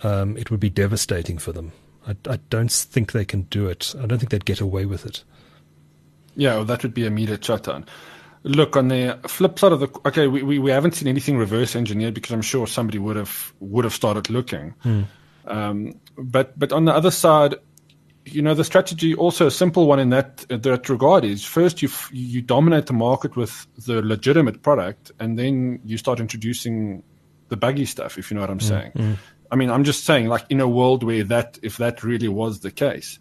um, 0.02 0.36
it 0.36 0.50
would 0.50 0.60
be 0.60 0.70
devastating 0.70 1.38
for 1.38 1.52
them. 1.52 1.72
I, 2.06 2.16
I, 2.28 2.38
don't 2.48 2.72
think 2.72 3.12
they 3.12 3.24
can 3.24 3.42
do 3.42 3.66
it. 3.66 3.94
I 3.98 4.06
don't 4.06 4.18
think 4.18 4.30
they'd 4.30 4.44
get 4.44 4.60
away 4.60 4.86
with 4.86 5.06
it. 5.06 5.22
Yeah, 6.36 6.56
well, 6.56 6.64
that 6.66 6.82
would 6.82 6.94
be 6.94 7.06
immediate 7.06 7.44
shutdown. 7.44 7.86
Look, 8.42 8.76
on 8.76 8.88
the 8.88 9.18
flip 9.26 9.58
side 9.58 9.72
of 9.72 9.80
the 9.80 9.88
okay, 10.06 10.26
we, 10.26 10.42
we, 10.42 10.58
we 10.58 10.70
haven't 10.70 10.94
seen 10.94 11.08
anything 11.08 11.36
reverse 11.36 11.76
engineered 11.76 12.14
because 12.14 12.32
I'm 12.32 12.40
sure 12.40 12.66
somebody 12.66 12.98
would 12.98 13.16
have 13.16 13.52
would 13.60 13.84
have 13.84 13.92
started 13.92 14.30
looking. 14.30 14.70
Hmm. 14.80 15.02
Um, 15.46 16.00
but 16.16 16.58
but 16.58 16.72
on 16.72 16.86
the 16.86 16.94
other 16.94 17.10
side, 17.10 17.56
you 18.32 18.42
know, 18.42 18.54
the 18.54 18.64
strategy 18.64 19.14
also 19.14 19.46
a 19.46 19.50
simple 19.50 19.86
one 19.86 19.98
in 19.98 20.10
that 20.10 20.38
that 20.48 20.88
regard 20.88 21.24
is 21.24 21.44
first 21.44 21.82
you 21.82 21.88
you 22.12 22.42
dominate 22.42 22.86
the 22.86 22.92
market 22.92 23.36
with 23.36 23.66
the 23.86 24.02
legitimate 24.02 24.62
product, 24.62 25.12
and 25.20 25.38
then 25.38 25.80
you 25.84 25.98
start 25.98 26.20
introducing 26.20 27.02
the 27.48 27.56
buggy 27.56 27.84
stuff. 27.84 28.18
If 28.18 28.30
you 28.30 28.36
know 28.36 28.42
what 28.42 28.50
I'm 28.50 28.58
mm, 28.58 28.68
saying. 28.68 28.92
Mm. 28.92 29.16
I 29.52 29.56
mean, 29.56 29.70
I'm 29.70 29.84
just 29.84 30.04
saying, 30.04 30.28
like 30.28 30.44
in 30.48 30.60
a 30.60 30.68
world 30.68 31.02
where 31.02 31.24
that 31.24 31.58
if 31.62 31.78
that 31.78 32.04
really 32.04 32.28
was 32.28 32.60
the 32.60 32.70
case, 32.70 33.18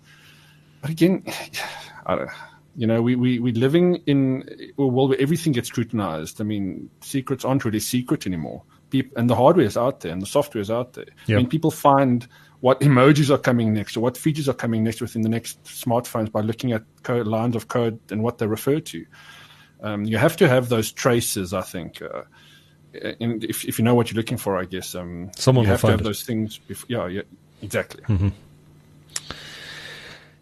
but 0.82 0.92
again, 0.92 1.24
I 2.06 2.16
don't. 2.16 2.30
You 2.76 2.88
know, 2.88 3.02
we, 3.02 3.16
we, 3.16 3.40
we're 3.40 3.54
living 3.56 3.96
in 4.06 4.48
a 4.78 4.86
world 4.86 5.10
where 5.10 5.20
everything 5.20 5.52
gets 5.52 5.68
scrutinized. 5.68 6.40
I 6.40 6.46
mean, 6.46 6.90
secrets 7.02 7.44
aren't 7.44 7.66
really 7.66 7.82
secret 7.82 8.26
anymore. 8.26 8.64
People, 8.90 9.20
and 9.20 9.30
the 9.30 9.36
hardware 9.36 9.66
is 9.66 9.76
out 9.76 10.00
there 10.00 10.14
and 10.14 10.22
the 10.22 10.28
software 10.28 10.62
is 10.62 10.72
out 10.72 10.94
there. 10.94 11.08
Yep. 11.26 11.36
I 11.36 11.42
mean, 11.42 11.50
people 11.50 11.72
find 11.72 12.26
what 12.62 12.82
emojis 12.82 13.30
are 13.30 13.38
coming 13.38 13.74
next 13.74 13.96
or 13.96 14.02
what 14.02 14.18
features 14.18 14.50
are 14.50 14.54
coming 14.54 14.84
next 14.84 15.02
within 15.02 15.22
the 15.22 15.30
next 15.30 15.64
smartphones 15.64 16.32
by 16.32 16.42
looking 16.42 16.74
at 16.74 16.84
code, 17.04 17.28
lines 17.28 17.56
of 17.56 17.68
code 17.68 18.00
and 18.12 18.22
what 18.22 18.38
they 18.38 18.48
refer 18.48 18.80
to. 18.80 19.06
Um, 19.82 20.04
you 20.04 20.18
have 20.18 20.36
to 20.38 20.48
have 20.48 20.68
those 20.68 20.92
traces, 20.92 21.54
I 21.54 21.62
think. 21.62 22.02
Uh, 22.02 22.24
and 23.22 23.44
if, 23.44 23.64
if 23.66 23.80
you 23.80 23.86
know 23.86 23.96
what 23.96 24.12
you're 24.12 24.18
looking 24.18 24.38
for, 24.38 24.58
I 24.58 24.66
guess 24.66 24.94
um, 24.96 25.32
someone 25.36 25.66
you 25.66 25.72
have 25.72 25.82
to 25.82 25.88
have 25.88 26.02
it. 26.02 26.04
those 26.04 26.24
things. 26.24 26.58
Before, 26.58 26.86
yeah, 26.90 27.08
yeah, 27.08 27.22
exactly. 27.62 28.04
Mm-hmm. 28.04 28.30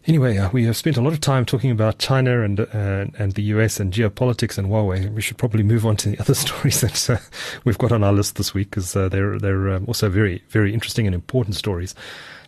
Anyway, 0.08 0.38
uh, 0.38 0.48
we 0.52 0.64
have 0.64 0.74
spent 0.74 0.96
a 0.96 1.02
lot 1.02 1.12
of 1.12 1.20
time 1.20 1.44
talking 1.44 1.70
about 1.70 1.98
China 1.98 2.40
and 2.40 2.60
uh, 2.60 3.06
and 3.18 3.34
the 3.34 3.42
US 3.42 3.78
and 3.78 3.92
geopolitics 3.92 4.56
and 4.56 4.68
Huawei. 4.68 5.12
We 5.12 5.20
should 5.20 5.36
probably 5.36 5.62
move 5.62 5.84
on 5.84 5.98
to 5.98 6.08
the 6.08 6.18
other 6.20 6.32
stories 6.32 6.80
that 6.80 7.10
uh, 7.10 7.18
we've 7.64 7.76
got 7.76 7.92
on 7.92 8.02
our 8.02 8.12
list 8.14 8.36
this 8.36 8.54
week 8.54 8.70
because 8.70 8.96
uh, 8.96 9.10
they're 9.10 9.38
they're 9.38 9.68
um, 9.68 9.84
also 9.86 10.08
very 10.08 10.42
very 10.48 10.72
interesting 10.72 11.06
and 11.06 11.14
important 11.14 11.56
stories. 11.56 11.94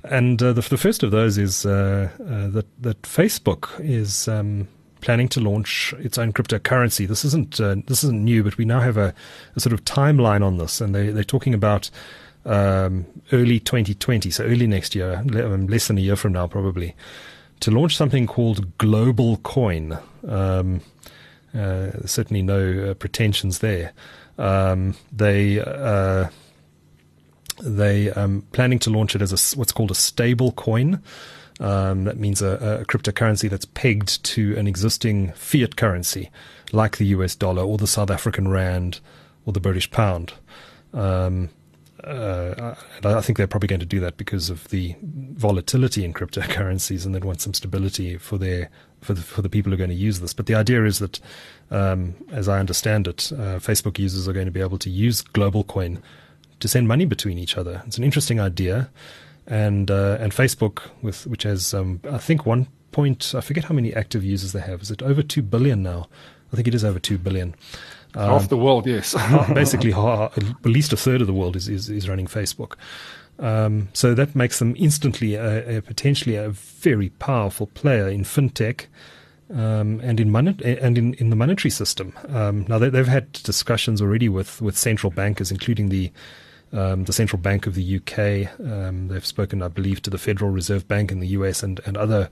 And 0.05 0.43
uh, 0.43 0.55
the, 0.55 0.63
the, 0.63 0.79
first 0.79 1.03
of 1.03 1.11
those 1.11 1.37
is 1.37 1.67
uh, 1.67 2.09
that 2.19 2.65
that 2.81 3.03
Facebook 3.03 3.69
is 3.79 4.27
um, 4.27 4.67
planning 5.03 5.29
to 5.29 5.41
launch 5.41 5.93
its 5.99 6.17
own 6.17 6.33
cryptocurrency. 6.33 7.07
This 7.07 7.27
isn't 7.27 7.59
this 7.87 8.03
isn't 8.03 8.25
new, 8.25 8.43
but 8.43 8.57
we 8.57 8.65
now 8.65 8.81
have 8.81 8.97
a, 8.97 9.13
a, 9.55 9.61
sort 9.61 9.75
of 9.75 9.85
timeline 9.85 10.43
on 10.43 10.57
this, 10.57 10.81
and 10.81 10.95
they 10.95 11.11
they're 11.11 11.25
talking 11.25 11.53
about. 11.53 11.91
Um, 12.47 13.05
early 13.33 13.61
2020, 13.61 14.31
so 14.31 14.45
early 14.45 14.67
next 14.67 14.95
year, 14.95 15.17
um, 15.19 15.67
less 15.67 15.89
than 15.89 15.99
a 15.99 16.01
year 16.01 16.17
from 16.17 16.33
now, 16.33 16.47
probably 16.47 16.97
to 17.61 17.71
launch 17.71 17.97
something 17.97 18.27
called 18.27 18.77
Global 18.79 19.39
Coin. 19.39 19.99
Um, 20.27 20.81
uh, 21.55 21.91
certainly 22.07 22.43
no 22.43 22.91
uh, 22.91 22.95
pretensions 22.95 23.59
there. 23.59 23.93
Um, 24.39 24.95
they 25.13 25.61
uh, 25.61 26.29
they 27.63 28.11
um, 28.13 28.45
planning 28.53 28.79
to 28.81 28.91
launch 28.91 29.15
it 29.15 29.23
as 29.23 29.33
a, 29.33 29.59
what's 29.59 29.73
called 29.73 29.91
a 29.91 29.95
stable 29.95 30.53
coin. 30.53 31.03
Um, 31.59 32.05
that 32.05 32.17
means 32.17 32.41
a, 32.41 32.81
a, 32.81 32.85
cryptocurrency 32.87 33.51
that's 33.51 33.67
pegged 33.67 34.25
to 34.25 34.57
an 34.57 34.67
existing 34.67 35.33
fiat 35.33 35.77
currency, 35.77 36.31
like 36.73 36.97
the 36.97 37.07
US 37.07 37.35
dollar 37.35 37.63
or 37.63 37.77
the 37.77 37.87
South 37.87 38.11
African 38.11 38.49
rand 38.49 39.01
or 39.45 39.53
the 39.53 39.61
British 39.61 39.91
pound. 39.91 40.33
Um, 40.95 41.51
uh, 42.05 42.75
I 43.05 43.21
think 43.21 43.37
they're 43.39 43.47
probably 43.47 43.69
going 43.69 43.81
to 43.81 43.87
do 43.87 44.01
that 44.01 44.17
because 44.17 44.51
of 44.51 44.69
the 44.69 44.97
volatility 45.03 46.05
in 46.05 46.13
cryptocurrencies, 46.13 47.05
and 47.05 47.15
they 47.15 47.19
want 47.19 47.41
some 47.41 47.55
stability 47.55 48.17
for 48.17 48.39
their 48.39 48.71
for 49.01 49.15
the, 49.15 49.23
for 49.23 49.43
the 49.43 49.49
people 49.49 49.71
who 49.71 49.75
are 49.75 49.79
going 49.79 49.91
to 49.91 49.97
use 49.97 50.21
this. 50.21 50.35
But 50.35 50.47
the 50.47 50.55
idea 50.55 50.85
is 50.85 50.99
that, 50.99 51.21
um, 51.71 52.15
as 52.31 52.49
I 52.49 52.59
understand 52.59 53.09
it, 53.09 53.33
uh, 53.33 53.59
Facebook 53.59 53.99
users 53.99 54.29
are 54.29 54.33
going 54.33 54.47
to 54.47 54.53
be 54.53 54.61
able 54.61 54.79
to 54.79 54.91
use 54.91 55.23
Global 55.23 55.65
Coin 55.65 56.03
to 56.61 56.69
send 56.69 56.87
money 56.87 57.07
between 57.07 57.39
each 57.39 57.57
other. 57.57 57.83
It's 57.87 57.99
an 57.99 58.05
interesting 58.05 58.41
idea, 58.41 58.91
and 59.47 59.91
uh, 59.91 60.19
and 60.21 60.33
Facebook, 60.33 60.83
with 61.03 61.27
which 61.27 61.45
has 61.45 61.75
um, 61.75 62.01
I 62.11 62.19
think 62.19 62.47
one 62.47 62.69
point 62.93 63.35
I 63.35 63.41
forget 63.41 63.65
how 63.65 63.75
many 63.75 63.95
active 63.95 64.25
users 64.25 64.53
they 64.53 64.61
have. 64.61 64.83
Is 64.83 64.91
it 64.91 65.03
over 65.03 65.23
two 65.23 65.43
billion 65.43 65.83
now? 65.83 66.09
I 66.53 66.57
think 66.57 66.69
it 66.69 66.75
is 66.75 66.85
over 66.85 66.99
two 66.99 67.19
billion. 67.19 67.55
Um, 68.15 68.31
half 68.31 68.49
the 68.49 68.57
world, 68.57 68.87
yes. 68.87 69.15
basically, 69.55 69.93
at 69.93 70.65
least 70.65 70.93
a 70.93 70.97
third 70.97 71.21
of 71.21 71.27
the 71.27 71.33
world 71.33 71.57
is, 71.57 71.69
is, 71.69 71.89
is 71.89 72.09
running 72.09 72.27
Facebook. 72.27 72.75
Um, 73.39 73.89
so 73.93 74.15
that 74.15 74.35
makes 74.37 74.59
them 74.59 74.75
instantly 74.79 75.35
a, 75.35 75.79
a, 75.79 75.83
potentially 75.83 76.37
a 76.37 76.51
very 76.51 77.09
powerful 77.09 77.69
player 77.69 78.09
in 78.09 78.23
fintech 78.23 78.87
um, 79.53 80.01
and 80.03 80.21
in 80.21 80.31
mon- 80.31 80.61
and 80.63 80.99
in, 80.99 81.15
in 81.15 81.31
the 81.31 81.37
monetary 81.37 81.71
system. 81.71 82.13
Um, 82.29 82.67
now 82.69 82.79
they, 82.79 82.97
have 82.97 83.09
had 83.09 83.33
discussions 83.33 84.03
already 84.03 84.29
with, 84.29 84.61
with 84.61 84.77
central 84.77 85.11
bankers, 85.11 85.51
including 85.51 85.89
the 85.89 86.13
um, 86.73 87.05
the 87.05 87.13
Central 87.13 87.41
Bank 87.41 87.67
of 87.67 87.75
the 87.75 87.97
UK. 87.97 88.61
Um, 88.61 89.09
they've 89.09 89.27
spoken, 89.27 89.63
I 89.63 89.69
believe, 89.69 90.03
to 90.03 90.11
the 90.11 90.19
Federal 90.19 90.53
Reserve 90.53 90.87
Bank 90.87 91.11
in 91.11 91.21
the 91.21 91.27
US 91.29 91.63
and, 91.63 91.81
and 91.85 91.97
other 91.97 92.31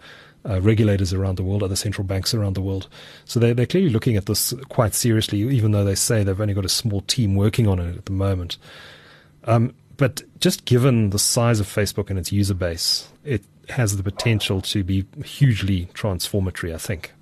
uh, 0.49 0.61
regulators 0.61 1.13
around 1.13 1.37
the 1.37 1.43
world, 1.43 1.63
other 1.63 1.77
central 1.77 2.05
banks 2.05 2.35
around 2.35 2.55
the 2.55 2.61
world. 2.61 2.89
So 3.25 3.41
they're, 3.41 3.55
they're 3.55 3.67
clearly 3.67 3.91
looking 3.91 4.17
at 4.17 4.27
this 4.27 4.55
quite 4.69 4.95
seriously, 4.95 5.41
even 5.41 5.73
though 5.73 5.85
they 5.85 5.95
say 5.95 6.25
they've 6.25 6.41
only 6.41 6.55
got 6.55 6.65
a 6.65 6.71
small 6.71 7.03
team 7.03 7.35
working 7.35 7.67
on 7.67 7.79
it 7.79 7.97
at 7.97 8.05
the 8.07 8.13
moment. 8.13 8.57
Um, 9.45 9.75
but 9.97 10.23
just 10.41 10.65
given 10.65 11.11
the 11.11 11.19
size 11.19 11.61
of 11.61 11.67
Facebook 11.67 12.11
and 12.11 12.19
its 12.19 12.33
user 12.33 12.55
base, 12.55 13.09
it 13.25 13.43
has 13.71 13.97
the 13.97 14.03
potential 14.03 14.61
to 14.63 14.85
be 14.85 15.05
hugely 15.25 15.89
transformatory, 15.95 16.73
I 16.73 16.79
think. 16.79 17.13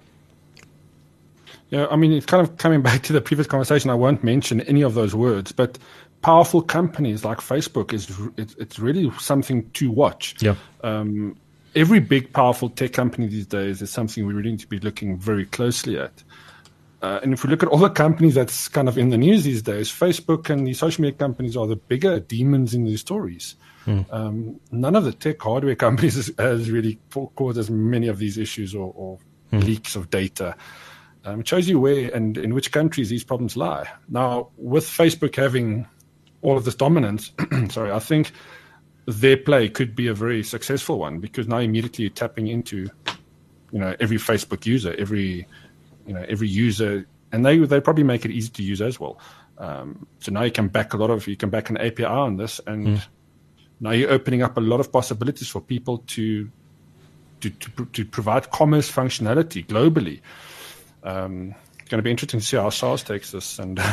Yeah, 1.70 1.86
I 1.90 1.96
mean, 1.96 2.12
it's 2.12 2.26
kind 2.26 2.46
of 2.46 2.56
coming 2.58 2.82
back 2.88 3.02
to 3.04 3.12
the 3.12 3.20
previous 3.20 3.46
conversation. 3.46 3.90
I 3.90 3.94
won't 3.94 4.22
mention 4.22 4.60
any 4.62 4.82
of 4.82 4.94
those 4.94 5.14
words, 5.14 5.52
but 5.52 5.78
powerful 6.22 6.62
companies 6.62 7.24
like 7.24 7.38
Facebook 7.38 7.92
is 7.92 8.12
it's 8.36 8.78
really 8.78 9.10
something 9.18 9.68
to 9.72 9.90
watch. 9.90 10.36
Yeah. 10.40 10.56
Um, 10.82 11.36
every 11.76 12.00
big, 12.00 12.32
powerful 12.32 12.70
tech 12.70 12.94
company 12.94 13.28
these 13.28 13.46
days 13.46 13.82
is 13.82 13.90
something 13.90 14.26
we 14.26 14.32
really 14.32 14.52
need 14.52 14.60
to 14.60 14.66
be 14.66 14.80
looking 14.80 15.18
very 15.18 15.44
closely 15.44 15.98
at. 15.98 16.24
Uh, 17.02 17.20
and 17.22 17.34
if 17.34 17.44
we 17.44 17.50
look 17.50 17.62
at 17.62 17.68
all 17.68 17.78
the 17.78 17.90
companies 17.90 18.34
that's 18.34 18.68
kind 18.68 18.88
of 18.88 18.96
in 18.96 19.10
the 19.10 19.18
news 19.18 19.44
these 19.44 19.62
days, 19.62 19.90
Facebook 19.90 20.48
and 20.48 20.66
the 20.66 20.72
social 20.72 21.02
media 21.02 21.16
companies 21.16 21.56
are 21.56 21.66
the 21.66 21.76
bigger 21.76 22.18
demons 22.18 22.74
in 22.74 22.84
these 22.84 23.00
stories. 23.00 23.54
Mm. 23.86 24.12
Um, 24.12 24.60
none 24.72 24.96
of 24.96 25.04
the 25.04 25.12
tech 25.12 25.40
hardware 25.40 25.76
companies 25.86 26.16
has, 26.16 26.32
has 26.38 26.70
really 26.70 26.98
caused 27.12 27.58
as 27.58 27.70
many 27.70 28.08
of 28.08 28.18
these 28.18 28.38
issues 28.38 28.74
or, 28.74 28.92
or 28.96 29.18
mm. 29.52 29.62
leaks 29.62 29.94
of 29.94 30.10
data. 30.10 30.56
Um, 31.26 31.40
it 31.40 31.48
shows 31.48 31.68
you 31.68 31.78
where 31.78 32.10
and 32.14 32.38
in 32.38 32.54
which 32.54 32.72
countries 32.72 33.10
these 33.10 33.24
problems 33.24 33.56
lie. 33.56 33.88
Now, 34.08 34.48
with 34.56 34.84
Facebook 34.84 35.36
having 35.36 35.86
all 36.40 36.56
of 36.56 36.64
this 36.64 36.74
dominance, 36.74 37.32
sorry, 37.68 37.90
I 37.90 37.98
think 37.98 38.32
their 39.06 39.36
play 39.36 39.68
could 39.68 39.94
be 39.94 40.08
a 40.08 40.14
very 40.14 40.42
successful 40.42 40.98
one 40.98 41.20
because 41.20 41.46
now 41.46 41.58
immediately 41.58 42.04
you're 42.04 42.12
tapping 42.12 42.48
into, 42.48 42.88
you 43.72 43.78
know, 43.78 43.94
every 44.00 44.16
Facebook 44.16 44.66
user, 44.66 44.94
every, 44.98 45.46
you 46.06 46.12
know, 46.12 46.24
every 46.28 46.48
user, 46.48 47.06
and 47.32 47.44
they 47.44 47.58
they 47.58 47.80
probably 47.80 48.04
make 48.04 48.24
it 48.24 48.30
easy 48.30 48.50
to 48.50 48.62
use 48.62 48.82
as 48.82 48.98
well. 48.98 49.18
Um, 49.58 50.06
so 50.20 50.32
now 50.32 50.42
you 50.42 50.50
can 50.50 50.68
back 50.68 50.92
a 50.92 50.96
lot 50.96 51.10
of 51.10 51.26
you 51.26 51.36
can 51.36 51.50
back 51.50 51.70
an 51.70 51.76
API 51.78 52.04
on 52.04 52.36
this, 52.36 52.60
and 52.66 52.86
mm. 52.86 53.06
now 53.80 53.92
you're 53.92 54.10
opening 54.10 54.42
up 54.42 54.56
a 54.56 54.60
lot 54.60 54.80
of 54.80 54.92
possibilities 54.92 55.48
for 55.48 55.60
people 55.60 55.98
to 56.08 56.50
to 57.40 57.50
to, 57.50 57.86
to 57.86 58.04
provide 58.04 58.50
commerce 58.50 58.90
functionality 58.90 59.64
globally. 59.64 60.20
Um, 61.04 61.54
it's 61.78 61.88
going 61.88 61.98
to 61.98 62.02
be 62.02 62.10
interesting 62.10 62.40
to 62.40 62.46
see 62.46 62.56
how 62.56 62.70
SARS 62.70 63.04
takes 63.04 63.30
this, 63.30 63.58
and 63.60 63.78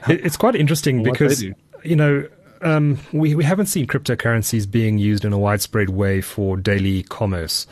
it's 0.08 0.36
quite 0.36 0.56
interesting 0.56 1.02
because 1.02 1.42
you 1.84 1.96
know 1.96 2.26
um, 2.62 2.98
we, 3.12 3.34
we 3.34 3.44
haven't 3.44 3.66
seen 3.66 3.86
cryptocurrencies 3.86 4.70
being 4.70 4.98
used 4.98 5.24
in 5.24 5.32
a 5.32 5.38
widespread 5.38 5.90
way 5.90 6.20
for 6.20 6.56
daily 6.56 7.02
commerce. 7.04 7.66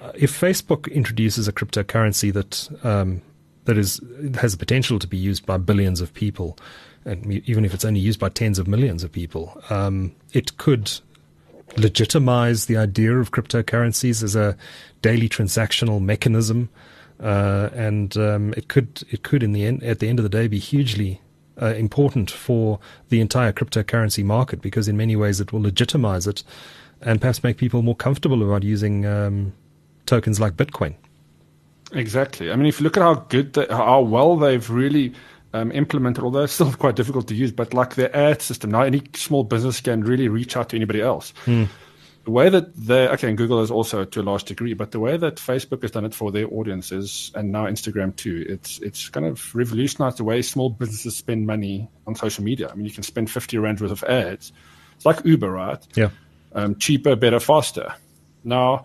Uh, 0.00 0.12
if 0.14 0.38
Facebook 0.38 0.90
introduces 0.92 1.48
a 1.48 1.52
cryptocurrency 1.52 2.32
that 2.32 2.68
um, 2.84 3.22
that 3.64 3.76
is 3.76 4.00
has 4.36 4.52
the 4.52 4.58
potential 4.58 4.98
to 4.98 5.06
be 5.06 5.16
used 5.16 5.44
by 5.46 5.56
billions 5.58 6.00
of 6.00 6.14
people, 6.14 6.56
and 7.04 7.32
even 7.48 7.64
if 7.64 7.74
it's 7.74 7.84
only 7.84 8.00
used 8.00 8.20
by 8.20 8.28
tens 8.28 8.58
of 8.58 8.68
millions 8.68 9.02
of 9.02 9.10
people, 9.10 9.60
um, 9.68 10.14
it 10.32 10.56
could 10.58 10.90
legitimize 11.76 12.66
the 12.66 12.76
idea 12.76 13.16
of 13.16 13.30
cryptocurrencies 13.30 14.22
as 14.22 14.34
a 14.36 14.56
daily 15.02 15.28
transactional 15.28 16.00
mechanism, 16.00 16.68
uh, 17.20 17.70
and 17.74 18.16
um, 18.16 18.54
it 18.56 18.68
could 18.68 19.02
it 19.10 19.22
could 19.22 19.42
in 19.42 19.52
the 19.52 19.66
end 19.66 19.82
at 19.82 19.98
the 19.98 20.08
end 20.08 20.18
of 20.18 20.22
the 20.22 20.28
day 20.28 20.46
be 20.46 20.58
hugely 20.58 21.20
uh, 21.60 21.74
important 21.74 22.30
for 22.30 22.78
the 23.08 23.20
entire 23.20 23.52
cryptocurrency 23.52 24.24
market 24.24 24.60
because 24.60 24.88
in 24.88 24.96
many 24.96 25.16
ways 25.16 25.40
it 25.40 25.52
will 25.52 25.62
legitimize 25.62 26.26
it 26.26 26.42
and 27.00 27.20
perhaps 27.20 27.42
make 27.42 27.56
people 27.56 27.82
more 27.82 27.96
comfortable 27.96 28.42
about 28.42 28.62
using 28.62 29.06
um, 29.06 29.52
tokens 30.06 30.40
like 30.40 30.54
Bitcoin. 30.54 30.94
Exactly. 31.92 32.50
I 32.50 32.56
mean, 32.56 32.66
if 32.66 32.78
you 32.78 32.84
look 32.84 32.96
at 32.96 33.02
how 33.02 33.14
good, 33.14 33.54
they, 33.54 33.66
how 33.68 34.00
well 34.02 34.36
they've 34.36 34.68
really 34.70 35.12
um, 35.52 35.72
implemented, 35.72 36.22
although 36.22 36.44
it's 36.44 36.52
still 36.52 36.72
quite 36.78 36.96
difficult 36.96 37.26
to 37.28 37.34
use, 37.34 37.52
but 37.52 37.74
like 37.74 37.94
their 37.94 38.14
ad 38.16 38.42
system, 38.42 38.70
now 38.70 38.82
any 38.82 39.02
small 39.14 39.44
business 39.44 39.80
can 39.80 40.02
really 40.04 40.28
reach 40.28 40.56
out 40.56 40.68
to 40.70 40.76
anybody 40.76 41.00
else. 41.00 41.32
Mm 41.46 41.68
the 42.24 42.30
way 42.30 42.48
that 42.50 42.74
they 42.76 43.08
okay, 43.08 43.28
and 43.28 43.38
Google 43.38 43.62
is 43.62 43.70
also 43.70 44.04
to 44.04 44.20
a 44.20 44.22
large 44.22 44.44
degree, 44.44 44.74
but 44.74 44.90
the 44.90 45.00
way 45.00 45.16
that 45.16 45.36
Facebook 45.36 45.82
has 45.82 45.90
done 45.90 46.04
it 46.04 46.14
for 46.14 46.30
their 46.30 46.46
audiences 46.52 47.32
and 47.34 47.50
now 47.50 47.66
Instagram 47.66 48.14
too, 48.14 48.44
it's 48.48 48.78
it's 48.80 49.08
kind 49.08 49.26
of 49.26 49.54
revolutionized 49.54 50.18
the 50.18 50.24
way 50.24 50.42
small 50.42 50.68
businesses 50.70 51.16
spend 51.16 51.46
money 51.46 51.88
on 52.06 52.14
social 52.14 52.44
media. 52.44 52.68
I 52.70 52.74
mean, 52.74 52.84
you 52.84 52.92
can 52.92 53.02
spend 53.02 53.30
fifty 53.30 53.56
rand 53.56 53.80
worth 53.80 53.90
of 53.90 54.04
ads. 54.04 54.52
It's 54.96 55.06
like 55.06 55.24
Uber, 55.24 55.50
right? 55.50 55.86
Yeah. 55.94 56.10
Um, 56.52 56.76
cheaper, 56.76 57.16
better, 57.16 57.40
faster. 57.40 57.94
Now, 58.44 58.84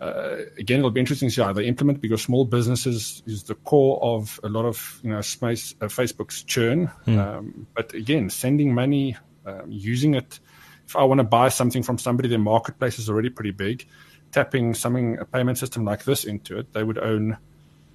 uh, 0.00 0.36
again, 0.58 0.80
it'll 0.80 0.90
be 0.90 1.00
interesting 1.00 1.28
to 1.30 1.34
see 1.34 1.42
how 1.42 1.52
they 1.54 1.64
implement 1.64 2.02
because 2.02 2.20
small 2.20 2.44
businesses 2.44 3.22
is 3.26 3.44
the 3.44 3.54
core 3.54 3.98
of 4.02 4.38
a 4.44 4.48
lot 4.48 4.66
of 4.66 5.00
you 5.02 5.10
know 5.10 5.22
space, 5.22 5.74
uh, 5.80 5.86
Facebook's 5.86 6.42
churn. 6.42 6.90
Mm. 7.06 7.18
Um, 7.18 7.66
but 7.74 7.94
again, 7.94 8.28
sending 8.28 8.74
money, 8.74 9.16
um, 9.46 9.64
using 9.68 10.14
it 10.14 10.40
if 10.86 10.96
I 10.96 11.04
want 11.04 11.18
to 11.18 11.24
buy 11.24 11.48
something 11.48 11.82
from 11.82 11.98
somebody, 11.98 12.28
their 12.28 12.38
marketplace 12.38 12.98
is 12.98 13.08
already 13.10 13.30
pretty 13.30 13.50
big. 13.50 13.86
Tapping 14.32 14.74
something 14.74 15.18
a 15.18 15.24
payment 15.24 15.58
system 15.58 15.84
like 15.84 16.04
this 16.04 16.24
into 16.24 16.58
it, 16.58 16.72
they 16.72 16.82
would 16.82 16.98
own, 16.98 17.36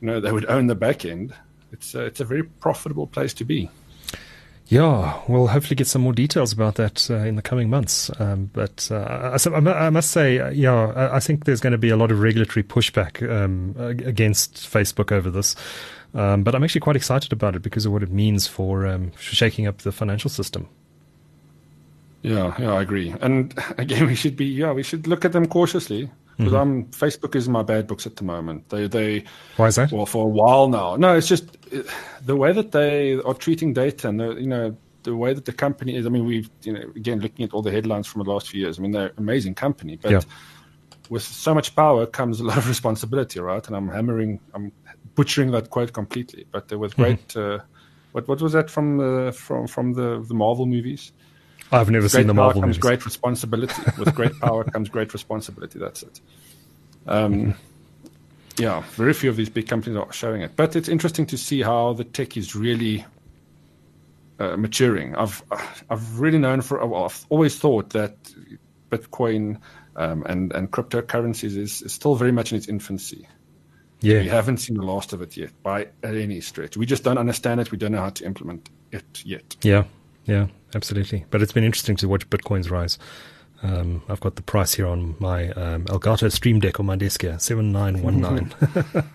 you 0.01 0.07
know, 0.07 0.19
they 0.19 0.31
would 0.31 0.45
own 0.45 0.67
the 0.67 0.75
back 0.75 1.05
end. 1.05 1.33
It's 1.71 1.95
a, 1.95 2.01
it's 2.05 2.19
a 2.19 2.25
very 2.25 2.43
profitable 2.43 3.07
place 3.07 3.33
to 3.35 3.45
be. 3.45 3.69
Yeah, 4.67 5.19
we'll 5.27 5.47
hopefully 5.47 5.75
get 5.75 5.87
some 5.87 6.01
more 6.01 6.13
details 6.13 6.53
about 6.53 6.75
that 6.75 7.09
uh, 7.11 7.15
in 7.15 7.35
the 7.35 7.41
coming 7.41 7.69
months. 7.69 8.09
Um, 8.21 8.49
but 8.53 8.87
uh, 8.89 9.37
I, 9.37 9.57
I, 9.57 9.89
must 9.89 10.11
say, 10.11 10.39
uh, 10.39 10.49
yeah, 10.49 11.09
I 11.11 11.19
think 11.19 11.43
there's 11.43 11.59
going 11.59 11.71
to 11.71 11.77
be 11.77 11.89
a 11.89 11.97
lot 11.97 12.09
of 12.09 12.21
regulatory 12.21 12.63
pushback 12.63 13.21
um, 13.29 13.75
against 13.77 14.55
Facebook 14.55 15.11
over 15.11 15.29
this. 15.29 15.57
Um, 16.13 16.43
but 16.43 16.55
I'm 16.55 16.63
actually 16.63 16.81
quite 16.81 16.95
excited 16.95 17.33
about 17.33 17.55
it 17.55 17.61
because 17.61 17.85
of 17.85 17.91
what 17.91 18.01
it 18.01 18.11
means 18.11 18.47
for 18.47 18.87
um, 18.87 19.11
shaking 19.17 19.67
up 19.67 19.79
the 19.79 19.91
financial 19.91 20.29
system. 20.29 20.69
Yeah, 22.21 22.55
yeah, 22.59 22.73
I 22.73 22.81
agree. 22.81 23.13
And 23.21 23.53
again, 23.77 24.07
we 24.07 24.15
should 24.15 24.35
be 24.35 24.45
yeah, 24.45 24.71
we 24.71 24.83
should 24.83 25.07
look 25.07 25.25
at 25.25 25.31
them 25.31 25.47
cautiously 25.47 26.09
because 26.37 26.53
mm-hmm. 26.53 26.55
I'm 26.55 26.85
Facebook 26.85 27.35
is 27.35 27.49
my 27.49 27.63
bad 27.63 27.87
books 27.87 28.05
at 28.05 28.15
the 28.15 28.23
moment. 28.23 28.69
They 28.69 28.87
they 28.87 29.23
why 29.57 29.67
is 29.67 29.75
that? 29.75 29.91
Well, 29.91 30.05
for 30.05 30.25
a 30.25 30.29
while 30.29 30.67
now. 30.67 30.95
No, 30.95 31.15
it's 31.15 31.27
just 31.27 31.57
the 32.25 32.35
way 32.35 32.51
that 32.53 32.71
they 32.71 33.15
are 33.15 33.33
treating 33.33 33.73
data 33.73 34.09
and 34.09 34.19
the 34.19 34.33
you 34.35 34.47
know 34.47 34.75
the 35.03 35.15
way 35.15 35.33
that 35.33 35.45
the 35.45 35.53
company 35.53 35.95
is. 35.95 36.05
I 36.05 36.09
mean, 36.09 36.25
we've 36.25 36.49
you 36.63 36.73
know 36.73 36.91
again 36.95 37.19
looking 37.19 37.45
at 37.45 37.53
all 37.53 37.61
the 37.61 37.71
headlines 37.71 38.07
from 38.07 38.23
the 38.23 38.31
last 38.31 38.49
few 38.49 38.61
years. 38.61 38.79
I 38.79 38.81
mean, 38.81 38.91
they're 38.91 39.07
an 39.07 39.13
amazing 39.17 39.55
company, 39.55 39.97
but. 39.97 40.11
Yeah. 40.11 40.21
With 41.09 41.23
so 41.23 41.53
much 41.53 41.75
power 41.75 42.05
comes 42.05 42.39
a 42.39 42.43
lot 42.49 42.55
of 42.55 42.69
responsibility, 42.69 43.41
right? 43.41 43.67
And 43.67 43.75
I'm 43.75 43.89
hammering, 43.89 44.39
I'm 44.53 44.71
butchering 45.15 45.51
that 45.51 45.69
quote 45.69 45.91
completely. 45.91 46.45
But 46.51 46.69
there 46.69 46.79
was 46.79 46.93
mm-hmm. 46.93 47.01
great. 47.01 47.27
Mm-hmm. 47.27 47.59
Uh, 47.59 47.65
what 48.13 48.29
what 48.29 48.41
was 48.41 48.53
that 48.53 48.69
from 48.69 48.97
the 48.97 49.33
from 49.33 49.67
from 49.67 49.91
the 49.91 50.23
the 50.25 50.33
Marvel 50.33 50.65
movies? 50.65 51.11
I've 51.71 51.89
never 51.89 52.03
great 52.03 52.11
seen 52.11 52.27
the 52.27 52.33
Marvel 52.33 52.61
comes 52.61 52.77
movies. 52.77 52.81
Great 52.81 53.05
responsibility. 53.05 53.81
With 53.97 54.13
great 54.13 54.37
power 54.39 54.63
comes 54.63 54.89
great 54.89 55.13
responsibility. 55.13 55.79
That's 55.79 56.03
it. 56.03 56.21
Um, 57.07 57.55
yeah, 58.57 58.83
very 58.91 59.13
few 59.13 59.29
of 59.29 59.37
these 59.37 59.49
big 59.49 59.67
companies 59.67 59.97
are 59.97 60.11
showing 60.11 60.41
it, 60.41 60.55
but 60.55 60.75
it's 60.75 60.89
interesting 60.89 61.25
to 61.27 61.37
see 61.37 61.61
how 61.61 61.93
the 61.93 62.03
tech 62.03 62.37
is 62.37 62.55
really 62.55 63.05
uh, 64.39 64.57
maturing. 64.57 65.15
I've 65.15 65.43
I've 65.89 66.19
really 66.19 66.37
known 66.37 66.61
for 66.61 66.85
well, 66.85 67.05
I've 67.05 67.25
always 67.29 67.57
thought 67.57 67.91
that 67.91 68.15
Bitcoin 68.89 69.59
um, 69.95 70.23
and 70.27 70.51
and 70.53 70.71
cryptocurrencies 70.71 71.57
is, 71.57 71.81
is 71.81 71.93
still 71.93 72.15
very 72.15 72.31
much 72.31 72.51
in 72.51 72.57
its 72.57 72.67
infancy. 72.67 73.27
Yeah, 74.01 74.21
we 74.21 74.27
haven't 74.27 74.57
seen 74.57 74.77
the 74.77 74.83
last 74.83 75.13
of 75.13 75.21
it 75.21 75.37
yet 75.37 75.51
by 75.63 75.87
any 76.03 76.41
stretch. 76.41 76.75
We 76.75 76.85
just 76.85 77.03
don't 77.03 77.19
understand 77.19 77.61
it. 77.61 77.71
We 77.71 77.77
don't 77.77 77.91
know 77.91 77.99
how 78.01 78.09
to 78.09 78.25
implement 78.25 78.69
it 78.91 79.23
yet. 79.23 79.55
Yeah, 79.61 79.83
yeah, 80.25 80.47
absolutely. 80.75 81.25
But 81.29 81.41
it's 81.41 81.53
been 81.53 81.63
interesting 81.63 81.95
to 81.97 82.07
watch 82.07 82.29
Bitcoin's 82.29 82.69
rise. 82.69 82.97
Um, 83.63 84.01
I've 84.09 84.19
got 84.19 84.35
the 84.35 84.41
price 84.41 84.73
here 84.73 84.87
on 84.87 85.15
my 85.19 85.49
um, 85.51 85.85
Elgato 85.85 86.31
Stream 86.31 86.59
Deck 86.59 86.79
on 86.79 86.85
my 86.87 86.95
desk 86.95 87.21
here, 87.21 87.37
seven 87.37 87.71
nine 87.71 88.01
one 88.01 88.19
nine. 88.19 88.53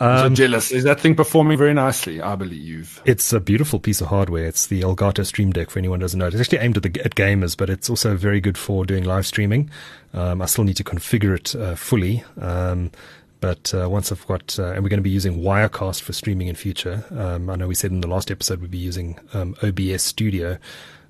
Um, 0.00 0.36
so 0.36 0.42
jealous. 0.44 0.70
Is 0.70 0.84
that 0.84 1.00
thing 1.00 1.14
performing 1.16 1.58
very 1.58 1.74
nicely? 1.74 2.20
I 2.20 2.36
believe 2.36 3.02
it's 3.04 3.32
a 3.32 3.40
beautiful 3.40 3.80
piece 3.80 4.00
of 4.00 4.08
hardware. 4.08 4.46
It's 4.46 4.68
the 4.68 4.82
Elgato 4.82 5.26
Stream 5.26 5.50
Deck. 5.52 5.70
For 5.70 5.78
anyone 5.78 6.00
who 6.00 6.04
doesn't 6.04 6.18
know, 6.18 6.26
it's 6.26 6.38
actually 6.38 6.58
aimed 6.58 6.76
at 6.76 6.84
the 6.84 7.04
at 7.04 7.14
gamers, 7.14 7.56
but 7.56 7.68
it's 7.68 7.90
also 7.90 8.16
very 8.16 8.40
good 8.40 8.56
for 8.56 8.84
doing 8.84 9.04
live 9.04 9.26
streaming. 9.26 9.70
Um, 10.14 10.40
I 10.40 10.46
still 10.46 10.64
need 10.64 10.76
to 10.76 10.84
configure 10.84 11.34
it 11.34 11.56
uh, 11.56 11.74
fully. 11.74 12.24
Um, 12.40 12.92
but 13.40 13.72
uh, 13.74 13.88
once 13.88 14.10
I've 14.10 14.26
got, 14.26 14.58
uh, 14.58 14.72
and 14.72 14.82
we're 14.82 14.88
going 14.88 14.98
to 14.98 15.02
be 15.02 15.10
using 15.10 15.40
Wirecast 15.40 16.02
for 16.02 16.12
streaming 16.12 16.48
in 16.48 16.54
future. 16.54 17.04
Um, 17.10 17.50
I 17.50 17.56
know 17.56 17.68
we 17.68 17.74
said 17.74 17.90
in 17.90 18.00
the 18.00 18.08
last 18.08 18.30
episode 18.30 18.60
we'd 18.60 18.70
be 18.70 18.78
using 18.78 19.18
um, 19.32 19.54
OBS 19.62 20.02
Studio. 20.02 20.58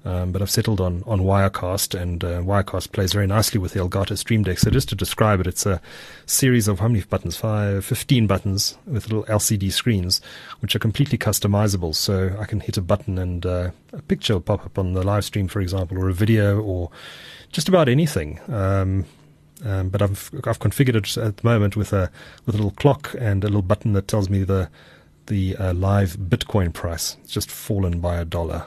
Um, 0.04 0.30
but 0.30 0.40
I've 0.40 0.50
settled 0.50 0.80
on, 0.80 1.02
on 1.06 1.20
Wirecast, 1.20 2.00
and 2.00 2.22
uh, 2.22 2.40
Wirecast 2.40 2.92
plays 2.92 3.12
very 3.12 3.26
nicely 3.26 3.58
with 3.58 3.72
the 3.72 3.80
Elgato 3.80 4.16
Stream 4.16 4.42
Deck. 4.44 4.58
So 4.58 4.70
just 4.70 4.88
to 4.90 4.94
describe 4.94 5.40
it, 5.40 5.46
it's 5.46 5.66
a 5.66 5.80
series 6.24 6.68
of 6.68 6.78
how 6.78 6.88
many 6.88 7.02
buttons? 7.02 7.36
Five, 7.36 7.84
15 7.84 8.26
buttons 8.26 8.78
with 8.86 9.10
little 9.10 9.24
LCD 9.24 9.72
screens, 9.72 10.20
which 10.60 10.76
are 10.76 10.78
completely 10.78 11.18
customizable. 11.18 11.94
So 11.94 12.34
I 12.38 12.44
can 12.44 12.60
hit 12.60 12.76
a 12.76 12.80
button 12.80 13.18
and 13.18 13.44
uh, 13.44 13.70
a 13.92 14.02
picture 14.02 14.34
will 14.34 14.40
pop 14.40 14.64
up 14.64 14.78
on 14.78 14.92
the 14.92 15.02
live 15.02 15.24
stream, 15.24 15.48
for 15.48 15.60
example, 15.60 15.98
or 15.98 16.08
a 16.08 16.14
video, 16.14 16.60
or 16.60 16.90
just 17.50 17.68
about 17.68 17.88
anything. 17.88 18.40
Um, 18.48 19.04
um, 19.64 19.88
but 19.88 20.02
I've 20.02 20.30
I've 20.44 20.58
configured 20.58 20.96
it 20.96 21.16
at 21.16 21.38
the 21.38 21.46
moment 21.46 21.76
with 21.76 21.92
a 21.92 22.10
with 22.46 22.54
a 22.54 22.58
little 22.58 22.72
clock 22.72 23.14
and 23.18 23.42
a 23.44 23.48
little 23.48 23.62
button 23.62 23.92
that 23.94 24.08
tells 24.08 24.28
me 24.28 24.44
the 24.44 24.70
the 25.26 25.56
uh, 25.56 25.74
live 25.74 26.16
Bitcoin 26.16 26.72
price. 26.72 27.16
It's 27.22 27.32
just 27.32 27.50
fallen 27.50 28.00
by 28.00 28.16
a 28.16 28.24
dollar. 28.24 28.66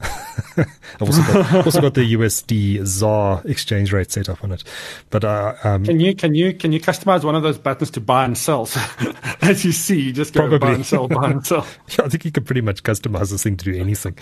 I've 0.00 1.02
also 1.02 1.22
got, 1.22 1.66
also 1.66 1.80
got 1.80 1.94
the 1.94 2.14
USD 2.14 2.84
ZAR 2.84 3.42
exchange 3.44 3.92
rate 3.92 4.10
set 4.10 4.28
up 4.28 4.42
on 4.42 4.52
it. 4.52 4.64
But 5.10 5.24
uh, 5.24 5.54
um, 5.64 5.84
can 5.84 6.00
you 6.00 6.14
can 6.14 6.34
you 6.34 6.52
can 6.52 6.72
you 6.72 6.80
customize 6.80 7.24
one 7.24 7.34
of 7.34 7.42
those 7.42 7.58
buttons 7.58 7.90
to 7.92 8.00
buy 8.00 8.24
and 8.24 8.36
sell? 8.36 8.66
So, 8.66 8.80
as 9.42 9.64
you 9.64 9.72
see, 9.72 10.00
you 10.00 10.12
just 10.12 10.34
go 10.34 10.40
probably. 10.40 10.58
buy 10.58 10.72
and 10.72 10.86
sell, 10.86 11.08
buy 11.08 11.30
and 11.30 11.46
sell. 11.46 11.66
yeah, 11.90 12.04
I 12.04 12.08
think 12.08 12.24
you 12.24 12.32
can 12.32 12.44
pretty 12.44 12.60
much 12.60 12.82
customize 12.82 13.30
this 13.30 13.42
thing 13.42 13.56
to 13.56 13.64
do 13.64 13.78
anything. 13.78 14.16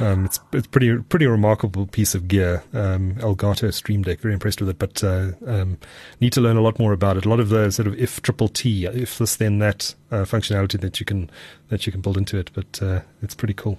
Um, 0.00 0.24
it's 0.24 0.40
it's 0.52 0.66
pretty 0.66 0.96
pretty 0.98 1.26
remarkable 1.26 1.86
piece 1.86 2.14
of 2.14 2.28
gear. 2.28 2.62
Um, 2.72 3.14
Elgato 3.16 3.72
Stream 3.72 4.02
Deck, 4.02 4.20
very 4.20 4.34
impressed 4.34 4.60
with 4.60 4.70
it, 4.70 4.78
but 4.78 5.02
uh, 5.04 5.32
um, 5.46 5.78
need 6.20 6.32
to 6.34 6.40
learn 6.40 6.56
a 6.56 6.62
lot 6.62 6.78
more 6.78 6.92
about 6.92 7.16
it. 7.16 7.26
A 7.26 7.28
lot 7.28 7.40
of 7.40 7.48
the 7.48 7.70
sort 7.70 7.88
of 7.88 7.98
if 7.98 8.22
triple 8.22 8.48
T, 8.48 8.86
if 8.86 9.18
this 9.18 9.36
then 9.36 9.58
that 9.58 9.94
uh, 10.10 10.24
functionality 10.24 10.80
that 10.80 11.00
you 11.00 11.06
can 11.06 11.30
that 11.68 11.86
you 11.86 11.92
can 11.92 12.00
build 12.00 12.16
into 12.16 12.38
it. 12.38 12.50
But 12.54 12.82
uh, 12.82 13.00
it's 13.22 13.34
pretty 13.34 13.54
cool. 13.54 13.78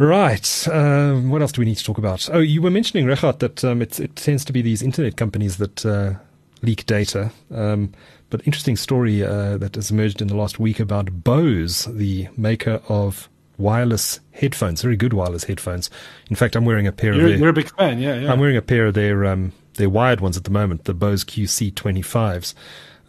Right. 0.00 0.66
Um, 0.68 1.28
what 1.28 1.42
else 1.42 1.52
do 1.52 1.60
we 1.60 1.66
need 1.66 1.76
to 1.76 1.84
talk 1.84 1.98
about? 1.98 2.26
Oh, 2.32 2.38
you 2.38 2.62
were 2.62 2.70
mentioning, 2.70 3.04
Regardt, 3.04 3.40
that 3.40 3.62
um, 3.62 3.82
it, 3.82 4.00
it, 4.00 4.16
tends 4.16 4.46
to 4.46 4.52
be 4.52 4.62
these 4.62 4.80
internet 4.80 5.18
companies 5.18 5.58
that 5.58 5.84
uh, 5.84 6.14
leak 6.62 6.86
data. 6.86 7.30
Um, 7.54 7.92
but 8.30 8.40
interesting 8.46 8.78
story 8.78 9.22
uh, 9.22 9.58
that 9.58 9.74
has 9.74 9.90
emerged 9.90 10.22
in 10.22 10.28
the 10.28 10.36
last 10.36 10.58
week 10.58 10.80
about 10.80 11.22
Bose, 11.22 11.84
the 11.84 12.28
maker 12.34 12.80
of 12.88 13.28
wireless 13.58 14.20
headphones, 14.30 14.80
very 14.80 14.96
good 14.96 15.12
wireless 15.12 15.44
headphones. 15.44 15.90
In 16.30 16.36
fact, 16.36 16.56
I'm 16.56 16.64
wearing 16.64 16.86
a 16.86 16.92
pair 16.92 17.12
you're, 17.12 17.24
of 17.24 17.28
their. 17.28 17.38
You're 17.38 17.48
a 17.50 17.52
big 17.52 17.68
fan, 17.76 17.98
yeah, 17.98 18.20
yeah. 18.20 18.32
I'm 18.32 18.40
wearing 18.40 18.56
a 18.56 18.62
pair 18.62 18.86
of 18.86 18.94
their 18.94 19.26
um, 19.26 19.52
their 19.74 19.90
wired 19.90 20.22
ones 20.22 20.38
at 20.38 20.44
the 20.44 20.50
moment, 20.50 20.84
the 20.84 20.94
Bose 20.94 21.24
QC25s. 21.24 22.54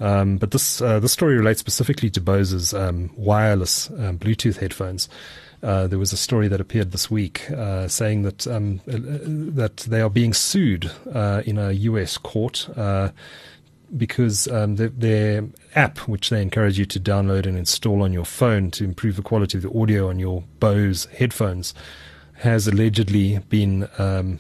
Um, 0.02 0.36
but 0.36 0.52
this 0.52 0.82
uh, 0.82 1.00
this 1.00 1.14
story 1.14 1.38
relates 1.38 1.62
specifically 1.62 2.10
to 2.10 2.20
Bose's 2.20 2.74
um, 2.74 3.12
wireless 3.16 3.90
um, 3.92 4.18
Bluetooth 4.18 4.58
headphones. 4.58 5.08
Uh, 5.64 5.86
there 5.88 6.00
was 6.00 6.12
a 6.12 6.18
story 6.18 6.48
that 6.48 6.60
appeared 6.60 6.92
this 6.92 7.12
week 7.12 7.50
uh, 7.52 7.88
saying 7.88 8.24
that 8.24 8.48
um, 8.48 8.82
uh, 8.88 8.98
that 8.98 9.78
they 9.78 10.02
are 10.02 10.10
being 10.10 10.34
sued 10.34 10.92
uh, 11.14 11.44
in 11.46 11.58
a 11.58 11.72
U.S. 11.72 12.18
court 12.18 12.68
uh, 12.76 13.10
because 13.96 14.48
um, 14.48 14.78
the, 14.78 14.90
their 14.90 15.48
app, 15.76 16.00
which 16.08 16.30
they 16.30 16.42
encourage 16.42 16.80
you 16.80 16.86
to 16.86 17.00
download 17.00 17.46
and 17.46 17.58
install 17.58 18.02
on 18.02 18.14
your 18.14 18.26
phone 18.26 18.72
to 18.72 18.84
improve 18.84 19.18
the 19.18 19.22
quality 19.22 19.58
of 19.58 19.64
the 19.64 19.80
audio 19.80 20.10
on 20.10 20.18
your 20.18 20.44
Bose 20.60 21.06
headphones, 21.18 21.74
has 22.36 22.68
allegedly 22.68 23.40
been 23.50 23.88
um, 24.00 24.40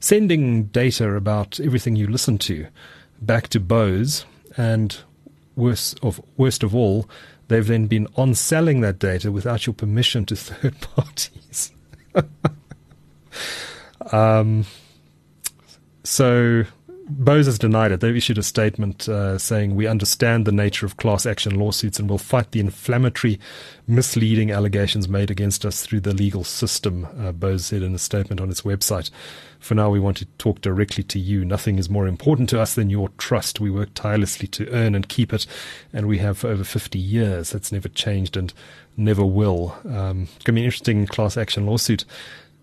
sending 0.00 0.64
data 0.64 1.14
about 1.14 1.60
everything 1.60 1.94
you 1.94 2.06
listen 2.08 2.38
to 2.38 2.66
back 3.20 3.48
to 3.48 3.60
Bose, 3.60 4.24
and 4.56 4.98
worst 5.54 5.98
of 6.02 6.20
worst 6.36 6.62
of 6.62 6.74
all 6.74 7.08
they've 7.48 7.66
then 7.66 7.86
been 7.86 8.06
on 8.16 8.34
selling 8.34 8.80
that 8.80 8.98
data 8.98 9.30
without 9.30 9.66
your 9.66 9.74
permission 9.74 10.24
to 10.26 10.36
third 10.36 10.80
parties. 10.80 11.72
um, 14.12 14.64
so 16.04 16.64
Bose 17.08 17.46
has 17.46 17.58
denied 17.58 17.92
it. 17.92 18.00
They've 18.00 18.16
issued 18.16 18.38
a 18.38 18.42
statement 18.42 19.08
uh, 19.08 19.38
saying 19.38 19.76
we 19.76 19.86
understand 19.86 20.44
the 20.44 20.52
nature 20.52 20.86
of 20.86 20.96
class 20.96 21.24
action 21.24 21.54
lawsuits 21.54 22.00
and 22.00 22.10
will 22.10 22.18
fight 22.18 22.50
the 22.50 22.58
inflammatory, 22.58 23.38
misleading 23.86 24.50
allegations 24.50 25.08
made 25.08 25.30
against 25.30 25.64
us 25.64 25.86
through 25.86 26.00
the 26.00 26.12
legal 26.12 26.42
system. 26.42 27.06
Uh, 27.18 27.30
Bose 27.30 27.66
said 27.66 27.82
in 27.82 27.94
a 27.94 27.98
statement 27.98 28.40
on 28.40 28.50
its 28.50 28.62
website. 28.62 29.10
For 29.60 29.74
now, 29.76 29.88
we 29.88 30.00
want 30.00 30.16
to 30.18 30.26
talk 30.38 30.60
directly 30.60 31.04
to 31.04 31.18
you. 31.20 31.44
Nothing 31.44 31.78
is 31.78 31.88
more 31.88 32.08
important 32.08 32.48
to 32.50 32.60
us 32.60 32.74
than 32.74 32.90
your 32.90 33.08
trust. 33.18 33.60
We 33.60 33.70
work 33.70 33.90
tirelessly 33.94 34.48
to 34.48 34.68
earn 34.70 34.94
and 34.96 35.08
keep 35.08 35.32
it, 35.32 35.46
and 35.92 36.06
we 36.06 36.18
have 36.18 36.38
for 36.38 36.48
over 36.48 36.64
50 36.64 36.98
years. 36.98 37.50
That's 37.50 37.70
never 37.70 37.88
changed 37.88 38.36
and 38.36 38.52
never 38.96 39.24
will. 39.24 39.76
Um, 39.84 40.28
it's 40.34 40.44
going 40.44 40.46
to 40.46 40.52
be 40.52 40.60
an 40.60 40.66
interesting 40.66 41.06
class 41.06 41.36
action 41.36 41.66
lawsuit. 41.66 42.04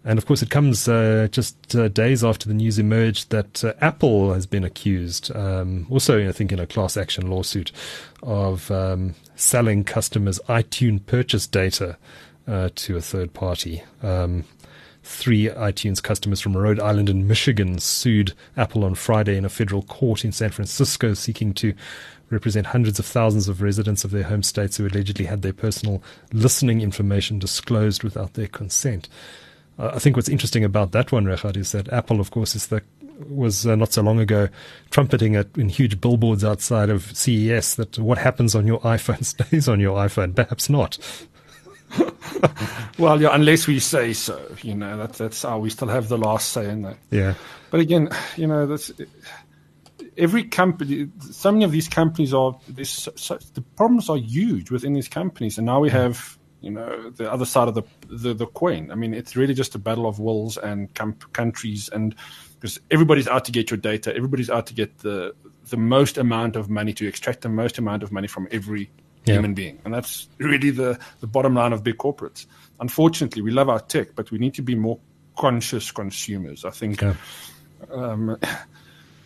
And 0.05 0.19
of 0.19 0.25
course, 0.25 0.41
it 0.41 0.49
comes 0.49 0.87
uh, 0.87 1.29
just 1.31 1.75
uh, 1.75 1.87
days 1.87 2.23
after 2.23 2.47
the 2.47 2.53
news 2.53 2.77
emerged 2.77 3.29
that 3.29 3.63
uh, 3.63 3.73
Apple 3.79 4.33
has 4.33 4.45
been 4.45 4.65
accused, 4.65 5.33
um, 5.35 5.87
also, 5.89 6.27
I 6.27 6.31
think, 6.33 6.51
in 6.51 6.59
a 6.59 6.67
class 6.67 6.97
action 6.97 7.27
lawsuit, 7.29 7.71
of 8.21 8.69
um, 8.69 9.15
selling 9.35 9.83
customers' 9.85 10.39
iTunes 10.49 11.05
purchase 11.05 11.47
data 11.47 11.97
uh, 12.47 12.69
to 12.75 12.97
a 12.97 13.01
third 13.01 13.33
party. 13.33 13.83
Um, 14.01 14.43
three 15.03 15.47
iTunes 15.47 16.01
customers 16.01 16.41
from 16.41 16.55
Rhode 16.55 16.79
Island 16.79 17.09
and 17.09 17.27
Michigan 17.27 17.79
sued 17.79 18.33
Apple 18.55 18.83
on 18.83 18.95
Friday 18.95 19.37
in 19.37 19.45
a 19.45 19.49
federal 19.49 19.83
court 19.83 20.25
in 20.25 20.31
San 20.31 20.49
Francisco, 20.49 21.13
seeking 21.13 21.53
to 21.55 21.73
represent 22.29 22.67
hundreds 22.67 22.99
of 22.99 23.05
thousands 23.05 23.47
of 23.47 23.61
residents 23.61 24.03
of 24.03 24.11
their 24.11 24.23
home 24.23 24.43
states 24.43 24.77
who 24.77 24.87
allegedly 24.87 25.25
had 25.25 25.41
their 25.41 25.53
personal 25.53 26.01
listening 26.31 26.81
information 26.81 27.39
disclosed 27.39 28.03
without 28.03 28.33
their 28.33 28.47
consent. 28.47 29.07
Uh, 29.79 29.91
I 29.93 29.99
think 29.99 30.15
what's 30.15 30.29
interesting 30.29 30.63
about 30.63 30.91
that 30.91 31.11
one, 31.11 31.25
Regardt, 31.25 31.57
is 31.57 31.71
that 31.71 31.91
Apple, 31.91 32.19
of 32.19 32.31
course, 32.31 32.55
is 32.55 32.67
the 32.67 32.83
was 33.29 33.67
uh, 33.67 33.75
not 33.75 33.93
so 33.93 34.01
long 34.01 34.19
ago 34.19 34.49
trumpeting 34.89 35.35
it 35.35 35.55
in 35.55 35.69
huge 35.69 36.01
billboards 36.01 36.43
outside 36.43 36.89
of 36.89 37.15
CES 37.15 37.75
that 37.75 37.99
what 37.99 38.17
happens 38.17 38.55
on 38.55 38.65
your 38.65 38.79
iPhone 38.81 39.23
stays 39.23 39.67
on 39.67 39.79
your 39.79 39.97
iPhone. 39.97 40.35
Perhaps 40.35 40.69
not. 40.69 40.97
well, 42.97 43.21
yeah, 43.21 43.29
unless 43.31 43.67
we 43.67 43.79
say 43.79 44.13
so, 44.13 44.43
you 44.63 44.73
know, 44.73 44.97
that's 44.97 45.19
that's 45.19 45.43
how 45.43 45.59
we 45.59 45.69
still 45.69 45.87
have 45.87 46.09
the 46.09 46.17
last 46.17 46.49
say 46.49 46.69
in 46.69 46.81
that. 46.81 46.97
Yeah. 47.11 47.35
But 47.69 47.81
again, 47.81 48.09
you 48.35 48.47
know, 48.47 48.65
that's 48.65 48.91
every 50.17 50.43
company. 50.43 51.07
So 51.31 51.51
many 51.51 51.65
of 51.65 51.71
these 51.71 51.87
companies 51.87 52.33
are 52.33 52.57
this. 52.67 53.07
So, 53.15 53.37
the 53.53 53.61
problems 53.61 54.09
are 54.09 54.17
huge 54.17 54.71
within 54.71 54.93
these 54.93 55.07
companies, 55.07 55.57
and 55.57 55.65
now 55.65 55.79
we 55.79 55.89
have 55.89 56.37
you 56.63 56.71
know 56.71 57.09
the 57.09 57.31
other 57.31 57.45
side 57.45 57.67
of 57.67 57.75
the 57.75 57.83
the, 58.07 58.33
the 58.33 58.47
coin. 58.47 58.89
I 58.91 58.95
mean, 58.95 59.13
it's 59.13 59.35
really 59.35 59.53
just 59.53 59.75
a 59.75 59.79
battle 59.79 60.07
of 60.07 60.19
wills 60.19 60.57
and 60.57 60.93
com- 60.95 61.17
countries, 61.33 61.89
and 61.89 62.15
because 62.55 62.79
everybody's 62.89 63.27
out 63.27 63.45
to 63.45 63.51
get 63.51 63.69
your 63.69 63.77
data, 63.77 64.15
everybody's 64.15 64.49
out 64.49 64.65
to 64.67 64.73
get 64.73 64.99
the 64.99 65.35
the 65.69 65.77
most 65.77 66.17
amount 66.17 66.55
of 66.55 66.69
money 66.69 66.93
to 66.93 67.07
extract 67.07 67.41
the 67.41 67.49
most 67.49 67.77
amount 67.77 68.01
of 68.01 68.11
money 68.11 68.27
from 68.27 68.47
every 68.51 68.89
yeah. 69.25 69.35
human 69.35 69.53
being, 69.53 69.79
and 69.83 69.93
that's 69.93 70.29
really 70.37 70.69
the 70.69 70.97
the 71.19 71.27
bottom 71.27 71.53
line 71.53 71.73
of 71.73 71.83
big 71.83 71.97
corporates. 71.97 72.45
Unfortunately, 72.79 73.41
we 73.41 73.51
love 73.51 73.67
our 73.67 73.81
tech, 73.81 74.15
but 74.15 74.31
we 74.31 74.37
need 74.37 74.53
to 74.53 74.61
be 74.61 74.73
more 74.73 74.97
conscious 75.37 75.91
consumers. 75.91 76.63
I 76.63 76.69
think. 76.71 77.01
Yeah. 77.01 77.15
Um, 77.91 78.37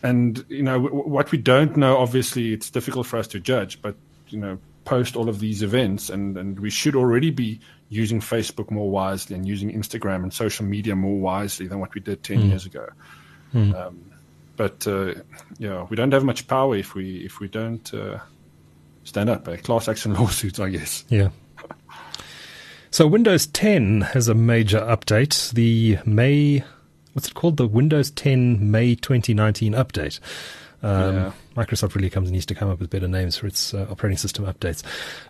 and 0.03 0.43
you 0.49 0.63
know 0.63 0.81
w- 0.81 1.07
what 1.07 1.31
we 1.31 1.37
don't 1.37 1.75
know 1.77 1.97
obviously 1.97 2.53
it's 2.53 2.69
difficult 2.69 3.07
for 3.07 3.17
us 3.17 3.27
to 3.27 3.39
judge 3.39 3.81
but 3.81 3.95
you 4.29 4.39
know 4.39 4.57
post 4.87 5.17
all 5.17 5.27
of 5.27 5.39
these 5.39 5.61
events, 5.63 6.09
and, 6.09 6.37
and 6.37 6.57
we 6.61 6.69
should 6.69 6.95
already 6.95 7.29
be 7.29 7.59
using 7.89 8.21
Facebook 8.21 8.71
more 8.71 8.89
wisely 8.89 9.35
and 9.35 9.45
using 9.45 9.69
Instagram 9.71 10.23
and 10.23 10.33
social 10.33 10.65
media 10.65 10.95
more 10.95 11.19
wisely 11.19 11.67
than 11.67 11.79
what 11.79 11.93
we 11.93 11.99
did 11.99 12.23
10 12.23 12.37
mm. 12.37 12.49
years 12.49 12.65
ago. 12.65 12.87
Mm. 13.53 13.75
Um, 13.75 14.11
but 14.55 14.87
uh, 14.87 15.13
yeah, 15.59 15.85
we 15.89 15.97
don't 15.97 16.13
have 16.13 16.23
much 16.23 16.47
power 16.47 16.75
if 16.77 16.95
we 16.95 17.17
if 17.17 17.41
we 17.41 17.49
don't 17.49 17.93
uh, 17.93 18.19
stand 19.03 19.29
up. 19.29 19.47
A 19.49 19.57
class 19.57 19.89
action 19.89 20.13
lawsuits, 20.19 20.59
I 20.59 20.69
guess. 20.69 21.03
Yeah. 21.09 21.29
So 22.89 23.05
Windows 23.07 23.45
10 23.47 24.01
has 24.13 24.29
a 24.29 24.33
major 24.33 24.79
update. 24.79 25.51
The 25.51 25.99
May, 26.05 26.63
what's 27.11 27.27
it 27.27 27.33
called? 27.33 27.57
The 27.57 27.67
Windows 27.67 28.09
10 28.11 28.71
May 28.71 28.95
2019 28.95 29.73
update. 29.73 30.19
Um, 30.81 31.15
yeah. 31.15 31.31
Microsoft 31.57 31.95
really 31.95 32.09
comes 32.09 32.29
and 32.29 32.33
needs 32.33 32.45
to 32.45 32.55
come 32.55 32.69
up 32.69 32.79
with 32.79 32.89
better 32.89 33.07
names 33.07 33.35
for 33.35 33.47
its 33.47 33.73
uh, 33.73 33.87
operating 33.89 34.17
system 34.17 34.45
updates. 34.45 34.83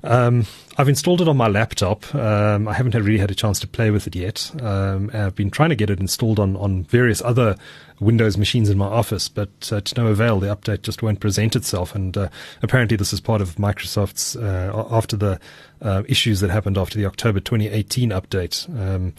Um, 0.04 0.46
I've 0.78 0.90
installed 0.90 1.22
it 1.22 1.28
on 1.28 1.38
my 1.38 1.48
laptop. 1.48 2.14
Um, 2.14 2.68
I 2.68 2.74
haven't 2.74 2.92
had, 2.92 3.04
really 3.04 3.20
had 3.20 3.32
a 3.32 3.36
chance 3.36 3.60
to 3.62 3.68
play 3.68 3.90
with 3.90 4.06
it 4.08 4.16
yet. 4.16 4.52
Um, 4.62 5.10
I've 5.14 5.36
been 5.36 5.50
trying 5.50 5.70
to 5.70 5.76
get 5.76 5.90
it 5.90 6.00
installed 6.00 6.40
on, 6.40 6.56
on 6.58 6.84
various 6.84 7.22
other 7.22 7.56
Windows 8.00 8.38
machines 8.38 8.70
in 8.70 8.78
my 8.78 8.86
office, 8.86 9.28
but 9.28 9.72
uh, 9.72 9.82
to 9.82 10.02
no 10.02 10.08
avail. 10.08 10.40
The 10.40 10.56
update 10.56 10.84
just 10.84 11.02
won't 11.02 11.20
present 11.20 11.56
itself. 11.56 11.96
And 11.96 12.16
uh, 12.16 12.30
apparently, 12.62 12.96
this 12.96 13.12
is 13.12 13.20
part 13.20 13.42
of 13.42 13.56
Microsoft's 13.56 14.36
uh, 14.36 14.86
after 14.92 15.18
the 15.18 15.40
uh, 15.82 16.04
issues 16.08 16.40
that 16.42 16.50
happened 16.50 16.78
after 16.78 16.98
the 16.98 17.06
October 17.06 17.40
2018 17.40 18.10
update. 18.12 18.70
Um, 18.80 19.14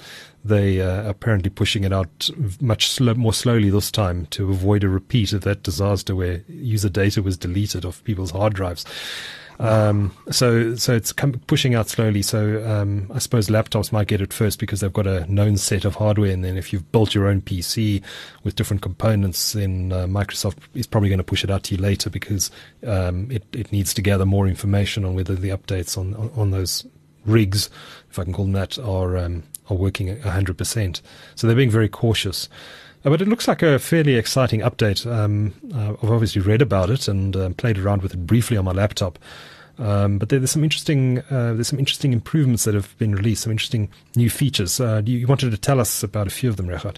they 0.45 0.81
are 0.81 1.03
uh, 1.03 1.09
apparently 1.09 1.51
pushing 1.51 1.85
it 1.85 1.93
out 1.93 2.31
much 2.61 3.01
more 3.01 3.33
slowly 3.33 3.71
this 3.71 3.91
time 3.91 4.27
to 4.27 4.51
avoid 4.51 4.85
a 4.85 4.89
repeat 4.89 5.33
of 5.33 5.43
that 5.43 5.63
disaster 5.63 6.15
where 6.15 6.43
user 6.49 6.89
data 6.99 7.23
was 7.23 7.37
deleted 7.37 7.85
off 7.85 8.03
people's 8.05 8.31
hard 8.31 8.55
drives. 8.55 8.85
Um, 9.61 10.13
so, 10.31 10.77
so 10.77 10.95
it's 10.95 11.13
pushing 11.47 11.75
out 11.75 11.89
slowly. 11.89 12.23
So, 12.23 12.65
um, 12.65 13.11
I 13.13 13.19
suppose 13.19 13.49
laptops 13.49 13.91
might 13.91 14.07
get 14.07 14.21
it 14.21 14.33
first 14.33 14.59
because 14.59 14.81
they've 14.81 14.93
got 14.93 15.07
a 15.07 15.31
known 15.33 15.57
set 15.57 15.85
of 15.85 15.97
hardware. 15.97 16.31
And 16.31 16.45
then 16.45 16.57
if 16.57 16.73
you've 16.73 16.91
built 16.93 17.15
your 17.15 17.27
own 17.27 17.41
PC 17.41 18.03
with 18.45 18.55
different 18.55 18.83
components, 18.83 19.53
then 19.53 19.93
uh, 19.93 20.07
Microsoft 20.07 20.59
is 20.75 20.87
probably 20.87 21.09
going 21.09 21.19
to 21.19 21.25
push 21.25 21.43
it 21.43 21.51
out 21.51 21.65
to 21.65 21.75
you 21.75 21.81
later 21.81 22.09
because, 22.09 22.51
um, 22.87 23.31
it, 23.31 23.45
it 23.53 23.73
needs 23.73 23.93
to 23.95 24.03
gather 24.03 24.27
more 24.27 24.47
information 24.47 25.05
on 25.05 25.15
whether 25.15 25.35
the 25.35 25.51
updates 25.51 25.99
on, 25.99 26.15
on, 26.15 26.31
on 26.37 26.51
those 26.53 26.87
rigs, 27.27 27.69
if 28.11 28.19
I 28.19 28.25
can 28.25 28.33
call 28.33 28.45
them 28.45 28.55
that, 28.55 28.79
are, 28.79 29.17
um, 29.17 29.43
are 29.69 29.77
working 29.77 30.17
100%. 30.17 31.01
So 31.35 31.47
they're 31.47 31.57
being 31.57 31.71
very 31.71 31.89
cautious. 31.89 32.49
Uh, 33.05 33.11
but 33.11 33.23
it 33.23 33.29
looks 33.29 33.47
like 33.47 33.63
a 33.63 33.79
fairly 33.79 34.17
exciting 34.17 34.61
update. 34.61 35.11
Um, 35.11 35.55
uh, 35.75 35.95
I've 36.03 36.11
obviously 36.11 36.43
read 36.43 36.63
about 36.63 36.91
it 36.91 37.09
and 37.09 37.37
uh, 37.37 37.51
played 37.51 37.79
around 37.79 38.03
with 38.03 38.15
it 38.15 38.27
briefly 38.27 38.57
on 38.57 38.65
my 38.65 38.73
laptop. 38.73 39.19
Um, 39.79 40.19
but 40.19 40.29
there, 40.29 40.41
there's 40.41 40.51
some 40.51 40.65
interesting 40.65 41.21
uh, 41.31 41.55
there's 41.55 41.69
some 41.69 41.79
interesting 41.79 42.13
improvements 42.13 42.65
that 42.65 42.75
have 42.75 42.99
been 42.99 43.15
released. 43.15 43.43
Some 43.43 43.53
interesting 43.53 43.89
new 44.17 44.29
features. 44.29 44.81
Uh, 44.81 45.03
you, 45.05 45.19
you, 45.19 45.27
wanted 45.27 45.51
to 45.53 45.59
tell 45.59 45.79
us 45.79 46.03
about 46.03 46.27
a 46.27 46.31
few 46.31 46.49
of 46.49 46.57
them, 46.57 46.67
Regardt? 46.67 46.97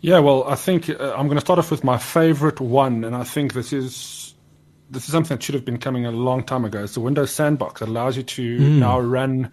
Yeah, 0.00 0.20
well, 0.20 0.44
I 0.44 0.54
think 0.54 0.88
uh, 0.88 1.14
I'm 1.16 1.26
going 1.26 1.38
to 1.38 1.44
start 1.44 1.58
off 1.58 1.72
with 1.72 1.82
my 1.82 1.98
favorite 1.98 2.60
one, 2.60 3.02
and 3.02 3.16
I 3.16 3.24
think 3.24 3.54
this 3.54 3.72
is 3.72 4.34
this 4.90 5.06
is 5.06 5.12
something 5.12 5.36
that 5.36 5.42
should 5.42 5.56
have 5.56 5.64
been 5.64 5.78
coming 5.78 6.06
a 6.06 6.12
long 6.12 6.44
time 6.44 6.64
ago. 6.64 6.84
It's 6.84 6.94
the 6.94 7.00
Windows 7.00 7.32
Sandbox 7.32 7.80
that 7.80 7.88
allows 7.88 8.16
you 8.16 8.22
to 8.22 8.58
mm. 8.58 8.78
now 8.78 9.00
run 9.00 9.50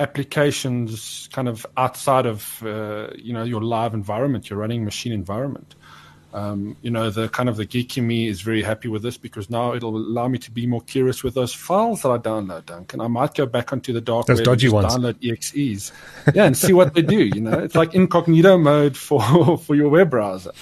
applications 0.00 1.28
kind 1.32 1.48
of 1.48 1.66
outside 1.76 2.26
of 2.26 2.62
uh, 2.64 3.08
you 3.14 3.32
know 3.32 3.44
your 3.44 3.62
live 3.62 3.94
environment, 3.94 4.50
your 4.50 4.58
running 4.58 4.84
machine 4.84 5.12
environment. 5.12 5.76
Um, 6.32 6.76
you 6.80 6.90
know, 6.90 7.10
the 7.10 7.28
kind 7.28 7.48
of 7.48 7.56
the 7.56 7.66
geeky 7.66 8.00
me 8.02 8.28
is 8.28 8.40
very 8.40 8.62
happy 8.62 8.86
with 8.86 9.02
this 9.02 9.18
because 9.18 9.50
now 9.50 9.74
it'll 9.74 9.96
allow 9.96 10.28
me 10.28 10.38
to 10.38 10.50
be 10.50 10.64
more 10.64 10.80
curious 10.80 11.24
with 11.24 11.34
those 11.34 11.52
files 11.52 12.02
that 12.02 12.10
I 12.10 12.18
download, 12.18 12.66
Duncan. 12.66 13.00
I 13.00 13.08
might 13.08 13.34
go 13.34 13.46
back 13.46 13.72
onto 13.72 13.92
the 13.92 14.00
dark 14.00 14.26
those 14.26 14.38
web 14.38 14.44
dodgy 14.44 14.66
and 14.68 14.74
ones. 14.74 14.94
download 14.94 15.16
exes, 15.28 15.92
yeah, 16.32 16.44
and 16.44 16.56
see 16.56 16.72
what 16.72 16.94
they 16.94 17.02
do. 17.02 17.24
You 17.24 17.40
know, 17.40 17.58
it's 17.58 17.74
like 17.74 17.94
incognito 17.94 18.58
mode 18.58 18.96
for 18.96 19.58
for 19.66 19.74
your 19.74 19.88
web 19.88 20.10
browser. 20.10 20.52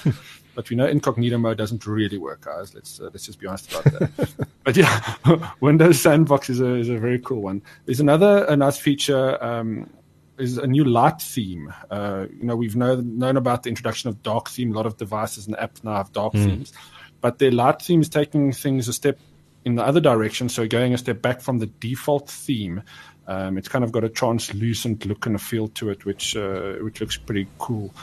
But 0.59 0.70
we 0.70 0.74
know 0.74 0.86
incognito 0.86 1.38
mode 1.38 1.56
doesn't 1.56 1.86
really 1.86 2.18
work, 2.18 2.40
guys. 2.40 2.74
Let's 2.74 2.98
uh, 2.98 3.11
let's 3.12 3.26
just 3.26 3.38
be 3.38 3.46
honest 3.46 3.70
about 3.70 3.84
that. 3.84 4.48
but 4.64 4.76
yeah, 4.76 5.52
Windows 5.61 6.00
Sandbox 6.00 6.50
is 6.50 6.59
a 6.59 6.74
is 6.74 6.88
a 6.88 6.98
very 6.98 7.20
cool 7.20 7.42
one. 7.42 7.62
There's 7.84 8.00
another 8.00 8.44
a 8.46 8.56
nice 8.56 8.76
feature. 8.76 9.40
Um, 9.40 9.88
is 10.36 10.59
a 10.59 10.66
new 10.66 10.82
light 10.82 11.22
theme. 11.22 11.72
Uh, 11.92 12.26
you 12.36 12.42
know, 12.42 12.56
we've 12.56 12.74
known 12.74 13.18
known 13.18 13.36
about 13.36 13.62
the 13.62 13.68
introduction 13.68 14.09
of 14.09 14.20
dark 14.24 14.48
theme. 14.48 14.72
A 14.72 14.74
lot 14.74 14.84
of 14.84 14.96
devices 14.96 15.46
and 15.46 15.54
apps 15.59 15.84
now 15.84 15.94
have 15.94 16.12
dark 16.12 16.32
mm. 16.32 16.44
themes, 16.44 16.72
but 17.20 17.38
their 17.38 17.52
light 17.52 17.80
theme 17.80 18.00
is 18.00 18.09
taking 18.09 18.52
things 18.52 18.88
a 18.88 18.92
step 18.92 19.16
in 19.64 19.76
the 19.76 19.86
other 19.86 20.00
direction. 20.00 20.48
So 20.48 20.66
going 20.66 20.92
a 20.92 20.98
step 20.98 21.22
back 21.22 21.40
from 21.40 21.59
the 21.59 21.66
default 21.66 22.28
theme. 22.28 22.82
Um, 23.28 23.59
it's 23.59 23.68
kind 23.68 23.84
of 23.84 23.92
got 23.92 24.02
a 24.02 24.09
translucent 24.09 25.06
look 25.06 25.24
and 25.26 25.36
a 25.36 25.38
feel 25.38 25.68
to 25.68 25.90
it, 25.90 26.04
which 26.04 26.34
uh, 26.34 26.72
which 26.80 27.00
looks 27.00 27.16
pretty 27.16 27.46
cool. 27.59 27.94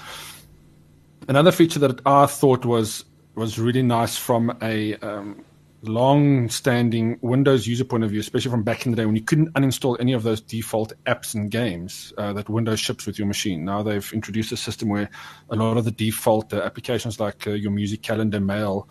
Another 1.28 1.51
feature 1.51 1.80
that 1.80 2.01
I 2.05 2.28
thought 2.28 2.65
was 2.65 3.05
was 3.34 3.57
really 3.57 3.82
nice 3.82 4.15
from 4.15 4.55
a 4.61 4.95
um, 4.97 5.43
long-standing 5.82 7.17
Windows 7.21 7.67
user 7.67 7.84
point 7.84 8.03
of 8.03 8.11
view, 8.11 8.19
especially 8.19 8.51
from 8.51 8.63
back 8.63 8.86
in 8.86 8.91
the 8.91 8.95
day 8.95 9.05
when 9.05 9.15
you 9.15 9.23
couldn't 9.23 9.51
uninstall 9.53 9.97
any 9.99 10.13
of 10.13 10.21
those 10.21 10.39
default 10.39 10.93
apps 11.05 11.34
and 11.34 11.49
games 11.49 12.13
uh, 12.17 12.32
that 12.34 12.47
Windows 12.47 12.80
ships 12.80 13.07
with 13.07 13.17
your 13.17 13.28
machine. 13.28 13.65
Now 13.65 13.82
they've 13.82 14.13
introduced 14.13 14.51
a 14.51 14.57
system 14.57 14.88
where 14.88 15.09
a 15.49 15.55
lot 15.55 15.78
of 15.78 15.86
the 15.86 15.91
default 15.91 16.53
uh, 16.53 16.61
applications 16.61 17.19
like 17.19 17.47
uh, 17.47 17.51
your 17.51 17.71
music 17.71 18.03
calendar, 18.03 18.39
mail, 18.39 18.88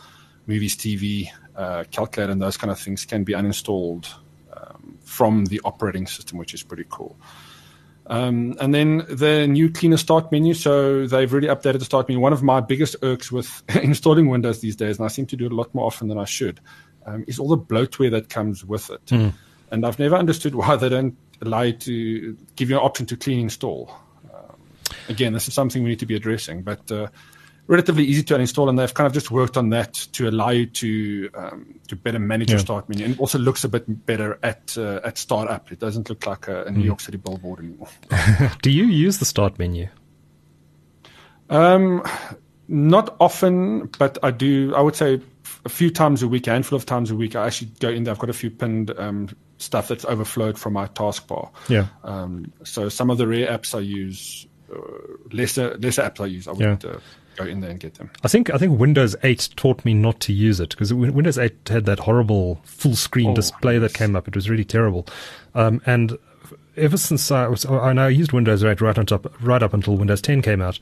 movies, 0.47 0.77
TV, 0.77 1.29
uh, 1.57 1.85
calculator, 1.91 2.33
and 2.33 2.43
those 2.43 2.57
kind 2.57 2.71
of 2.71 2.79
things 2.79 3.05
can 3.05 3.23
be 3.23 3.33
uninstalled 3.33 4.13
um, 4.55 4.99
from 5.05 5.45
the 5.47 5.61
operating 5.65 6.07
system, 6.07 6.37
which 6.37 6.53
is 6.53 6.63
pretty 6.65 6.85
cool. 6.91 7.17
Um, 8.07 8.55
and 8.61 8.75
then 8.75 8.99
the 9.09 9.47
new 9.47 9.71
cleaner 9.71 9.97
start 9.97 10.31
menu. 10.31 10.55
So 10.55 11.07
they've 11.07 11.33
really 11.33 11.49
updated 11.49 11.79
the 11.79 11.85
start 11.85 12.09
menu. 12.09 12.21
One 12.21 12.33
of 12.33 12.43
my 12.43 12.61
biggest 12.61 12.97
irks 13.03 13.33
with 13.33 13.63
installing 13.83 14.29
Windows 14.29 14.61
these 14.61 14.77
days, 14.77 14.99
and 14.99 15.05
I 15.05 15.09
seem 15.09 15.27
to 15.27 15.37
do 15.37 15.47
it 15.47 15.53
a 15.53 15.55
lot 15.55 15.75
more 15.75 15.87
often 15.87 16.09
than 16.09 16.19
I 16.19 16.25
should, 16.25 16.61
um, 17.07 17.25
is 17.27 17.39
all 17.39 17.49
the 17.49 17.59
bloatware 17.59 18.11
that 18.11 18.29
comes 18.29 18.65
with 18.65 18.91
it. 18.91 19.05
Mm. 19.07 19.33
And 19.71 19.87
I've 19.87 19.99
never 19.99 20.17
understood 20.17 20.55
why 20.55 20.77
they 20.77 20.89
don't 20.89 21.17
allow 21.41 21.63
you 21.63 21.73
to 21.73 22.37
give 22.57 22.71
you 22.71 22.77
an 22.77 22.83
option 22.83 23.07
to 23.07 23.17
clean 23.17 23.41
install. 23.41 23.91
Um, 24.33 24.57
again, 25.09 25.33
this 25.33 25.49
is 25.49 25.55
something 25.55 25.83
we 25.83 25.91
need 25.91 26.01
to 26.01 26.07
be 26.07 26.15
addressing. 26.15 26.63
But 26.63 26.91
uh, 26.93 27.09
relatively 27.67 28.05
easy 28.05 28.23
to 28.23 28.35
uninstall, 28.35 28.69
and 28.69 28.79
they've 28.79 28.93
kind 28.93 29.07
of 29.07 29.13
just 29.13 29.31
worked 29.31 29.57
on 29.57 29.71
that 29.71 29.95
to 30.13 30.29
allow 30.29 30.51
you 30.51 30.67
to 30.67 31.31
um, 31.35 31.81
to 31.89 31.97
better 31.97 32.19
manage 32.19 32.51
yeah. 32.51 32.55
your 32.55 32.61
start 32.61 32.89
menu, 32.89 33.05
and 33.05 33.15
it 33.15 33.21
also 33.21 33.39
looks 33.39 33.65
a 33.65 33.69
bit 33.69 34.07
better 34.07 34.39
at 34.43 34.77
uh, 34.77 35.01
at 35.05 35.19
startup. 35.19 35.71
It 35.73 35.79
doesn't 35.79 36.09
look 36.09 36.27
like 36.27 36.49
a, 36.49 36.65
a 36.65 36.71
New 36.71 36.83
mm. 36.83 36.87
York 36.87 37.01
City 37.01 37.19
billboard 37.19 37.61
anymore. 37.61 37.89
Do 38.63 38.71
you 38.71 38.85
use 38.85 39.19
the 39.19 39.25
start 39.25 39.59
menu? 39.59 39.89
Um, 41.51 42.03
not 42.69 43.17
often, 43.21 43.87
but 43.99 44.19
I 44.23 44.31
do. 44.31 44.75
I 44.75 44.81
would 44.81 44.97
say 44.97 45.21
a 45.65 45.69
few 45.69 45.91
times 45.91 46.23
a 46.23 46.29
week, 46.29 46.47
a 46.47 46.53
handful 46.53 46.77
of 46.77 46.87
times 46.87 47.11
a 47.11 47.17
week. 47.17 47.37
I 47.37 47.47
actually 47.47 47.71
go 47.81 47.91
in 47.91 48.05
there. 48.05 48.13
I've 48.13 48.19
got 48.19 48.31
a 48.31 48.35
few 48.35 48.51
pinned 48.51 48.99
um, 48.99 49.29
stuff 49.59 49.89
that's 49.89 50.05
overflowed 50.05 50.59
from 50.59 50.73
my 50.73 50.87
taskbar. 50.89 51.51
Yeah. 51.69 51.89
Um, 52.03 52.53
so 52.65 52.89
some 52.89 53.11
of 53.11 53.19
the 53.19 53.27
rare 53.27 53.47
apps 53.47 53.75
I 53.75 53.81
use, 53.81 54.47
uh, 54.75 54.81
lesser 55.33 55.77
lesser 55.79 56.03
apps 56.03 56.21
I 56.21 56.27
use, 56.27 56.49
I 56.49 56.53
would. 56.53 56.61
Yeah. 56.61 56.91
Uh, 56.91 57.01
go 57.37 57.45
in 57.45 57.61
there 57.61 57.71
and 57.71 57.81
get 57.81 57.95
them. 57.95 58.11
I 58.23 58.29
think 58.29 58.53
I 58.53 58.59
think 58.59 58.79
Windows 58.79 59.17
8 59.23 59.51
taught 59.57 59.85
me 59.85 59.95
not 59.95 60.21
to 60.21 60.33
use 60.33 60.61
it 60.61 60.71
because 60.71 60.93
Windows 60.93 61.39
8 61.39 61.69
had 61.69 61.85
that 61.87 62.01
horrible 62.01 62.61
full 62.65 62.97
screen 62.97 63.31
oh, 63.31 63.35
display 63.35 63.75
yes. 63.75 63.83
that 63.83 63.95
came 63.95 64.17
up. 64.17 64.29
It 64.29 64.35
was 64.35 64.51
really 64.51 64.65
terrible, 64.65 65.07
um, 65.55 65.81
and 65.87 66.19
ever 66.77 66.97
since 66.97 67.31
I 67.31 67.47
was, 67.47 67.65
I 67.67 67.93
now 67.93 68.07
used 68.07 68.33
Windows 68.33 68.65
8 68.65 68.81
right 68.81 68.99
on 68.99 69.07
top, 69.07 69.33
right 69.41 69.63
up 69.63 69.75
until 69.75 69.97
Windows 69.97 70.21
10 70.21 70.43
came 70.43 70.61
out, 70.61 70.79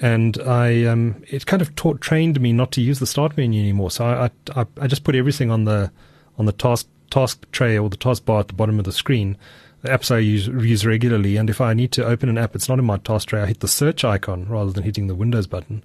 and 0.00 0.38
I 0.38 0.84
um, 0.84 1.22
it 1.28 1.46
kind 1.46 1.62
of 1.62 1.74
taught 1.76 2.00
trained 2.00 2.40
me 2.40 2.52
not 2.52 2.72
to 2.72 2.80
use 2.80 2.98
the 2.98 3.06
start 3.06 3.36
menu 3.36 3.60
anymore. 3.60 3.90
So 3.90 4.04
I 4.04 4.30
I, 4.54 4.66
I 4.80 4.86
just 4.86 5.04
put 5.04 5.14
everything 5.14 5.50
on 5.50 5.64
the 5.64 5.90
on 6.38 6.46
the 6.46 6.52
task 6.52 6.86
task 7.10 7.50
tray 7.50 7.76
or 7.76 7.90
the 7.90 7.96
taskbar 7.96 8.40
at 8.40 8.48
the 8.48 8.54
bottom 8.54 8.78
of 8.78 8.84
the 8.84 8.92
screen 8.92 9.36
the 9.82 9.88
apps 9.88 10.10
I 10.14 10.18
use, 10.18 10.46
use 10.46 10.84
regularly. 10.84 11.36
And 11.36 11.48
if 11.48 11.60
I 11.60 11.74
need 11.74 11.92
to 11.92 12.04
open 12.04 12.28
an 12.28 12.38
app, 12.38 12.54
it's 12.54 12.68
not 12.68 12.78
in 12.78 12.84
my 12.84 12.98
task 12.98 13.28
tray. 13.28 13.40
I 13.40 13.46
hit 13.46 13.60
the 13.60 13.68
search 13.68 14.04
icon 14.04 14.46
rather 14.48 14.70
than 14.70 14.82
hitting 14.82 15.06
the 15.06 15.14
Windows 15.14 15.46
button. 15.46 15.82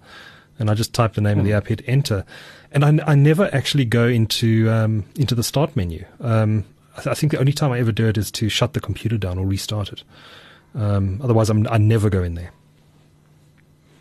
And 0.57 0.69
I 0.69 0.73
just 0.73 0.93
type 0.93 1.13
the 1.13 1.21
name 1.21 1.37
mm. 1.37 1.39
of 1.39 1.45
the 1.45 1.51
hmm. 1.51 1.57
app, 1.57 1.67
hit 1.67 1.81
enter. 1.85 2.25
And 2.71 2.85
I, 2.85 3.11
I 3.11 3.15
never 3.15 3.53
actually 3.53 3.85
go 3.85 4.07
into, 4.07 4.69
um, 4.69 5.03
into 5.15 5.35
the 5.35 5.43
start 5.43 5.75
menu. 5.75 6.05
Um, 6.21 6.65
I, 6.97 7.01
th- 7.01 7.07
I, 7.07 7.13
think 7.13 7.33
the 7.33 7.39
only 7.39 7.51
time 7.51 7.71
I 7.71 7.79
ever 7.79 7.91
do 7.91 8.07
it 8.07 8.17
is 8.17 8.31
to 8.31 8.47
shut 8.47 8.73
the 8.73 8.79
computer 8.79 9.17
down 9.17 9.37
or 9.37 9.45
restart 9.45 9.91
it. 9.91 10.03
Um, 10.73 11.19
otherwise, 11.21 11.49
I'm, 11.49 11.67
I 11.67 11.77
never 11.77 12.09
go 12.09 12.23
in 12.23 12.35
there. 12.35 12.51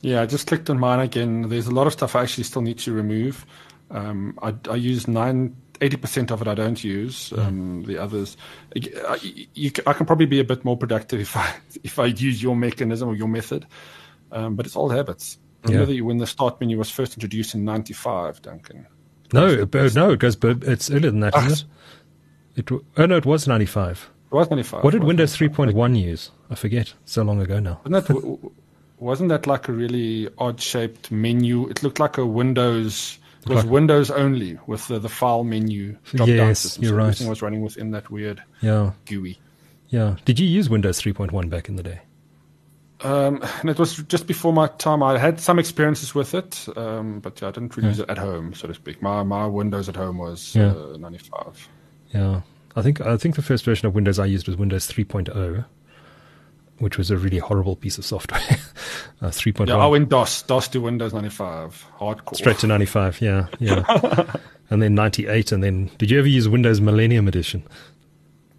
Yeah, 0.01 0.23
I 0.23 0.27
just 0.27 0.47
clicked 0.47 0.71
on 0.71 0.79
mine 0.79 1.01
again. 1.01 1.49
There's 1.49 1.67
a 1.67 1.73
lot 1.73 1.87
of 1.87 1.93
stuff 1.93 2.15
I 2.15 2.23
actually 2.23 2.45
still 2.45 2.63
need 2.63 2.79
to 2.81 2.93
remove. 2.93 3.47
Um, 3.91 4.39
I, 4.43 4.55
I 4.71 4.77
use 4.77 5.09
nine 5.09 5.57
eighty 5.81 5.97
percent 5.97 6.31
of 6.31 6.43
it 6.43 6.49
I 6.49 6.55
don't 6.55 6.83
use. 6.83 7.33
Um, 7.37 7.83
The 7.85 7.99
others, 7.99 8.37
I, 8.77 9.19
you, 9.55 9.71
I, 9.87 9.93
can 9.93 10.07
probably 10.07 10.27
be 10.27 10.41
a 10.41 10.45
bit 10.45 10.65
more 10.65 10.77
productive 10.77 11.21
if 11.21 11.37
I 11.37 11.55
if 11.83 11.99
I 11.99 12.07
use 12.07 12.43
your 12.43 12.57
mechanism 12.57 13.09
or 13.09 13.15
your 13.15 13.29
method. 13.29 13.67
Um, 14.33 14.57
but 14.57 14.67
it's 14.67 14.77
old 14.77 14.93
habits. 14.93 15.39
Remember 15.65 15.93
yeah. 15.93 16.03
when 16.03 16.19
the 16.19 16.27
start 16.27 16.61
menu 16.61 16.77
was 16.77 16.91
first 16.91 17.15
introduced 17.15 17.55
in 17.55 17.65
'95, 17.65 18.43
Duncan? 18.43 18.87
No, 19.33 19.65
but, 19.67 19.95
no, 19.95 20.11
it 20.11 20.19
goes. 20.19 20.37
But 20.37 20.63
it's 20.65 20.91
earlier 20.91 21.11
than 21.11 21.21
that, 21.21 21.37
isn't 21.37 21.67
it? 22.57 22.71
It 22.71 22.83
oh 22.97 23.07
no, 23.07 23.17
it 23.17 23.27
was 23.27 23.49
'95. 23.49 24.11
It 24.31 24.35
was 24.35 24.51
'95. 24.51 24.85
What 24.85 24.93
did 24.93 25.05
Windows 25.05 25.37
3.1 25.37 26.01
use? 26.01 26.31
I 26.51 26.55
forget. 26.55 26.93
So 27.05 27.23
long 27.23 27.41
ago 27.41 27.61
now. 27.61 27.81
Wasn't 27.85 28.07
that, 28.07 28.53
wasn't 28.99 29.29
that 29.31 29.47
like 29.47 29.69
a 29.69 29.73
really 29.73 30.29
odd 30.39 30.61
shaped 30.61 31.11
menu? 31.11 31.69
It 31.69 31.83
looked 31.83 31.99
like 31.99 32.19
a 32.19 32.27
Windows 32.27 33.19
it 33.47 33.55
was 33.55 33.65
Windows 33.65 34.11
only 34.11 34.59
with 34.67 34.87
the, 34.89 34.99
the 34.99 35.09
file 35.09 35.45
menu 35.45 35.97
drop 36.05 36.29
yes, 36.29 36.37
down 36.39 36.55
system. 36.55 36.83
You're 36.85 36.93
so 36.93 36.97
right. 36.97 37.05
Everything 37.05 37.29
was 37.29 37.43
running 37.43 37.63
within 37.63 37.91
that 37.91 38.11
weird 38.11 38.43
yeah. 38.61 38.93
GUI. 39.07 39.39
Yeah. 39.89 40.17
Did 40.25 40.39
you 40.39 40.47
use 40.47 40.71
Windows 40.71 41.01
3.1 41.01 41.51
back 41.51 41.69
in 41.69 41.77
the 41.77 41.83
day? 41.83 42.01
Um, 43.01 43.45
and 43.61 43.69
it 43.69 43.79
was 43.79 43.97
just 44.05 44.27
before 44.27 44.53
my 44.53 44.67
time. 44.67 45.03
I 45.03 45.19
had 45.19 45.39
some 45.39 45.59
experiences 45.59 46.15
with 46.15 46.35
it, 46.35 46.67
um, 46.77 47.21
but 47.21 47.41
yeah, 47.41 47.49
I 47.49 47.51
didn't 47.51 47.77
really 47.77 47.89
yeah. 47.89 47.93
use 47.93 48.01
it 48.01 48.09
at 48.09 48.19
home, 48.19 48.55
so 48.55 48.67
to 48.67 48.75
speak. 48.75 49.03
My 49.03 49.23
my 49.23 49.47
Windows 49.47 49.89
at 49.89 49.97
home 49.97 50.17
was 50.17 50.55
yeah. 50.55 50.73
uh, 50.73 50.97
95. 50.97 51.69
Yeah, 52.13 52.41
I 52.75 52.83
think 52.83 53.03
I 53.03 53.19
think 53.19 53.37
the 53.37 53.43
first 53.43 53.65
version 53.65 53.87
of 53.87 53.95
Windows 53.95 54.19
I 54.19 54.25
used 54.25 54.47
was 54.47 54.57
Windows 54.57 54.89
3.0 54.91 55.65
which 56.79 56.99
was 56.99 57.11
a 57.11 57.17
really 57.17 57.39
horrible 57.39 57.77
piece 57.77 57.99
of 57.99 58.05
software. 58.05 58.41
uh, 59.23 59.29
3.1. 59.29 59.69
Yeah, 59.69 59.77
I 59.77 59.87
went 59.87 60.09
DOS, 60.09 60.43
DOS 60.43 60.69
to 60.69 60.81
Windows 60.81 61.13
95, 61.13 61.87
hardcore. 61.99 62.37
Straight 62.37 62.59
to 62.59 62.67
95, 62.67 63.21
yeah, 63.21 63.47
yeah. 63.59 64.37
and 64.71 64.83
then 64.83 64.95
98, 64.95 65.53
and 65.53 65.63
then 65.63 65.91
did 65.99 66.11
you 66.11 66.19
ever 66.19 66.29
use 66.29 66.49
Windows 66.49 66.81
Millennium 66.81 67.29
Edition? 67.29 67.63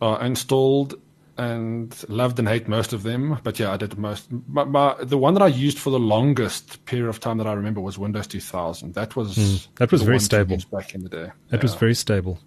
I 0.01 0.13
uh, 0.13 0.25
installed 0.25 0.95
and 1.37 2.05
loved 2.07 2.39
and 2.39 2.47
hate 2.47 2.67
most 2.67 2.93
of 2.93 3.03
them. 3.03 3.39
But 3.43 3.59
yeah, 3.59 3.71
I 3.71 3.77
did 3.77 3.97
most. 3.97 4.27
My, 4.47 4.63
my, 4.63 4.95
the 4.99 5.17
one 5.17 5.33
that 5.33 5.43
I 5.43 5.47
used 5.47 5.77
for 5.77 5.89
the 5.89 5.99
longest 5.99 6.83
period 6.85 7.09
of 7.09 7.19
time 7.19 7.37
that 7.37 7.47
I 7.47 7.53
remember 7.53 7.81
was 7.81 7.97
Windows 7.97 8.27
2000. 8.27 8.93
That 8.93 9.15
was 9.15 9.35
mm, 9.35 9.67
that 9.75 9.91
was 9.91 10.01
very 10.01 10.19
stable 10.19 10.57
back 10.71 10.95
in 10.95 11.03
the 11.03 11.09
day. 11.09 11.31
That 11.49 11.57
yeah. 11.57 11.61
was 11.61 11.75
very 11.75 11.95
stable. 11.95 12.39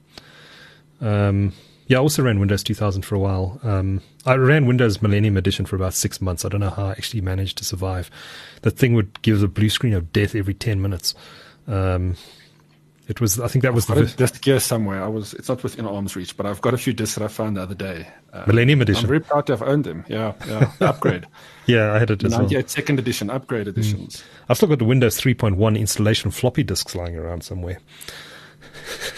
Um, 1.01 1.53
yeah, 1.89 1.97
I 1.97 2.01
also 2.01 2.23
ran 2.23 2.39
Windows 2.39 2.63
2000 2.63 3.03
for 3.03 3.15
a 3.15 3.19
while. 3.19 3.59
Um, 3.63 4.03
I 4.27 4.35
ran 4.35 4.67
Windows 4.67 5.01
Millennium 5.01 5.37
Edition 5.37 5.65
for 5.65 5.75
about 5.75 5.95
six 5.95 6.21
months. 6.21 6.45
I 6.45 6.49
don't 6.51 6.61
know 6.61 6.71
how 6.71 6.87
I 6.87 6.91
actually 6.93 7.23
managed 7.23 7.59
to 7.59 7.65
survive. 7.65 8.11
The 8.63 8.71
thing 8.71 8.93
would 8.95 9.21
give 9.23 9.43
a 9.43 9.49
blue 9.49 9.71
screen 9.71 9.95
of 9.95 10.13
death 10.13 10.35
every 10.35 10.55
10 10.55 10.83
minutes. 10.83 11.15
Um, 11.67 12.17
it 13.09 13.23
was, 13.23 13.41
I 13.41 13.49
think 13.49 13.63
that 13.63 13.73
was 13.73 13.87
the 13.87 14.05
disc 14.05 14.43
gear 14.43 14.61
somewhere. 14.61 15.03
I 15.03 15.09
was, 15.09 15.33
it's 15.33 15.49
not 15.49 15.63
within 15.63 15.87
arm's 15.87 16.15
reach, 16.15 16.37
but 16.37 16.45
I've 16.45 16.61
got 16.61 16.75
a 16.75 16.79
few 16.79 16.93
discs 16.93 17.15
that 17.15 17.25
I 17.25 17.29
found 17.29 17.57
the 17.57 17.63
other 17.63 17.75
day. 17.75 18.07
Uh, 18.35 18.45
Millennium 18.47 18.83
Edition. 18.83 19.05
I'm 19.05 19.09
very 19.09 19.21
proud 19.21 19.47
to 19.47 19.55
have 19.55 19.63
owned 19.63 19.85
them. 19.85 20.05
Yeah, 20.09 20.35
yeah. 20.47 20.71
upgrade. 20.83 21.27
yeah, 21.67 21.95
I 21.95 21.99
had 21.99 22.11
it 22.11 22.23
as 22.23 22.33
98 22.33 22.55
well. 22.55 22.69
second 22.69 22.99
edition, 22.99 23.31
upgrade 23.31 23.65
hmm. 23.65 23.71
editions. 23.71 24.17
Mm. 24.19 24.25
I've 24.51 24.57
still 24.59 24.69
got 24.69 24.79
the 24.79 24.85
Windows 24.85 25.19
3.1 25.19 25.79
installation 25.79 26.31
floppy 26.31 26.63
disks 26.63 26.95
lying 26.95 27.17
around 27.17 27.45
somewhere. 27.45 27.79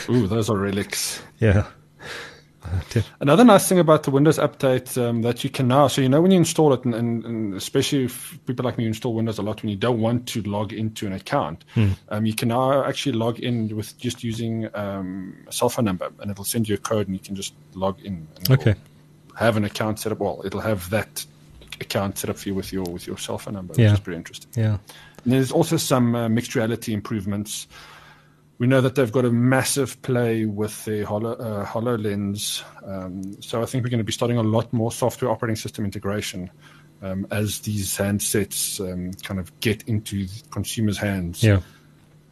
Ooh, 0.08 0.28
those 0.28 0.48
are 0.48 0.56
relics. 0.56 1.20
Yeah. 1.40 1.68
Another 3.20 3.44
nice 3.44 3.68
thing 3.68 3.78
about 3.78 4.02
the 4.02 4.10
Windows 4.10 4.38
update 4.38 5.00
um, 5.00 5.22
that 5.22 5.42
you 5.44 5.50
can 5.50 5.68
now, 5.68 5.88
so 5.88 6.00
you 6.00 6.08
know 6.08 6.20
when 6.20 6.30
you 6.30 6.36
install 6.36 6.72
it, 6.72 6.84
and, 6.84 6.94
and, 6.94 7.24
and, 7.24 7.54
especially 7.54 8.04
if 8.04 8.38
people 8.46 8.64
like 8.64 8.78
me 8.78 8.86
install 8.86 9.14
Windows 9.14 9.38
a 9.38 9.42
lot 9.42 9.62
when 9.62 9.70
you 9.70 9.76
don't 9.76 10.00
want 10.00 10.26
to 10.28 10.42
log 10.42 10.72
into 10.72 11.06
an 11.06 11.12
account, 11.12 11.64
hmm. 11.74 11.92
um, 12.10 12.26
you 12.26 12.34
can 12.34 12.48
now 12.48 12.84
actually 12.84 13.12
log 13.12 13.38
in 13.38 13.74
with 13.74 13.96
just 13.98 14.22
using 14.22 14.68
um, 14.74 15.44
a 15.48 15.52
cell 15.52 15.68
phone 15.68 15.84
number, 15.84 16.10
and 16.20 16.30
it'll 16.30 16.44
send 16.44 16.68
you 16.68 16.74
a 16.74 16.78
code, 16.78 17.06
and 17.06 17.16
you 17.16 17.22
can 17.22 17.34
just 17.34 17.54
log 17.74 18.00
in. 18.02 18.26
okay. 18.50 18.74
Have 19.36 19.56
an 19.56 19.64
account 19.64 19.98
set 19.98 20.12
up. 20.12 20.18
Well, 20.18 20.42
it'll 20.44 20.60
have 20.60 20.90
that 20.90 21.24
account 21.80 22.18
set 22.18 22.28
up 22.28 22.36
for 22.36 22.48
you 22.48 22.54
with 22.54 22.72
your 22.72 22.84
with 22.84 23.06
your 23.06 23.16
cell 23.16 23.38
phone 23.38 23.54
number, 23.54 23.74
yeah. 23.76 23.86
which 23.86 23.94
is 23.94 24.00
pretty 24.00 24.18
interesting. 24.18 24.50
Yeah. 24.54 24.78
And 25.24 25.32
there's 25.32 25.52
also 25.52 25.76
some 25.76 26.14
uh, 26.14 26.28
mixed 26.28 26.54
reality 26.54 26.92
improvements 26.92 27.66
we 28.60 28.66
know 28.66 28.82
that 28.82 28.94
they've 28.94 29.10
got 29.10 29.24
a 29.24 29.30
massive 29.30 30.00
play 30.02 30.44
with 30.44 30.84
the 30.84 31.02
Holo, 31.02 31.32
uh, 31.32 31.64
HoloLens. 31.64 32.62
Um, 32.86 33.40
so 33.40 33.62
I 33.62 33.64
think 33.64 33.82
we're 33.82 33.90
going 33.90 33.98
to 33.98 34.04
be 34.04 34.12
starting 34.12 34.36
a 34.36 34.42
lot 34.42 34.70
more 34.70 34.92
software 34.92 35.30
operating 35.30 35.56
system 35.56 35.86
integration 35.86 36.50
um, 37.00 37.26
as 37.30 37.60
these 37.60 37.96
handsets 37.96 38.78
um, 38.78 39.14
kind 39.22 39.40
of 39.40 39.58
get 39.60 39.82
into 39.88 40.28
consumers' 40.50 40.98
hands. 40.98 41.42
Yeah. 41.42 41.60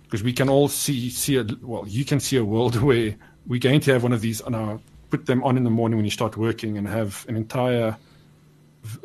Because 0.02 0.22
we 0.22 0.34
can 0.34 0.50
all 0.50 0.68
see, 0.68 1.08
see 1.08 1.38
a, 1.38 1.46
well, 1.62 1.88
you 1.88 2.04
can 2.04 2.20
see 2.20 2.36
a 2.36 2.44
world 2.44 2.76
where 2.82 3.16
we're 3.46 3.58
going 3.58 3.80
to 3.80 3.92
have 3.94 4.02
one 4.02 4.12
of 4.12 4.20
these 4.20 4.42
on 4.42 4.54
our, 4.54 4.78
put 5.08 5.24
them 5.24 5.42
on 5.44 5.56
in 5.56 5.64
the 5.64 5.70
morning 5.70 5.96
when 5.96 6.04
you 6.04 6.10
start 6.10 6.36
working 6.36 6.76
and 6.76 6.86
have 6.86 7.24
an 7.26 7.36
entire– 7.36 7.96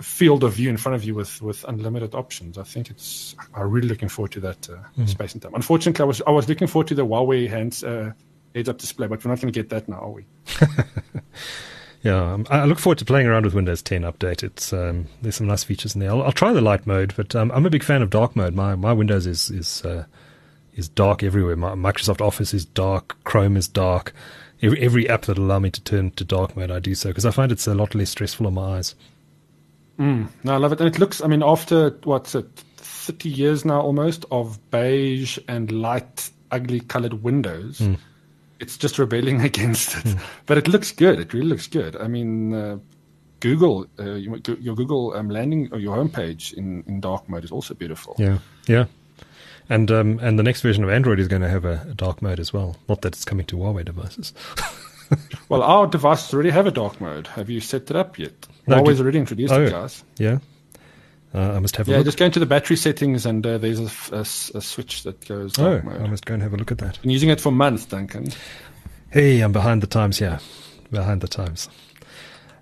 field 0.01 0.43
of 0.43 0.53
view 0.53 0.69
in 0.69 0.77
front 0.77 0.95
of 0.95 1.03
you 1.03 1.15
with 1.15 1.41
with 1.41 1.63
unlimited 1.67 2.15
options. 2.15 2.57
I 2.57 2.63
think 2.63 2.89
it's. 2.89 3.35
I'm 3.53 3.69
really 3.69 3.87
looking 3.87 4.09
forward 4.09 4.31
to 4.33 4.39
that 4.41 4.69
uh, 4.69 4.77
mm. 4.97 5.09
space 5.09 5.33
and 5.33 5.41
time. 5.41 5.53
Unfortunately, 5.55 6.01
I 6.01 6.05
was 6.05 6.21
I 6.27 6.31
was 6.31 6.47
looking 6.47 6.67
forward 6.67 6.87
to 6.87 6.95
the 6.95 7.05
Huawei 7.05 7.49
hands 7.49 7.83
uh, 7.83 8.13
heads 8.53 8.69
up 8.69 8.77
display, 8.77 9.07
but 9.07 9.23
we're 9.23 9.31
not 9.31 9.41
going 9.41 9.51
to 9.51 9.59
get 9.59 9.69
that 9.69 9.89
now, 9.89 9.97
are 9.97 10.09
we? 10.09 10.25
yeah, 12.03 12.33
um, 12.33 12.45
I 12.49 12.65
look 12.65 12.79
forward 12.79 12.99
to 12.99 13.05
playing 13.05 13.27
around 13.27 13.45
with 13.45 13.53
Windows 13.53 13.81
10 13.81 14.03
update. 14.03 14.43
It's 14.43 14.71
um, 14.73 15.07
there's 15.21 15.35
some 15.35 15.47
nice 15.47 15.63
features 15.63 15.95
in 15.95 16.01
there. 16.01 16.11
I'll, 16.11 16.23
I'll 16.23 16.31
try 16.31 16.53
the 16.53 16.61
light 16.61 16.85
mode, 16.85 17.13
but 17.15 17.35
um, 17.35 17.51
I'm 17.51 17.65
a 17.65 17.69
big 17.69 17.83
fan 17.83 18.01
of 18.01 18.09
dark 18.09 18.35
mode. 18.35 18.53
My 18.53 18.75
my 18.75 18.93
Windows 18.93 19.25
is 19.25 19.49
is 19.49 19.83
uh, 19.83 20.05
is 20.75 20.89
dark 20.89 21.23
everywhere. 21.23 21.55
My 21.55 21.73
Microsoft 21.73 22.21
Office 22.21 22.53
is 22.53 22.65
dark. 22.65 23.17
Chrome 23.23 23.57
is 23.57 23.67
dark. 23.67 24.13
Every, 24.61 24.79
every 24.79 25.09
app 25.09 25.23
that 25.23 25.37
allow 25.37 25.59
me 25.59 25.71
to 25.71 25.81
turn 25.81 26.11
to 26.11 26.23
dark 26.23 26.55
mode, 26.55 26.71
I 26.71 26.79
do 26.79 26.95
so 26.95 27.09
because 27.09 27.25
I 27.25 27.31
find 27.31 27.51
it's 27.51 27.67
a 27.67 27.75
lot 27.75 27.95
less 27.95 28.11
stressful 28.11 28.47
on 28.47 28.53
my 28.53 28.77
eyes. 28.77 28.95
Mm, 30.03 30.27
no, 30.43 30.53
I 30.53 30.57
love 30.57 30.73
it. 30.73 30.81
And 30.81 30.93
it 30.93 30.99
looks, 30.99 31.21
I 31.21 31.27
mean, 31.27 31.41
after 31.41 31.91
what's 32.03 32.35
it, 32.35 32.45
30 32.75 33.29
years 33.29 33.63
now 33.63 33.79
almost 33.79 34.25
of 34.31 34.59
beige 34.69 35.39
and 35.47 35.71
light, 35.71 36.29
ugly 36.51 36.81
colored 36.81 37.23
windows, 37.23 37.79
mm. 37.79 37.97
it's 38.59 38.77
just 38.77 38.99
rebelling 38.99 39.39
against 39.51 39.95
it. 39.95 40.03
Mm. 40.03 40.19
But 40.45 40.57
it 40.57 40.67
looks 40.67 40.91
good. 40.91 41.19
It 41.19 41.33
really 41.33 41.47
looks 41.47 41.67
good. 41.67 41.95
I 41.95 42.07
mean, 42.07 42.53
uh, 42.53 42.79
Google, 43.39 43.85
uh, 43.97 44.15
your 44.15 44.75
Google 44.75 45.13
um, 45.13 45.29
landing 45.29 45.69
or 45.71 45.79
your 45.79 45.95
homepage 45.95 46.53
in, 46.53 46.83
in 46.85 46.99
dark 46.99 47.29
mode 47.29 47.45
is 47.45 47.51
also 47.51 47.73
beautiful. 47.73 48.15
Yeah, 48.17 48.39
yeah. 48.67 48.85
And 49.69 49.89
um, 49.89 50.19
and 50.21 50.37
the 50.37 50.43
next 50.43 50.61
version 50.61 50.83
of 50.83 50.89
Android 50.89 51.19
is 51.19 51.29
going 51.29 51.41
to 51.41 51.49
have 51.49 51.63
a, 51.63 51.85
a 51.89 51.93
dark 51.93 52.21
mode 52.21 52.41
as 52.41 52.51
well. 52.51 52.75
Not 52.89 53.01
that 53.01 53.13
it's 53.13 53.23
coming 53.23 53.45
to 53.45 53.55
Huawei 53.55 53.85
devices. 53.85 54.33
well, 55.49 55.61
our 55.63 55.87
devices 55.87 56.33
already 56.33 56.49
have 56.49 56.67
a 56.67 56.71
dark 56.71 56.99
mode. 56.99 57.27
Have 57.27 57.49
you 57.49 57.59
set 57.59 57.89
it 57.89 57.95
up 57.95 58.17
yet? 58.17 58.33
No, 58.67 58.81
Huawei's 58.81 59.01
already 59.01 59.19
introduced 59.19 59.53
oh, 59.53 59.63
it, 59.63 59.71
guys. 59.71 60.03
Yeah. 60.17 60.39
Uh, 61.33 61.53
I 61.53 61.59
must 61.59 61.75
have 61.77 61.87
yeah, 61.87 61.97
look. 61.97 62.05
just 62.05 62.19
go 62.19 62.25
into 62.25 62.39
the 62.39 62.45
battery 62.45 62.75
settings 62.75 63.25
and 63.25 63.45
uh, 63.45 63.57
there's 63.57 63.79
a, 63.79 64.15
a, 64.15 64.19
a, 64.19 64.61
switch 64.61 65.01
that 65.01 65.27
goes 65.27 65.53
dark 65.53 65.83
oh, 65.83 65.89
mode. 65.89 66.01
I 66.01 66.07
must 66.07 66.25
go 66.25 66.35
and 66.35 66.43
have 66.43 66.53
a 66.53 66.57
look 66.57 66.71
at 66.71 66.77
that. 66.77 67.01
Been 67.01 67.09
using 67.09 67.29
it 67.29 67.41
for 67.41 67.51
months, 67.51 67.85
Duncan. 67.85 68.27
Hey, 69.09 69.41
I'm 69.41 69.51
behind 69.51 69.81
the 69.81 69.87
times 69.87 70.19
here. 70.19 70.39
Behind 70.91 71.21
the 71.21 71.27
times. 71.27 71.69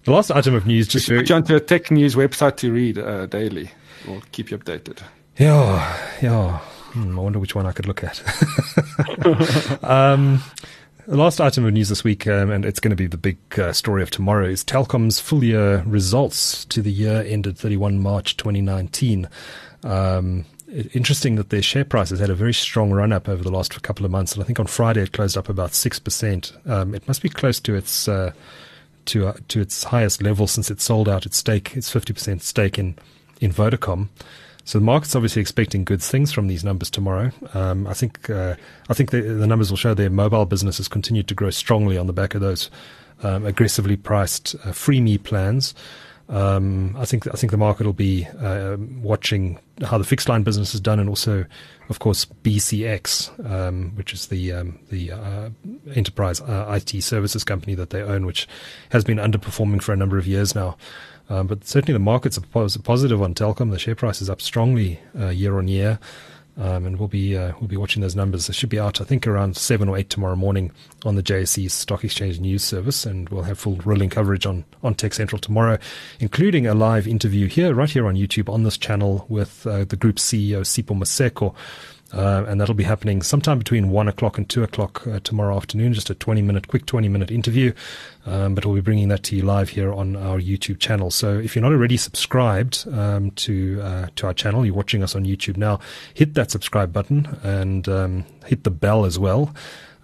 The 0.06 0.12
last 0.12 0.32
item 0.32 0.56
of 0.56 0.66
news 0.66 0.88
just. 0.88 1.10
We 1.10 1.18
put 1.18 1.30
you 1.30 1.36
onto 1.36 1.56
a 1.56 1.60
tech 1.60 1.92
news 1.92 2.16
website 2.16 2.58
to 2.58 2.72
read 2.72 2.98
uh, 2.98 3.26
daily. 3.26 3.72
We'll 4.08 4.24
keep 4.32 4.52
you 4.52 4.58
updated. 4.58 5.00
Yeah, 5.38 5.98
yeah. 6.22 6.58
Hmm, 6.94 7.20
I 7.20 7.22
wonder 7.22 7.40
which 7.40 7.56
one 7.56 7.66
I 7.66 7.72
could 7.72 7.88
look 7.88 8.04
at. 8.04 8.22
um, 9.84 10.42
the 11.08 11.18
last 11.18 11.42
item 11.42 11.66
of 11.66 11.74
news 11.74 11.90
this 11.90 12.04
week, 12.04 12.28
um, 12.28 12.52
and 12.52 12.66
it's 12.66 12.80
going 12.80 12.92
to 12.92 12.96
be 12.96 13.08
the 13.08 13.18
big 13.18 13.38
uh, 13.58 13.74
story 13.74 14.04
of 14.04 14.12
tomorrow, 14.12 14.46
is 14.46 14.64
Telkom's 14.64 15.20
full 15.20 15.44
year 15.44 15.84
results 15.86 16.66
to 16.66 16.82
the 16.82 16.92
year 16.92 17.24
ended 17.28 17.58
31 17.58 18.00
March 18.00 18.38
2019. 18.38 19.28
Um, 19.84 20.46
interesting 20.94 21.36
that 21.36 21.50
their 21.50 21.62
share 21.62 21.86
price 21.86 22.10
has 22.12 22.20
had 22.20 22.30
a 22.30 22.36
very 22.36 22.54
strong 22.54 22.92
run 22.92 23.12
up 23.12 23.28
over 23.28 23.44
the 23.44 23.52
last 23.52 23.82
couple 23.82 24.06
of 24.06 24.12
months, 24.12 24.34
and 24.34 24.44
I 24.44 24.46
think 24.46 24.60
on 24.60 24.68
Friday 24.68 25.02
it 25.02 25.12
closed 25.12 25.38
up 25.38 25.50
about 25.50 25.74
six 25.74 26.00
percent. 26.00 26.54
Um, 26.66 26.94
it 26.96 27.08
must 27.08 27.22
be 27.22 27.30
close 27.30 27.60
to 27.62 27.76
its 27.76 28.08
uh, 28.08 28.32
to 29.06 29.28
uh, 29.28 29.34
to 29.50 29.60
its 29.60 29.86
highest 29.86 30.22
level 30.22 30.48
since 30.48 30.72
it 30.72 30.80
sold 30.80 31.10
out 31.10 31.26
its 31.26 31.38
stake, 31.38 31.76
its 31.76 31.90
fifty 31.90 32.14
percent 32.14 32.42
stake 32.42 32.78
in 32.78 32.96
in 33.40 33.52
Vodacom. 33.52 34.10
So 34.64 34.80
the 34.80 34.86
market's 34.86 35.16
obviously 35.16 35.42
expecting 35.42 35.84
good 35.84 36.02
things 36.02 36.32
from 36.32 36.48
these 36.48 36.64
numbers 36.64 36.90
tomorrow. 36.90 37.32
Um, 37.54 37.88
I 37.88 37.94
think 37.94 38.30
uh, 38.30 38.56
I 38.90 38.94
think 38.94 39.12
the, 39.12 39.22
the, 39.22 39.48
numbers 39.48 39.70
will 39.70 39.78
show 39.78 39.94
their 39.94 40.10
mobile 40.10 40.46
business 40.46 40.78
has 40.78 40.88
continued 40.88 41.28
to 41.30 41.34
grow 41.34 41.50
strongly 41.50 41.98
on 41.98 42.08
the 42.08 42.14
back 42.14 42.36
of 42.36 42.42
those 42.42 42.70
um, 43.24 43.46
aggressively 43.46 43.98
priced 43.98 44.56
uh, 44.56 44.70
FreeMe 44.70 45.22
plans. 45.22 45.74
Um, 46.32 46.96
I 46.98 47.04
think 47.04 47.28
I 47.28 47.32
think 47.32 47.52
the 47.52 47.58
market 47.58 47.86
will 47.86 47.92
be 47.92 48.26
uh, 48.40 48.78
watching 49.02 49.60
how 49.84 49.98
the 49.98 50.06
fixed 50.06 50.30
line 50.30 50.44
business 50.44 50.74
is 50.74 50.80
done, 50.80 50.98
and 50.98 51.10
also, 51.10 51.46
of 51.90 52.00
course, 52.00 52.24
BCX, 52.26 53.52
um, 53.52 53.92
which 53.96 54.14
is 54.14 54.28
the 54.28 54.54
um, 54.54 54.80
the 54.90 55.12
uh, 55.12 55.50
enterprise 55.94 56.40
uh, 56.40 56.80
IT 56.80 57.04
services 57.04 57.44
company 57.44 57.76
that 57.76 57.90
they 57.90 58.02
own, 58.02 58.26
which 58.26 58.48
has 58.92 59.04
been 59.04 59.18
underperforming 59.18 59.82
for 59.82 59.92
a 59.92 59.98
number 59.98 60.18
of 60.18 60.26
years 60.26 60.56
now. 60.56 60.78
Um, 61.32 61.48
but 61.48 61.66
certainly 61.66 61.94
the 61.94 62.00
market's 62.00 62.36
a 62.36 62.42
positive 62.42 63.22
on 63.22 63.34
Telkom. 63.34 63.72
The 63.72 63.80
share 63.80 63.96
price 63.96 64.22
is 64.22 64.30
up 64.30 64.42
strongly 64.42 65.00
uh, 65.18 65.30
year 65.30 65.58
on 65.58 65.70
year. 65.70 65.98
Um, 66.58 66.86
and 66.86 67.00
we'll 67.00 67.08
be 67.08 67.38
uh, 67.38 67.54
we'll 67.60 67.70
be 67.70 67.78
watching 67.78 68.02
those 68.02 68.16
numbers. 68.16 68.48
They 68.48 68.54
should 68.54 68.70
be 68.70 68.80
out, 68.80 69.00
I 69.00 69.06
think, 69.06 69.26
around 69.26 69.56
seven 69.56 69.88
or 69.88 69.98
eight 69.98 70.10
tomorrow 70.10 70.36
morning 70.36 70.72
on 71.06 71.16
the 71.16 71.24
JSE 71.24 71.72
Stock 71.72 72.04
Exchange 72.04 72.42
News 72.42 72.62
Service, 72.62 73.06
and 73.06 73.30
we'll 73.30 73.44
have 73.44 73.58
full 73.58 73.78
rolling 73.86 74.10
coverage 74.10 74.46
on 74.46 74.66
on 74.84 74.94
TechCentral 74.94 75.40
tomorrow, 75.40 75.80
including 76.20 76.68
a 76.68 76.74
live 76.74 77.08
interview 77.08 77.48
here, 77.48 77.74
right 77.74 77.90
here 77.90 78.06
on 78.06 78.16
YouTube 78.16 78.52
on 78.52 78.64
this 78.64 78.78
channel 78.78 79.26
with 79.30 79.66
uh, 79.66 79.86
the 79.86 79.96
group 79.96 80.18
CEO 80.18 80.60
Sipho 80.60 80.96
Maseko, 80.96 81.56
uh, 82.14 82.44
and 82.48 82.60
that'll 82.60 82.76
be 82.76 82.84
happening 82.84 83.22
sometime 83.22 83.58
between 83.58 83.90
one 83.90 84.08
o'clock 84.08 84.38
and 84.38 84.50
two 84.50 84.64
o'clock 84.64 85.06
uh, 85.08 85.20
tomorrow 85.24 85.56
afternoon. 85.56 85.94
Just 85.94 86.10
a 86.10 86.16
20 86.16 86.42
minute, 86.42 86.68
quick 86.68 86.86
20 86.86 87.08
minute 87.08 87.32
interview. 87.32 87.74
Um, 88.26 88.54
but 88.54 88.66
we'll 88.66 88.76
be 88.76 88.82
bringing 88.82 89.08
that 89.08 89.24
to 89.24 89.36
you 89.36 89.44
live 89.44 89.70
here 89.70 89.92
on 89.92 90.16
our 90.16 90.40
YouTube 90.40 90.80
channel. 90.80 91.10
So 91.10 91.40
if 91.40 91.56
you're 91.56 91.64
not 91.64 91.72
already 91.72 91.98
subscribed 91.98 92.86
um, 92.92 93.32
to 93.32 93.82
uh, 93.82 94.08
to 94.18 94.28
our 94.28 94.34
channel, 94.34 94.66
you're 94.66 94.76
watching 94.76 95.04
us 95.04 95.16
on 95.16 95.26
YouTube 95.26 95.58
now, 95.58 95.80
hit 96.14 96.34
that 96.36 96.52
subscribe 96.52 96.92
button 96.92 97.38
and 97.44 97.88
um, 97.88 98.26
hit 98.46 98.64
the 98.64 98.72
bell 98.72 99.06
as 99.06 99.18
well. 99.18 99.54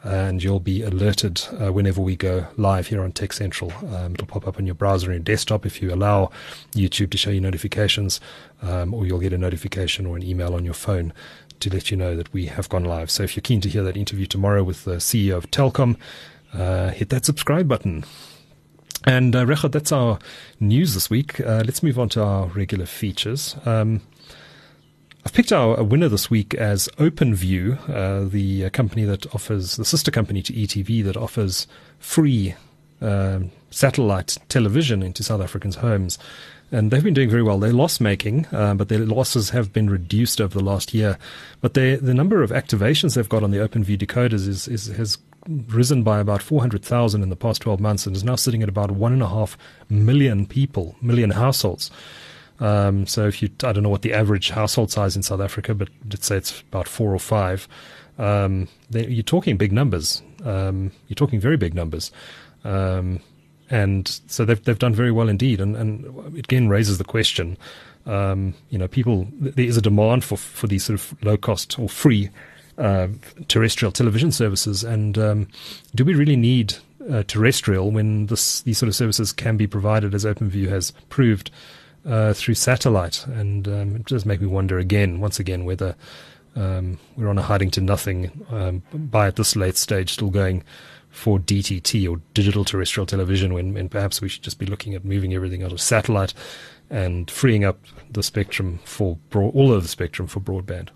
And 0.04 0.42
you'll 0.42 0.62
be 0.62 0.84
alerted 0.84 1.42
uh, 1.60 1.74
whenever 1.74 2.00
we 2.00 2.16
go 2.16 2.48
live 2.56 2.88
here 2.88 3.04
on 3.04 3.12
TechCentral. 3.12 3.74
Um, 3.94 4.14
it'll 4.14 4.28
pop 4.28 4.48
up 4.48 4.58
on 4.58 4.66
your 4.66 4.76
browser 4.76 5.08
and 5.08 5.16
your 5.16 5.36
desktop 5.36 5.66
if 5.66 5.82
you 5.82 5.94
allow 5.94 6.32
YouTube 6.72 7.10
to 7.10 7.18
show 7.18 7.32
you 7.32 7.42
notifications, 7.42 8.22
um, 8.62 8.94
or 8.94 9.06
you'll 9.06 9.20
get 9.20 9.34
a 9.34 9.38
notification 9.38 10.06
or 10.06 10.16
an 10.16 10.24
email 10.24 10.54
on 10.54 10.64
your 10.64 10.76
phone 10.76 11.12
to 11.60 11.70
let 11.70 11.92
you 11.92 11.98
know 11.98 12.16
that 12.16 12.32
we 12.34 12.48
have 12.48 12.70
gone 12.70 12.86
live. 12.86 13.10
So 13.12 13.24
if 13.24 13.36
you're 13.36 13.42
keen 13.42 13.62
to 13.62 13.70
hear 13.70 13.84
that 13.84 13.98
interview 13.98 14.26
tomorrow 14.26 14.64
with 14.64 14.84
the 14.86 14.96
CEO 14.96 15.38
of 15.38 15.50
Telkom, 15.52 15.98
uh, 16.54 16.90
hit 16.90 17.10
that 17.10 17.26
subscribe 17.26 17.68
button. 17.68 18.04
And 19.06 19.36
uh, 19.36 19.46
that's 19.46 19.92
our 19.92 20.20
news 20.60 20.94
this 20.94 21.10
week. 21.10 21.40
Uh, 21.40 21.64
let's 21.66 21.82
move 21.82 21.98
on 21.98 22.10
to 22.10 22.24
our 22.24 22.48
regular 22.48 22.86
features. 22.86 23.56
Um, 23.66 24.02
I've 25.26 25.34
picked 25.34 25.52
our 25.52 25.84
winner 25.84 26.08
this 26.08 26.30
week 26.30 26.54
as 26.54 26.88
OpenView, 26.98 27.90
uh, 27.90 28.30
the 28.30 28.66
uh, 28.66 28.70
company 28.70 29.04
that 29.04 29.34
offers, 29.36 29.76
the 29.76 29.86
sister 29.86 30.10
company 30.10 30.42
to 30.42 30.54
ETV 30.54 31.04
that 31.04 31.18
offers 31.18 31.68
free 32.00 32.56
um, 33.02 33.52
satellite 33.70 34.38
television 34.50 35.04
into 35.04 35.24
South 35.24 35.42
Africans' 35.42 35.76
homes. 35.76 36.18
And 36.72 36.92
they've 36.92 37.04
been 37.04 37.14
doing 37.14 37.30
very 37.30 37.44
well. 37.44 37.60
They're 37.60 37.72
loss 37.72 38.02
making, 38.02 38.46
uh, 38.52 38.74
but 38.74 38.90
their 38.90 39.00
losses 39.00 39.52
have 39.52 39.72
been 39.72 39.90
reduced 39.90 40.42
over 40.42 40.58
the 40.58 40.64
last 40.64 40.94
year. 40.94 41.18
But 41.62 41.76
they, 41.76 41.96
the 41.96 42.14
number 42.14 42.44
of 42.44 42.52
activations 42.52 43.16
they've 43.16 43.30
got 43.30 43.42
on 43.42 43.52
the 43.52 43.58
OpenView 43.58 43.98
decoders 43.98 44.48
is, 44.48 44.68
is 44.68 44.88
has 44.88 45.18
risen 45.48 46.04
by 46.04 46.20
about 46.20 46.42
400,000 46.42 47.24
in 47.24 47.30
the 47.30 47.36
past 47.36 47.62
12 47.62 47.80
months 47.80 48.06
and 48.06 48.16
is 48.16 48.24
now 48.24 48.36
sitting 48.36 48.62
at 48.64 48.70
about 48.70 48.92
one 48.92 49.14
and 49.14 49.24
a 49.24 49.30
half 49.30 49.58
million 49.90 50.46
people, 50.46 50.96
million 51.02 51.32
households. 51.32 51.90
Um, 52.60 53.06
so 53.08 53.28
if 53.28 53.42
you, 53.42 53.50
I 53.64 53.72
don't 53.72 53.84
know 53.84 53.90
what 53.90 54.02
the 54.02 54.14
average 54.14 54.50
household 54.50 54.92
size 54.92 55.16
in 55.16 55.24
South 55.24 55.42
Africa, 55.42 55.74
but 55.74 55.90
let's 56.10 56.26
say 56.26 56.38
it's 56.38 56.62
about 56.62 56.88
four 56.88 57.14
or 57.14 57.20
five. 57.20 57.68
Um, 58.18 58.68
they, 58.90 59.08
you're 59.08 59.24
talking 59.24 59.58
big 59.58 59.72
numbers. 59.72 60.22
Um, 60.44 60.92
you're 61.08 61.16
talking 61.16 61.40
very 61.40 61.58
big 61.58 61.74
numbers. 61.74 62.12
Um, 62.64 63.22
and 63.70 64.20
so 64.28 64.46
they've 64.46 64.64
they've 64.64 64.80
done 64.80 64.94
very 64.94 65.12
well 65.12 65.30
indeed. 65.30 65.60
And, 65.60 65.76
and 65.76 66.38
it 66.38 66.46
again 66.46 66.70
raises 66.70 66.98
the 66.98 67.04
question. 67.04 67.58
Um, 68.06 68.54
you 68.70 68.78
know, 68.78 68.88
people 68.88 69.28
there 69.40 69.66
is 69.66 69.78
a 69.78 69.82
demand 69.82 70.24
for 70.24 70.38
for 70.38 70.68
these 70.68 70.86
sort 70.86 71.00
of 71.00 71.24
low 71.24 71.38
cost 71.38 71.78
or 71.78 71.90
free 71.90 72.30
uh, 72.78 73.08
terrestrial 73.48 73.92
television 73.92 74.32
services, 74.32 74.84
and 74.84 75.18
um, 75.18 75.48
do 75.96 76.06
we 76.06 76.14
really 76.14 76.36
need 76.36 76.76
uh, 77.10 77.24
terrestrial 77.24 77.92
when 77.92 78.28
this, 78.28 78.62
these 78.62 78.78
sort 78.78 78.88
of 78.88 78.96
services 78.96 79.34
can 79.34 79.58
be 79.58 79.68
provided, 79.68 80.14
as 80.14 80.26
OpenView 80.26 80.70
has 80.70 80.92
proved, 81.10 81.50
uh, 82.06 82.34
through 82.34 82.54
satellite? 82.54 83.26
And 83.28 83.68
um, 83.68 83.96
it 83.96 84.06
does 84.06 84.26
make 84.26 84.42
me 84.42 84.48
wonder 84.48 84.78
again, 84.78 85.20
once 85.20 85.40
again, 85.40 85.66
whether 85.66 85.96
um, 86.56 87.00
we're 87.16 87.30
on 87.30 87.38
a 87.38 87.44
hiding 87.44 87.72
to 87.72 87.82
nothing 87.82 88.46
um, 88.52 88.84
by 88.94 89.28
at 89.28 89.36
this 89.36 89.56
late 89.56 89.78
stage 89.78 90.14
still 90.14 90.30
going 90.30 90.64
for 91.18 91.40
DTT 91.40 92.08
or 92.10 92.22
digital 92.36 92.64
terrestrial 92.64 93.08
television 93.08 93.52
when, 93.52 93.74
when 93.74 93.90
perhaps 93.90 94.22
we 94.22 94.30
should 94.30 94.44
just 94.44 94.60
be 94.60 94.68
looking 94.68 94.94
at 94.94 95.04
moving 95.04 95.34
everything 95.34 95.64
out 95.64 95.72
of 95.72 95.82
satellite 95.82 96.32
and 96.92 97.32
freeing 97.32 97.66
up 97.66 97.80
the 98.10 98.22
spectrum 98.22 98.80
for 98.86 99.18
all 99.34 99.74
of 99.74 99.82
the 99.82 99.90
spectrum 99.90 100.28
for 100.28 100.40
broadband. 100.40 100.90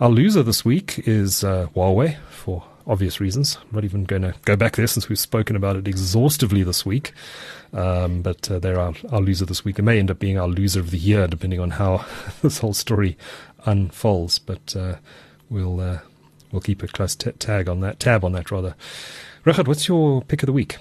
Our 0.00 0.10
loser 0.10 0.42
this 0.42 0.64
week 0.64 1.06
is 1.06 1.44
uh, 1.44 1.68
Huawei 1.76 2.18
for 2.28 2.64
obvious 2.84 3.20
reasons. 3.20 3.58
I'm 3.62 3.68
not 3.76 3.84
even 3.84 4.02
going 4.02 4.22
to 4.22 4.34
go 4.44 4.56
back 4.56 4.74
there 4.74 4.88
since 4.88 5.08
we've 5.08 5.18
spoken 5.20 5.54
about 5.54 5.76
it 5.76 5.86
exhaustively 5.86 6.64
this 6.64 6.84
week. 6.84 7.12
Um, 7.72 8.22
but 8.22 8.50
uh, 8.50 8.58
they're 8.58 8.80
our, 8.80 8.94
our 9.12 9.20
loser 9.20 9.46
this 9.46 9.64
week. 9.64 9.78
It 9.78 9.82
may 9.82 10.00
end 10.00 10.10
up 10.10 10.18
being 10.18 10.36
our 10.36 10.48
loser 10.48 10.80
of 10.80 10.90
the 10.90 10.98
year, 10.98 11.28
depending 11.28 11.60
on 11.60 11.70
how 11.70 12.04
this 12.42 12.58
whole 12.58 12.74
story 12.74 13.16
unfolds. 13.66 14.40
But 14.40 14.74
uh, 14.74 14.96
we'll 15.48 15.80
uh, 15.80 16.00
we'll 16.52 16.60
keep 16.60 16.82
a 16.82 16.88
close 16.88 17.16
t- 17.16 17.32
tag 17.32 17.68
on 17.68 17.80
that 17.80 17.98
tab 17.98 18.24
on 18.24 18.32
that 18.32 18.50
rather. 18.50 18.76
Regardt, 19.44 19.66
what's 19.66 19.88
your 19.88 20.22
pick 20.22 20.42
of 20.42 20.46
the 20.46 20.52
week? 20.52 20.76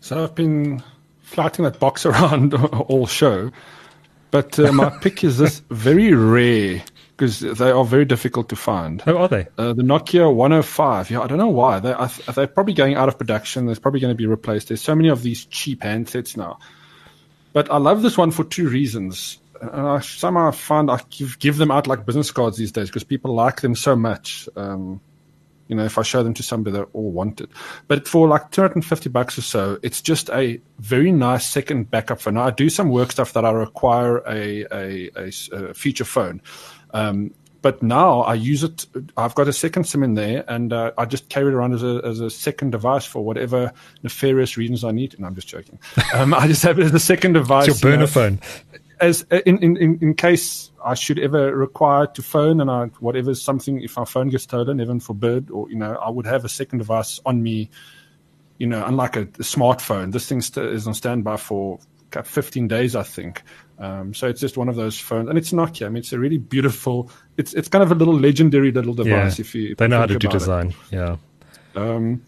So 0.00 0.22
I've 0.22 0.34
been 0.34 0.82
flighting 1.22 1.64
that 1.64 1.80
box 1.80 2.06
around 2.06 2.54
all 2.54 3.06
show, 3.06 3.50
but 4.30 4.58
uh, 4.58 4.72
my 4.72 4.90
pick 5.00 5.24
is 5.24 5.38
this 5.38 5.60
very 5.70 6.12
rare 6.14 6.82
because 7.16 7.40
they 7.40 7.70
are 7.70 7.84
very 7.84 8.06
difficult 8.06 8.48
to 8.48 8.56
find. 8.56 9.02
Oh, 9.06 9.18
are 9.18 9.28
they? 9.28 9.46
Uh, 9.58 9.74
the 9.74 9.82
Nokia 9.82 10.32
105. 10.34 11.10
Yeah, 11.10 11.20
I 11.20 11.26
don't 11.26 11.36
know 11.36 11.48
why. 11.48 11.78
They, 11.78 11.92
are 11.92 12.08
they're 12.34 12.46
probably 12.46 12.72
going 12.72 12.94
out 12.94 13.08
of 13.08 13.18
production. 13.18 13.66
There's 13.66 13.78
probably 13.78 14.00
going 14.00 14.12
to 14.12 14.16
be 14.16 14.26
replaced. 14.26 14.68
There's 14.68 14.80
so 14.80 14.94
many 14.94 15.10
of 15.10 15.22
these 15.22 15.44
cheap 15.44 15.80
handsets 15.80 16.34
now. 16.34 16.60
But 17.52 17.70
I 17.70 17.76
love 17.76 18.00
this 18.00 18.16
one 18.16 18.30
for 18.30 18.44
two 18.44 18.68
reasons 18.68 19.39
and 19.60 19.86
I 19.86 20.00
somehow 20.00 20.50
find 20.50 20.90
I 20.90 21.00
give, 21.10 21.38
give 21.38 21.56
them 21.56 21.70
out 21.70 21.86
like 21.86 22.06
business 22.06 22.30
cards 22.30 22.56
these 22.56 22.72
days 22.72 22.88
because 22.88 23.04
people 23.04 23.34
like 23.34 23.60
them 23.60 23.74
so 23.74 23.94
much. 23.94 24.48
Um, 24.56 25.00
you 25.68 25.76
know, 25.76 25.84
if 25.84 25.98
I 25.98 26.02
show 26.02 26.24
them 26.24 26.34
to 26.34 26.42
somebody, 26.42 26.76
they 26.76 26.82
all 26.82 27.12
want 27.12 27.40
it. 27.40 27.48
But 27.86 28.08
for 28.08 28.26
like 28.26 28.50
250 28.50 29.08
bucks 29.10 29.38
or 29.38 29.42
so, 29.42 29.78
it's 29.84 30.02
just 30.02 30.28
a 30.30 30.60
very 30.80 31.12
nice 31.12 31.46
second 31.46 31.92
backup 31.92 32.20
phone. 32.20 32.34
Now, 32.34 32.46
I 32.46 32.50
do 32.50 32.68
some 32.68 32.88
work 32.88 33.12
stuff 33.12 33.34
that 33.34 33.44
I 33.44 33.52
require 33.52 34.18
a, 34.26 34.66
a, 34.72 35.10
a, 35.16 35.30
a 35.52 35.74
feature 35.74 36.04
phone. 36.04 36.42
Um, 36.92 37.32
but 37.62 37.84
now 37.84 38.22
I 38.22 38.34
use 38.34 38.64
it. 38.64 38.86
I've 39.16 39.34
got 39.36 39.46
a 39.46 39.52
second 39.52 39.84
SIM 39.84 40.02
in 40.02 40.14
there, 40.14 40.44
and 40.48 40.72
uh, 40.72 40.90
I 40.98 41.04
just 41.04 41.28
carry 41.28 41.52
it 41.52 41.54
around 41.54 41.74
as 41.74 41.84
a, 41.84 42.00
as 42.04 42.18
a 42.18 42.30
second 42.30 42.70
device 42.70 43.04
for 43.04 43.22
whatever 43.22 43.72
nefarious 44.02 44.56
reasons 44.56 44.82
I 44.82 44.90
need. 44.90 45.12
And 45.12 45.20
no, 45.20 45.28
I'm 45.28 45.34
just 45.34 45.48
joking. 45.48 45.78
Um, 46.14 46.34
I 46.34 46.48
just 46.48 46.64
have 46.64 46.80
it 46.80 46.86
as 46.86 46.94
a 46.94 46.98
second 46.98 47.34
device. 47.34 47.68
It's 47.68 47.80
your 47.80 47.92
burner 47.92 48.02
you 48.02 48.06
know, 48.06 48.12
phone 48.12 48.40
as 49.00 49.24
uh, 49.30 49.40
in, 49.46 49.58
in, 49.62 49.98
in 50.00 50.14
case 50.14 50.70
I 50.84 50.94
should 50.94 51.18
ever 51.18 51.54
require 51.54 52.06
to 52.06 52.22
phone 52.22 52.60
and 52.60 52.70
I 52.70 52.86
whatever 53.00 53.34
something 53.34 53.82
if 53.82 53.98
our 53.98 54.06
phone 54.06 54.28
gets 54.28 54.44
stolen, 54.44 54.78
heaven 54.78 55.00
forbid, 55.00 55.50
or 55.50 55.68
you 55.70 55.76
know, 55.76 55.94
I 55.94 56.10
would 56.10 56.26
have 56.26 56.44
a 56.44 56.48
second 56.48 56.78
device 56.78 57.20
on 57.26 57.42
me. 57.42 57.70
You 58.58 58.66
know, 58.66 58.84
unlike 58.84 59.16
a, 59.16 59.22
a 59.22 59.42
smartphone, 59.42 60.12
this 60.12 60.28
thing 60.28 60.42
st- 60.42 60.66
is 60.66 60.86
on 60.86 60.92
standby 60.92 61.38
for 61.38 61.78
15 62.22 62.68
days, 62.68 62.94
I 62.94 63.02
think. 63.02 63.42
Um, 63.78 64.12
so 64.12 64.28
it's 64.28 64.40
just 64.40 64.58
one 64.58 64.68
of 64.68 64.76
those 64.76 64.98
phones, 64.98 65.30
and 65.30 65.38
it's 65.38 65.52
Nokia. 65.52 65.86
I 65.86 65.88
mean, 65.88 65.98
it's 65.98 66.12
a 66.12 66.18
really 66.18 66.36
beautiful. 66.36 67.10
It's 67.38 67.54
it's 67.54 67.68
kind 67.68 67.82
of 67.82 67.90
a 67.90 67.94
little 67.94 68.18
legendary 68.18 68.70
little 68.70 68.92
device. 68.92 69.38
Yeah, 69.38 69.42
if 69.42 69.54
you 69.54 69.70
if 69.72 69.78
they 69.78 69.88
know 69.88 70.00
how 70.00 70.06
to 70.06 70.18
do 70.18 70.28
design, 70.28 70.68
it. 70.68 70.76
yeah. 70.92 71.16
Um, 71.74 72.22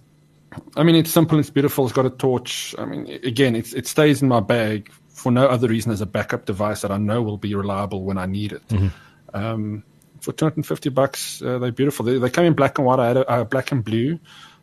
I 0.76 0.82
mean, 0.82 0.96
it's 0.96 1.10
simple, 1.10 1.38
it's 1.38 1.50
beautiful. 1.50 1.84
It's 1.84 1.92
got 1.92 2.06
a 2.06 2.10
torch. 2.10 2.74
I 2.78 2.86
mean, 2.86 3.20
again, 3.22 3.54
it's 3.54 3.74
it 3.74 3.86
stays 3.86 4.22
in 4.22 4.28
my 4.28 4.40
bag 4.40 4.90
for 5.22 5.30
no 5.30 5.46
other 5.46 5.68
reason 5.68 5.92
as 5.92 6.00
a 6.00 6.06
backup 6.06 6.46
device 6.46 6.82
that 6.82 6.90
I 6.90 6.98
know 6.98 7.22
will 7.22 7.36
be 7.38 7.54
reliable 7.54 8.02
when 8.02 8.18
I 8.18 8.26
need 8.26 8.50
it. 8.50 8.68
Mm-hmm. 8.68 8.88
Um, 9.32 9.84
for 10.20 10.32
250 10.32 10.88
bucks, 10.90 11.40
uh, 11.40 11.58
they're 11.60 11.70
beautiful. 11.70 12.04
They, 12.04 12.18
they 12.18 12.28
come 12.28 12.44
in 12.44 12.54
black 12.54 12.78
and 12.78 12.86
white. 12.86 12.98
I 12.98 13.06
had 13.06 13.16
a, 13.18 13.40
a 13.40 13.44
black 13.44 13.70
and 13.70 13.84
blue. 13.84 14.18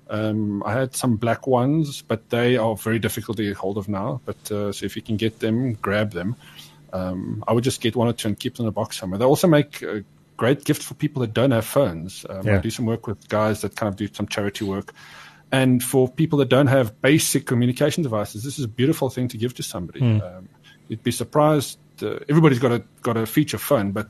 Um, 0.10 0.62
I 0.66 0.74
had 0.74 0.96
some 0.96 1.16
black 1.16 1.48
ones, 1.48 2.02
but 2.02 2.30
they 2.30 2.58
are 2.58 2.76
very 2.76 3.00
difficult 3.00 3.38
to 3.38 3.44
get 3.44 3.56
hold 3.56 3.78
of 3.78 3.88
now. 3.88 4.20
But 4.26 4.52
uh, 4.52 4.72
so 4.74 4.86
if 4.86 4.98
you 4.98 5.02
can 5.02 5.16
get 5.16 5.40
them, 5.40 5.76
grab 5.76 6.12
them. 6.12 6.36
Um, 6.92 7.42
I 7.48 7.54
would 7.54 7.64
just 7.64 7.80
get 7.80 7.96
one 7.96 8.10
or 8.10 8.14
two 8.14 8.28
and 8.28 8.38
keep 8.38 8.56
them 8.56 8.66
in 8.66 8.70
a 8.70 8.74
box 8.74 8.98
somewhere. 8.98 9.18
They 9.18 9.26
also 9.26 9.48
make 9.48 9.82
a 9.82 10.04
great 10.36 10.66
gift 10.66 10.84
for 10.84 10.94
people 10.94 11.22
that 11.22 11.34
don't 11.34 11.52
have 11.52 11.66
phones. 11.66 12.26
Um, 12.30 12.46
yeah. 12.46 12.58
I 12.58 12.60
do 12.60 12.70
some 12.70 12.86
work 12.86 13.08
with 13.08 13.30
guys 13.30 13.62
that 13.62 13.78
kind 13.78 13.88
of 13.88 13.96
do 13.96 14.10
some 14.12 14.28
charity 14.28 14.66
work. 14.66 14.94
And 15.52 15.84
for 15.84 16.08
people 16.08 16.40
that 16.40 16.50
don't 16.50 16.68
have 16.68 17.02
basic 17.02 17.46
communication 17.46 18.04
devices, 18.04 18.44
this 18.44 18.60
is 18.60 18.66
a 18.66 18.68
beautiful 18.68 19.10
thing 19.10 19.30
to 19.30 19.38
give 19.38 19.54
to 19.56 19.64
somebody. 19.64 20.02
Mm. 20.02 20.48
You'd 20.90 21.04
be 21.04 21.12
surprised. 21.12 21.80
Uh, 22.02 22.20
everybody's 22.28 22.60
got 22.60 22.72
a 22.72 22.84
got 23.02 23.16
a 23.16 23.26
feature 23.26 23.58
phone, 23.58 23.92
but 23.92 24.08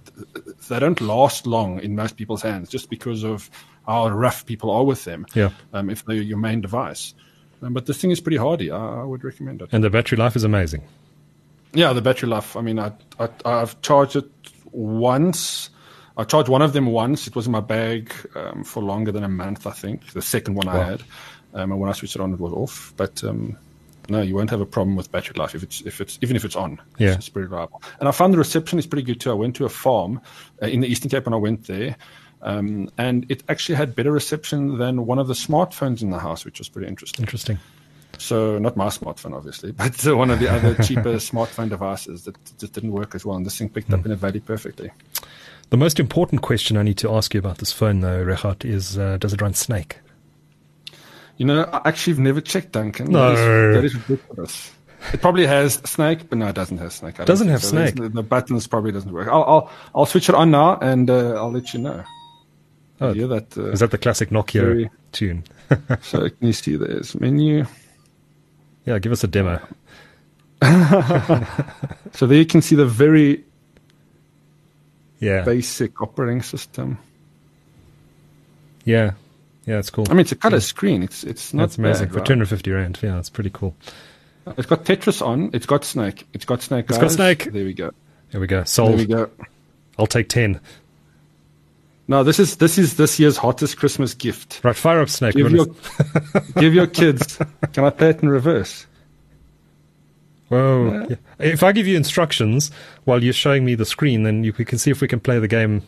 they 0.68 0.80
don't 0.80 1.00
last 1.02 1.46
long 1.46 1.80
in 1.80 1.96
most 1.96 2.18
people's 2.18 2.42
hands 2.42 2.70
just 2.70 2.90
because 2.90 3.24
of 3.24 3.50
how 3.86 4.10
rough 4.10 4.46
people 4.46 4.72
are 4.72 4.84
with 4.84 5.04
them. 5.04 5.26
Yeah. 5.34 5.50
Um, 5.74 5.90
if 5.90 6.06
they're 6.06 6.16
your 6.16 6.38
main 6.38 6.62
device. 6.62 7.14
Um, 7.62 7.74
but 7.74 7.86
this 7.86 8.00
thing 8.00 8.12
is 8.12 8.22
pretty 8.22 8.38
hardy. 8.38 8.72
I, 8.72 9.02
I, 9.02 9.04
would 9.04 9.24
recommend 9.24 9.62
it. 9.62 9.70
And 9.72 9.84
the 9.84 9.90
battery 9.90 10.18
life 10.18 10.36
is 10.36 10.44
amazing. 10.44 10.84
Yeah, 11.74 11.94
the 11.94 12.02
battery 12.02 12.30
life. 12.30 12.56
I 12.56 12.62
mean, 12.62 12.80
I, 12.80 12.92
I 13.20 13.30
I've 13.46 13.80
charged 13.82 14.16
it 14.16 14.30
once. 14.72 15.70
I 16.18 16.24
charged 16.24 16.50
one 16.50 16.62
of 16.62 16.74
them 16.74 16.88
once. 16.88 17.28
It 17.28 17.36
was 17.36 17.46
in 17.46 17.52
my 17.52 17.60
bag 17.60 18.14
um, 18.36 18.64
for 18.64 18.82
longer 18.82 19.12
than 19.12 19.24
a 19.24 19.30
month, 19.30 19.68
I 19.68 19.72
think. 19.72 20.12
The 20.12 20.22
second 20.22 20.56
one 20.56 20.68
wow. 20.68 20.80
I 20.80 20.84
had, 20.84 21.04
um, 21.54 21.72
and 21.72 21.80
when 21.80 21.90
I 21.90 21.94
switched 21.94 22.16
it 22.16 22.22
on, 22.22 22.34
it 22.34 22.40
was 22.40 22.54
off. 22.54 22.94
But 22.98 23.24
um, 23.24 23.58
no, 24.10 24.22
you 24.22 24.36
won't 24.36 24.50
have 24.50 24.62
a 24.62 24.66
problem 24.66 24.96
with 24.96 25.12
battery 25.12 25.36
life 25.38 25.56
if 25.56 25.64
it's 25.64 25.82
if 25.82 26.02
it's 26.02 26.18
even 26.22 26.36
if 26.36 26.46
it's 26.46 26.56
on. 26.56 26.80
Yeah, 26.98 27.14
it's, 27.14 27.30
pretty 27.30 27.48
reliable. 27.48 27.82
And 28.00 28.08
I 28.08 28.12
found 28.12 28.34
the 28.34 28.38
reception 28.38 28.80
is 28.80 28.88
pretty 28.88 29.04
good 29.04 29.20
too. 29.20 29.32
I 29.32 29.36
went 29.36 29.56
to 29.58 29.66
a 29.66 29.70
farm 29.70 30.22
uh, 30.62 30.68
in 30.68 30.82
the 30.82 30.88
Eastern 30.88 31.10
Cape, 31.10 31.26
and 31.26 31.36
I 31.36 31.38
went 31.38 31.68
there. 31.68 31.96
Um, 32.42 32.90
and 32.98 33.30
it 33.30 33.44
actually 33.50 33.76
had 33.76 33.96
better 33.96 34.12
reception 34.12 34.78
than 34.78 35.06
one 35.06 35.20
of 35.20 35.28
the 35.28 35.34
smartphones 35.34 36.02
in 36.02 36.10
the 36.10 36.20
house, 36.20 36.46
which 36.46 36.60
was 36.60 36.70
pretty 36.70 36.88
interesting. 36.88 37.24
Interesting. 37.24 37.60
So 38.18 38.58
not 38.60 38.78
my 38.78 38.88
smartphone, 38.88 39.36
obviously, 39.36 39.72
but 39.74 40.06
uh, 40.08 40.16
one 40.16 40.30
of 40.30 40.40
the 40.40 40.50
other 40.50 40.76
cheaper 40.84 41.14
smartphone 41.16 41.70
devices 41.70 42.24
that 42.26 42.36
just 42.58 42.74
didn't 42.74 42.92
work 42.92 43.16
as 43.16 43.26
well, 43.26 43.36
and 43.36 43.46
this 43.46 43.58
thing 43.58 43.70
picked 43.70 43.90
mm. 43.90 43.96
up 43.96 44.02
hmm. 44.02 44.08
in 44.08 44.12
a 44.14 44.16
valley 44.16 44.40
perfectly. 44.40 44.92
The 45.70 45.78
most 45.78 46.00
important 46.00 46.42
question 46.42 46.78
I 46.78 46.84
need 46.84 46.98
to 46.98 47.14
ask 47.14 47.34
you 47.34 47.40
about 47.40 47.60
this 47.60 47.72
phone, 47.72 48.00
though, 48.00 48.24
Regardt, 48.24 48.66
is 48.66 48.98
uh, 48.98 49.18
does 49.18 49.34
it 49.34 49.42
run 49.42 49.54
Snake? 49.54 50.00
You 51.40 51.46
know, 51.46 51.64
I 51.72 51.88
actually 51.88 52.14
have 52.14 52.20
never 52.20 52.42
checked, 52.42 52.74
Duncan. 52.74 53.12
No. 53.12 53.34
That 53.34 53.86
is, 53.86 53.94
that 53.94 54.00
is 54.00 54.10
ridiculous. 54.10 54.72
It 55.14 55.22
probably 55.22 55.48
has 55.48 55.76
Snake, 55.86 56.30
but 56.30 56.38
no, 56.38 56.48
it 56.48 56.56
doesn't 56.56 56.80
have 56.80 56.92
Snake. 56.92 57.18
It 57.18 57.26
doesn't 57.26 57.48
have 57.48 57.64
so. 57.64 57.70
Snake. 57.70 57.96
The, 57.96 58.10
the, 58.10 58.22
buttons 58.22 58.68
probably 58.68 58.92
doesn't 58.92 59.14
work. 59.14 59.30
I'll, 59.30 59.44
I'll, 59.44 59.72
I'll 59.96 60.06
switch 60.06 60.28
it 60.28 60.36
on 60.36 60.52
now, 60.52 60.78
and 60.80 61.10
uh, 61.10 61.36
I'll 61.36 61.50
let 61.50 61.74
you 61.74 61.80
know. 61.80 62.04
Oh, 63.00 63.14
yeah, 63.14 63.28
that 63.28 63.58
uh, 63.58 63.72
is 63.72 63.80
that 63.80 63.92
the 63.92 63.98
classic 63.98 64.32
Nokia 64.32 64.62
very, 64.62 64.90
tune? 65.14 65.46
so 66.02 66.30
can 66.30 66.48
you 66.48 66.52
see 66.52 66.76
there's 66.76 67.18
menu? 67.18 67.66
Yeah, 68.86 69.00
give 69.00 69.14
us 69.14 69.24
a 69.24 69.28
demo. 69.28 69.62
so 72.12 72.28
there 72.28 72.38
you 72.38 72.46
can 72.46 72.62
see 72.62 72.76
the 72.76 72.86
very 72.86 73.46
yeah. 75.20 75.44
basic 75.44 76.02
operating 76.02 76.42
system. 76.42 76.98
Yeah, 78.84 79.12
yeah, 79.70 79.78
it's 79.78 79.92
cool. 79.92 80.06
I 80.10 80.14
mean, 80.14 80.22
it's 80.22 80.32
a 80.32 80.36
color 80.36 80.56
yeah. 80.56 80.62
screen. 80.62 81.04
It's 81.04 81.24
it's 81.24 81.54
not 81.54 81.64
that's 81.64 81.78
amazing 81.78 82.08
bad, 82.08 82.14
for 82.14 82.20
right? 82.20 82.26
250 82.26 82.72
rand. 82.72 83.00
Yeah, 83.04 83.14
that's 83.16 83.30
pretty 83.30 83.52
cool. 83.52 83.76
It's 84.58 84.66
got 84.66 84.84
Tetris 84.84 85.24
on. 85.24 85.52
It's 85.54 85.68
got 85.68 85.86
Snake. 85.86 86.28
It's 86.34 86.44
got 86.44 86.64
Snake. 86.64 86.88
Guys. 86.88 86.98
It's 86.98 87.04
got 87.04 87.12
Snake. 87.12 87.52
There 87.54 87.64
we 87.64 87.74
go. 87.74 87.92
There 88.32 88.42
we 88.42 88.48
go. 88.48 88.64
Sold. 88.64 88.94
There 88.94 88.98
we 88.98 89.06
go. 89.06 89.30
I'll 90.00 90.08
take 90.08 90.28
ten. 90.28 90.60
No, 92.08 92.24
this 92.24 92.40
is 92.40 92.56
this 92.56 92.80
is 92.80 92.98
this 92.98 93.20
year's 93.20 93.38
hottest 93.38 93.78
Christmas 93.78 94.16
gift. 94.16 94.62
Right, 94.64 94.76
fire 94.76 95.02
up 95.02 95.10
snake. 95.10 95.36
Give 95.36 95.52
your, 95.52 95.68
give 96.58 96.74
your 96.74 96.88
kids. 96.88 97.38
Can 97.74 97.84
I 97.84 97.92
play 97.92 98.10
it 98.10 98.24
in 98.24 98.30
reverse? 98.30 98.88
Whoa! 100.48 101.06
Yeah. 101.08 101.16
If 101.38 101.62
I 101.62 101.74
give 101.74 101.86
you 101.86 101.96
instructions 101.96 102.72
while 103.04 103.24
you're 103.24 103.34
showing 103.34 103.66
me 103.66 103.76
the 103.76 103.86
screen, 103.86 104.24
then 104.24 104.44
you, 104.44 104.52
we 104.58 104.66
can 104.66 104.80
see 104.80 104.90
if 104.90 105.00
we 105.00 105.08
can 105.08 105.20
play 105.20 105.38
the 105.38 105.48
game 105.48 105.84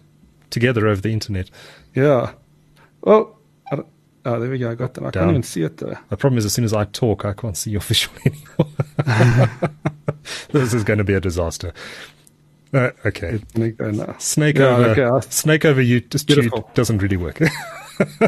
together 0.52 0.88
over 0.88 1.02
the 1.02 1.12
internet. 1.12 1.50
Yeah. 1.96 2.34
Oh, 3.04 3.36
oh, 4.26 4.40
there 4.40 4.50
we 4.50 4.58
go. 4.58 4.72
I 4.72 4.76
got 4.76 4.94
that. 4.96 5.04
I 5.04 5.12
Down. 5.12 5.24
can't 5.24 5.32
even 5.32 5.44
see 5.44 5.64
it 5.64 5.78
though. 5.78 5.98
The 6.10 6.18
problem 6.18 6.38
is, 6.38 6.46
as 6.46 6.54
soon 6.54 6.66
as 6.66 6.74
I 6.74 6.86
talk, 6.86 7.26
I 7.26 7.34
can't 7.34 7.58
see 7.58 7.72
your 7.72 7.82
visual 7.82 8.16
anymore. 8.26 9.70
this 10.52 10.74
is 10.74 10.84
going 10.84 11.00
to 11.00 11.04
be 11.04 11.14
a 11.14 11.20
disaster. 11.20 11.74
Uh, 12.74 12.92
okay. 13.06 13.42
Snake 14.20 14.60
over 14.60 15.02
okay. 15.02 15.28
snake 15.30 15.66
over 15.66 15.82
you 15.82 16.00
just 16.00 16.28
doesn't 16.74 17.00
really 17.00 17.18
work. 17.18 17.40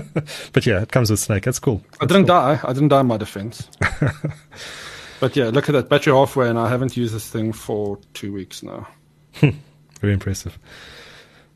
but 0.53 0.65
yeah, 0.65 0.81
it 0.81 0.91
comes 0.91 1.09
with 1.09 1.19
snake. 1.19 1.43
That's 1.43 1.59
cool. 1.59 1.81
That's 1.91 1.97
I 2.01 2.05
didn't 2.07 2.27
cool. 2.27 2.35
die. 2.35 2.59
I 2.61 2.73
didn't 2.73 2.89
die 2.89 2.99
in 2.99 3.07
my 3.07 3.15
defense. 3.15 3.69
but 5.21 5.35
yeah, 5.37 5.45
look 5.45 5.69
at 5.69 5.71
that 5.71 5.87
battery 5.87 6.11
halfway, 6.11 6.49
and 6.49 6.59
I 6.59 6.67
haven't 6.67 6.97
used 6.97 7.15
this 7.15 7.29
thing 7.29 7.53
for 7.53 7.97
two 8.13 8.33
weeks 8.33 8.63
now. 8.63 8.85
Very 10.01 10.13
impressive. 10.13 10.59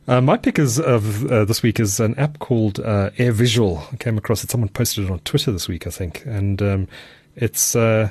Uh, 0.07 0.21
my 0.21 0.37
pick 0.37 0.57
is 0.57 0.79
of 0.79 1.29
uh, 1.29 1.43
this 1.43 1.61
week 1.61 1.79
is 1.79 1.99
an 1.99 2.15
app 2.17 2.39
called 2.39 2.79
uh, 2.79 3.09
AirVisual. 3.17 3.93
I 3.93 3.97
came 3.97 4.17
across 4.17 4.43
it. 4.43 4.49
Someone 4.49 4.69
posted 4.69 5.03
it 5.05 5.11
on 5.11 5.19
Twitter 5.19 5.51
this 5.51 5.67
week, 5.67 5.85
I 5.85 5.89
think, 5.89 6.25
and 6.25 6.61
um, 6.61 6.87
it's 7.35 7.75
uh, 7.75 8.09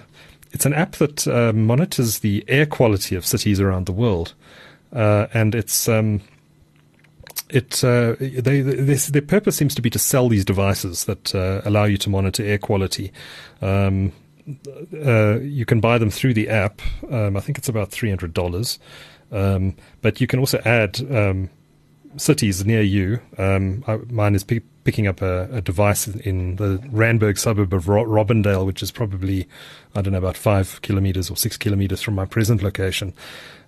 it's 0.53 0.67
an 0.67 0.75
app 0.75 0.93
that 0.97 1.27
uh, 1.27 1.53
monitors 1.55 2.19
the 2.19 2.45
air 2.49 2.67
quality 2.67 3.17
of 3.17 3.25
cities 3.25 3.61
around 3.61 3.87
the 3.87 3.93
world 3.93 4.35
uh, 4.93 5.27
and 5.35 5.55
it's 5.55 5.89
um, 5.89 6.21
it 7.49 7.85
uh, 7.85 8.15
they, 8.19 8.63
their 8.63 9.23
purpose 9.23 9.57
seems 9.57 9.75
to 9.75 9.83
be 9.83 9.91
to 9.91 9.99
sell 9.99 10.29
these 10.29 10.45
devices 10.45 11.05
that 11.05 11.35
uh, 11.35 11.61
allow 11.65 11.85
you 11.85 11.99
to 11.99 12.11
monitor 12.11 12.43
air 12.43 12.59
quality. 12.59 13.13
Um, 13.63 14.13
uh, 15.05 15.41
you 15.41 15.65
can 15.65 15.81
buy 15.81 15.99
them 15.99 16.11
through 16.11 16.35
the 16.35 16.49
app. 16.49 16.81
Um, 17.11 17.37
I 17.37 17.41
think 17.41 17.59
it's 17.59 17.69
about 17.69 17.91
three 17.91 18.09
hundred 18.09 18.33
dollars, 18.33 18.79
um, 19.33 19.77
but 20.03 20.21
you 20.21 20.27
can 20.27 20.39
also 20.41 20.61
add 20.65 21.01
um, 21.11 21.51
cities 22.17 22.65
near 22.65 22.83
you. 22.83 23.21
Um, 23.39 23.85
I, 23.87 23.97
mine 24.11 24.35
is 24.35 24.45
p- 24.45 24.61
picking 24.85 25.07
up 25.07 25.21
a, 25.23 25.49
a, 25.53 25.61
device 25.61 26.07
in 26.07 26.57
the 26.57 26.79
Randburg 26.91 27.39
suburb 27.39 27.73
of 27.75 27.89
Ro- 27.89 28.05
Robindale, 28.05 28.65
which 28.65 28.83
is 28.83 28.91
probably 28.91 29.49
I 29.95 30.03
don't 30.03 30.13
know 30.13 30.19
about 30.19 30.37
five 30.37 30.81
kilometers 30.83 31.31
or 31.31 31.37
six 31.37 31.57
kilometers 31.57 32.03
from 32.03 32.15
my 32.15 32.25
present 32.25 32.63
location. 32.63 33.13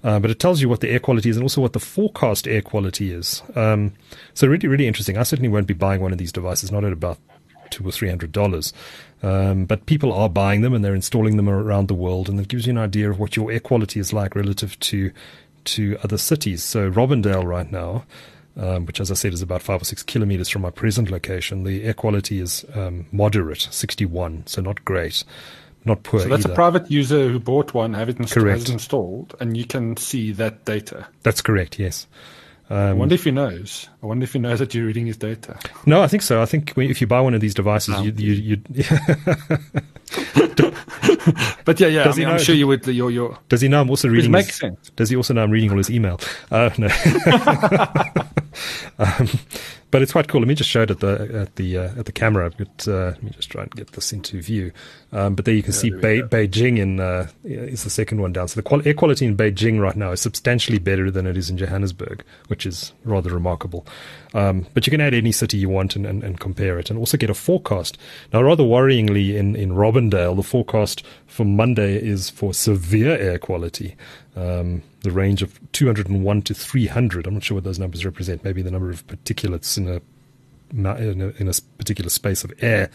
Uh, 0.05 0.21
but 0.21 0.31
it 0.31 0.39
tells 0.39 0.61
you 0.61 0.69
what 0.69 0.81
the 0.81 0.89
air 0.91 1.01
quality 1.01 1.29
is 1.29 1.37
and 1.37 1.43
also 1.43 1.61
what 1.61 1.73
the 1.73 1.81
forecast 1.81 2.47
air 2.47 2.63
quality 2.63 3.11
is. 3.13 3.43
Um, 3.57 3.95
so 4.35 4.47
really, 4.47 4.69
really 4.69 4.87
interesting. 4.87 5.19
I 5.19 5.25
certainly 5.25 5.49
won't 5.49 5.67
be 5.67 5.75
buying 5.75 6.01
one 6.01 6.13
of 6.13 6.19
these 6.19 6.33
devices, 6.33 6.71
not 6.71 6.85
at 6.85 6.93
about 6.93 7.19
two 7.71 7.87
or 7.87 7.93
three 7.93 8.09
hundred 8.09 8.33
dollars. 8.33 8.73
Um, 9.23 9.65
but 9.65 9.87
people 9.87 10.13
are 10.13 10.29
buying 10.29 10.61
them 10.61 10.73
and 10.73 10.85
they're 10.85 10.95
installing 10.95 11.37
them 11.37 11.49
around 11.49 11.89
the 11.89 11.95
world, 11.95 12.29
and 12.29 12.39
it 12.39 12.49
gives 12.49 12.67
you 12.67 12.71
an 12.71 12.79
idea 12.79 13.11
of 13.11 13.19
what 13.19 13.37
your 13.37 13.51
air 13.51 13.61
quality 13.61 13.99
is 13.99 14.13
like 14.13 14.37
relative 14.37 14.79
to 14.81 15.11
to 15.65 15.99
other 16.03 16.19
cities. 16.19 16.63
So 16.63 16.91
Robindale 16.91 17.45
right 17.45 17.71
now. 17.71 18.05
Um, 18.59 18.87
which, 18.87 19.01
as 19.01 19.13
I 19.13 19.15
said, 19.15 19.33
is 19.33 19.41
about 19.41 19.63
five 19.63 19.81
or 19.81 19.85
six 19.85 20.03
kilometers 20.03 20.49
from 20.49 20.63
my 20.63 20.71
present 20.71 21.13
location. 21.13 21.63
The 21.63 21.85
air 21.85 21.95
quality 21.95 22.41
is 22.41 22.65
um, 22.75 23.07
moderate, 23.13 23.69
61, 23.71 24.49
so 24.49 24.61
not 24.61 24.85
great 24.85 25.23
not 25.89 26.03
poor. 26.05 26.21
So 26.21 26.29
that's 26.29 26.45
either. 26.45 26.53
a 26.53 26.55
private 26.55 26.91
user 26.91 27.29
who 27.29 27.41
bought 27.41 27.75
one, 27.75 27.95
have 27.95 28.09
it, 28.09 28.19
correct. 28.19 28.61
Has 28.61 28.69
it 28.69 28.73
installed, 28.73 29.35
and 29.41 29.57
you 29.57 29.65
can 29.65 29.97
see 29.97 30.31
that 30.33 30.65
data. 30.65 31.09
That's 31.23 31.41
correct. 31.41 31.79
Yes. 31.81 32.07
Um, 32.71 32.77
I 32.77 32.93
wonder 32.93 33.15
if 33.15 33.25
he 33.25 33.31
knows. 33.31 33.89
I 34.03 34.07
wonder 34.07 34.25
if 34.25 34.35
he 34.35 34.39
knows 34.39 34.59
that 34.59 34.75
you're 34.75 34.85
reading 34.85 35.07
his 35.07 35.17
data. 35.17 35.59
No, 35.87 36.03
I 36.03 36.07
think 36.07 36.23
so. 36.23 36.43
I 36.43 36.47
think 36.47 36.77
if 36.77 37.01
you 37.01 37.07
buy 37.07 37.21
one 37.23 37.33
of 37.33 37.41
these 37.41 37.55
devices, 37.55 37.95
oh. 37.97 38.03
you, 38.03 38.13
you, 38.13 38.33
you 38.35 38.85
but 41.65 41.81
yeah, 41.81 41.87
yeah. 41.87 42.05
Does 42.05 42.17
I 42.17 42.19
mean, 42.19 42.29
I'm 42.29 42.39
sure 42.39 42.55
you 42.55 42.67
would. 42.67 42.87
Your, 42.87 43.11
your. 43.11 43.39
Does 43.49 43.63
he 43.63 43.69
know 43.69 43.81
I'm 43.81 43.89
also 43.89 44.09
reading? 44.09 44.31
Makes 44.31 44.49
his, 44.49 44.57
sense. 44.57 44.91
Does 44.97 45.09
he 45.09 45.17
also 45.17 45.33
know 45.33 45.43
I'm 45.43 45.51
reading 45.51 45.71
all 45.71 45.79
his 45.79 45.91
email? 45.91 46.21
Uh, 46.51 46.69
no. 46.77 46.89
um, 48.99 49.29
but 49.91 50.03
it's 50.03 50.13
quite 50.13 50.29
cool. 50.29 50.41
Let 50.41 50.49
me 50.49 50.55
just 50.55 50.69
show 50.69 50.83
it 50.83 50.91
at 50.91 51.01
the 51.01 51.41
at 51.43 51.57
the 51.57 51.79
uh, 51.79 51.99
at 51.99 52.07
the 52.07 52.13
camera. 52.13 52.51
But, 52.51 52.87
uh, 52.87 53.13
let 53.13 53.23
me 53.23 53.31
just 53.31 53.51
try 53.51 53.63
and 53.63 53.71
get 53.71 53.93
this 53.93 54.13
into 54.13 54.41
view. 54.41 54.73
Um, 55.13 55.35
but 55.35 55.47
there 55.47 55.55
you 55.55 55.63
can 55.63 55.73
yeah, 55.73 55.79
see 55.79 55.91
Be- 55.91 56.23
Beijing 56.23 56.79
in 56.79 57.01
uh, 57.01 57.29
is 57.45 57.85
the 57.85 57.91
second 57.91 58.21
one 58.21 58.33
down. 58.33 58.49
So 58.49 58.57
the 58.57 58.63
qual- 58.63 58.87
air 58.87 58.93
quality 58.93 59.25
in 59.25 59.37
Beijing 59.37 59.81
right 59.81 59.97
now 59.97 60.13
is 60.13 60.21
substantially 60.21 60.79
better 60.79 61.11
than 61.11 61.27
it 61.27 61.37
is 61.37 61.49
in 61.49 61.57
Johannesburg, 61.57 62.23
which 62.49 62.67
is 62.67 62.93
rather 63.05 63.31
remarkable. 63.31 63.87
Um, 64.35 64.67
but 64.75 64.87
you 64.87 64.91
can 64.91 65.01
add 65.01 65.15
any 65.15 65.33
city 65.33 65.57
you 65.57 65.71
want 65.71 65.97
and, 65.97 66.05
and, 66.05 66.23
and, 66.23 66.39
compare 66.39 66.79
it, 66.79 66.91
and 66.91 66.99
also 66.99 67.17
get 67.17 67.31
a 67.31 67.35
forecast. 67.35 67.97
Now, 68.33 68.43
rather 68.43 68.65
worryingly, 68.65 69.37
in 69.37 69.57
in 69.57 69.71
Robindale, 69.71 70.37
the 70.37 70.43
forecast 70.43 71.03
for 71.27 71.45
Monday 71.45 71.97
is 71.97 72.29
for 72.29 72.53
severe 72.53 73.17
air 73.17 73.39
quality. 73.39 73.97
Um, 74.37 74.83
the 75.03 75.11
range 75.11 75.43
of 75.43 75.61
201 75.73 76.43
to 76.43 76.55
300. 76.55 77.27
I'm 77.27 77.35
not 77.35 77.45
sure 77.45 77.57
what 77.57 77.65
those 77.65 77.79
numbers 77.79 78.05
represent. 78.05 78.45
Maybe 78.45 78.63
the 78.63 78.71
number 78.71 78.91
of 78.91 79.07
particulates 79.07 79.77
in 79.77 79.89
a 79.89 80.01
in 80.71 80.85
a, 81.23 81.29
in 81.41 81.49
a 81.49 81.53
particular 81.79 82.11
space 82.11 82.45
of 82.45 82.53
air. 82.61 82.91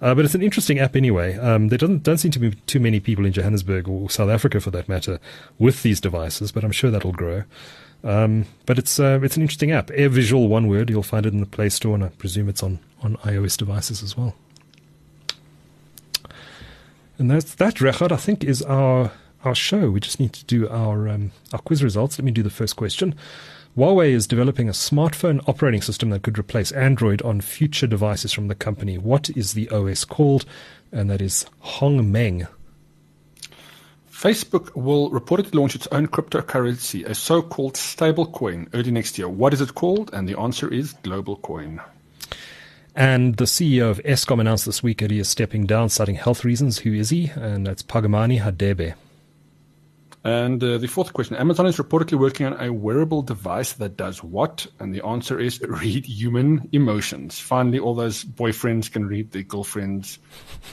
Uh, 0.00 0.14
but 0.14 0.24
it's 0.24 0.34
an 0.34 0.42
interesting 0.42 0.78
app 0.78 0.94
anyway. 0.94 1.36
Um, 1.38 1.68
there 1.68 1.78
doesn't 1.78 2.04
don't 2.04 2.18
seem 2.18 2.30
to 2.32 2.38
be 2.38 2.52
too 2.66 2.78
many 2.78 3.00
people 3.00 3.26
in 3.26 3.32
Johannesburg 3.32 3.88
or 3.88 4.08
South 4.08 4.30
Africa, 4.30 4.60
for 4.60 4.70
that 4.70 4.88
matter, 4.88 5.18
with 5.58 5.82
these 5.82 6.00
devices. 6.00 6.52
But 6.52 6.64
I'm 6.64 6.72
sure 6.72 6.90
that'll 6.90 7.12
grow. 7.12 7.44
Um, 8.04 8.46
but 8.64 8.78
it's 8.78 9.00
uh, 9.00 9.18
it's 9.22 9.36
an 9.36 9.42
interesting 9.42 9.72
app. 9.72 9.88
AirVisual, 9.88 10.48
one 10.48 10.68
word. 10.68 10.88
You'll 10.88 11.02
find 11.02 11.26
it 11.26 11.32
in 11.32 11.40
the 11.40 11.46
Play 11.46 11.68
Store, 11.68 11.96
and 11.96 12.04
I 12.04 12.08
presume 12.08 12.48
it's 12.48 12.62
on 12.62 12.78
on 13.02 13.16
iOS 13.18 13.56
devices 13.56 14.02
as 14.02 14.16
well. 14.16 14.34
And 17.18 17.28
that's 17.28 17.56
that, 17.56 17.76
Regardt, 17.76 18.12
I 18.12 18.16
think, 18.16 18.44
is 18.44 18.62
our 18.62 19.10
our 19.44 19.54
show. 19.54 19.90
We 19.90 20.00
just 20.00 20.20
need 20.20 20.32
to 20.34 20.44
do 20.44 20.68
our 20.68 21.08
um, 21.08 21.32
our 21.52 21.60
quiz 21.60 21.82
results. 21.82 22.18
Let 22.18 22.24
me 22.24 22.32
do 22.32 22.42
the 22.42 22.50
first 22.50 22.76
question. 22.76 23.14
Huawei 23.76 24.10
is 24.10 24.26
developing 24.26 24.68
a 24.68 24.72
smartphone 24.72 25.46
operating 25.48 25.82
system 25.82 26.10
that 26.10 26.22
could 26.22 26.38
replace 26.38 26.72
Android 26.72 27.22
on 27.22 27.40
future 27.40 27.86
devices 27.86 28.32
from 28.32 28.48
the 28.48 28.56
company. 28.56 28.98
What 28.98 29.30
is 29.30 29.52
the 29.52 29.68
OS 29.70 30.04
called? 30.04 30.44
And 30.90 31.08
that 31.10 31.20
is 31.20 31.46
Hongmeng. 31.62 32.48
Facebook 34.10 34.74
will 34.74 35.12
reportedly 35.12 35.54
launch 35.54 35.76
its 35.76 35.86
own 35.92 36.08
cryptocurrency, 36.08 37.06
a 37.06 37.14
so-called 37.14 37.74
stablecoin, 37.74 38.68
early 38.74 38.90
next 38.90 39.16
year. 39.16 39.28
What 39.28 39.54
is 39.54 39.60
it 39.60 39.76
called? 39.76 40.10
And 40.12 40.28
the 40.28 40.36
answer 40.36 40.66
is 40.72 40.94
GlobalCoin. 41.04 41.80
And 42.96 43.36
the 43.36 43.44
CEO 43.44 43.90
of 43.90 44.02
Eskom 44.02 44.40
announced 44.40 44.66
this 44.66 44.82
week 44.82 44.98
that 44.98 45.12
he 45.12 45.20
is 45.20 45.28
stepping 45.28 45.66
down, 45.66 45.88
citing 45.88 46.16
health 46.16 46.44
reasons. 46.44 46.78
Who 46.78 46.92
is 46.92 47.10
he? 47.10 47.30
And 47.36 47.64
that's 47.64 47.84
Phakamani 47.84 48.40
Hadebe. 48.40 48.94
And 50.24 50.62
uh, 50.62 50.78
the 50.78 50.88
fourth 50.88 51.12
question 51.12 51.36
Amazon 51.36 51.66
is 51.66 51.76
reportedly 51.76 52.18
working 52.18 52.46
on 52.46 52.60
a 52.60 52.72
wearable 52.72 53.22
device 53.22 53.74
that 53.74 53.96
does 53.96 54.22
what? 54.22 54.66
And 54.80 54.94
the 54.94 55.04
answer 55.04 55.38
is 55.38 55.60
read 55.68 56.06
human 56.06 56.68
emotions. 56.72 57.38
Finally, 57.38 57.78
all 57.78 57.94
those 57.94 58.24
boyfriends 58.24 58.90
can 58.90 59.06
read 59.06 59.30
their 59.30 59.44
girlfriends' 59.44 60.18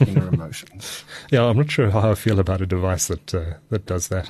inner 0.00 0.28
emotions. 0.32 1.04
Yeah, 1.30 1.44
I'm 1.44 1.56
not 1.56 1.70
sure 1.70 1.90
how 1.90 2.10
I 2.10 2.14
feel 2.14 2.40
about 2.40 2.60
a 2.60 2.66
device 2.66 3.06
that 3.06 3.34
uh, 3.34 3.54
that 3.70 3.86
does 3.86 4.08
that. 4.08 4.28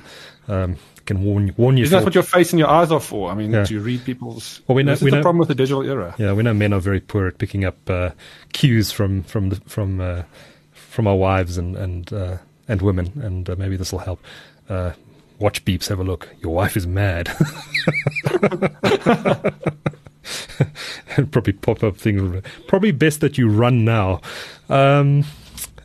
Um, 0.48 0.76
can 1.06 1.22
warn 1.22 1.54
warn 1.56 1.76
you. 1.76 1.84
Isn't 1.84 1.98
that 1.98 2.04
what 2.04 2.14
your 2.14 2.24
face 2.24 2.52
and 2.52 2.58
your 2.58 2.68
eyes 2.68 2.90
are 2.90 3.00
for? 3.00 3.30
I 3.30 3.34
mean, 3.34 3.52
yeah. 3.52 3.64
to 3.64 3.80
read 3.80 4.04
people's. 4.04 4.60
Well, 4.66 4.74
we 4.74 4.82
know, 4.82 4.92
this 4.92 5.02
we 5.02 5.08
is 5.08 5.12
know, 5.12 5.18
the 5.18 5.22
problem 5.22 5.38
with 5.38 5.48
the 5.48 5.54
digital 5.54 5.82
era. 5.82 6.14
Yeah, 6.18 6.32
we 6.34 6.42
know 6.42 6.52
men 6.52 6.72
are 6.72 6.80
very 6.80 7.00
poor 7.00 7.28
at 7.28 7.38
picking 7.38 7.64
up 7.64 7.88
uh, 7.88 8.10
cues 8.52 8.92
from 8.92 9.22
from 9.22 9.50
the, 9.50 9.56
from 9.66 10.00
uh, 10.00 10.24
from 10.72 11.06
our 11.06 11.16
wives 11.16 11.56
and 11.56 11.76
and 11.76 12.12
uh, 12.12 12.38
and 12.68 12.82
women, 12.82 13.12
and 13.22 13.48
uh, 13.48 13.56
maybe 13.56 13.76
this 13.76 13.92
will 13.92 14.00
help. 14.00 14.20
Uh, 14.68 14.92
watch 15.38 15.64
beeps, 15.64 15.88
have 15.88 15.98
a 15.98 16.04
look. 16.04 16.28
Your 16.40 16.54
wife 16.54 16.76
is 16.76 16.86
mad. 16.86 17.28
and 21.16 21.30
probably 21.32 21.52
pop 21.52 21.82
up 21.82 21.96
things. 21.96 22.42
Probably 22.66 22.92
best 22.92 23.20
that 23.20 23.38
you 23.38 23.48
run 23.48 23.84
now. 23.84 24.20
Um, 24.68 25.24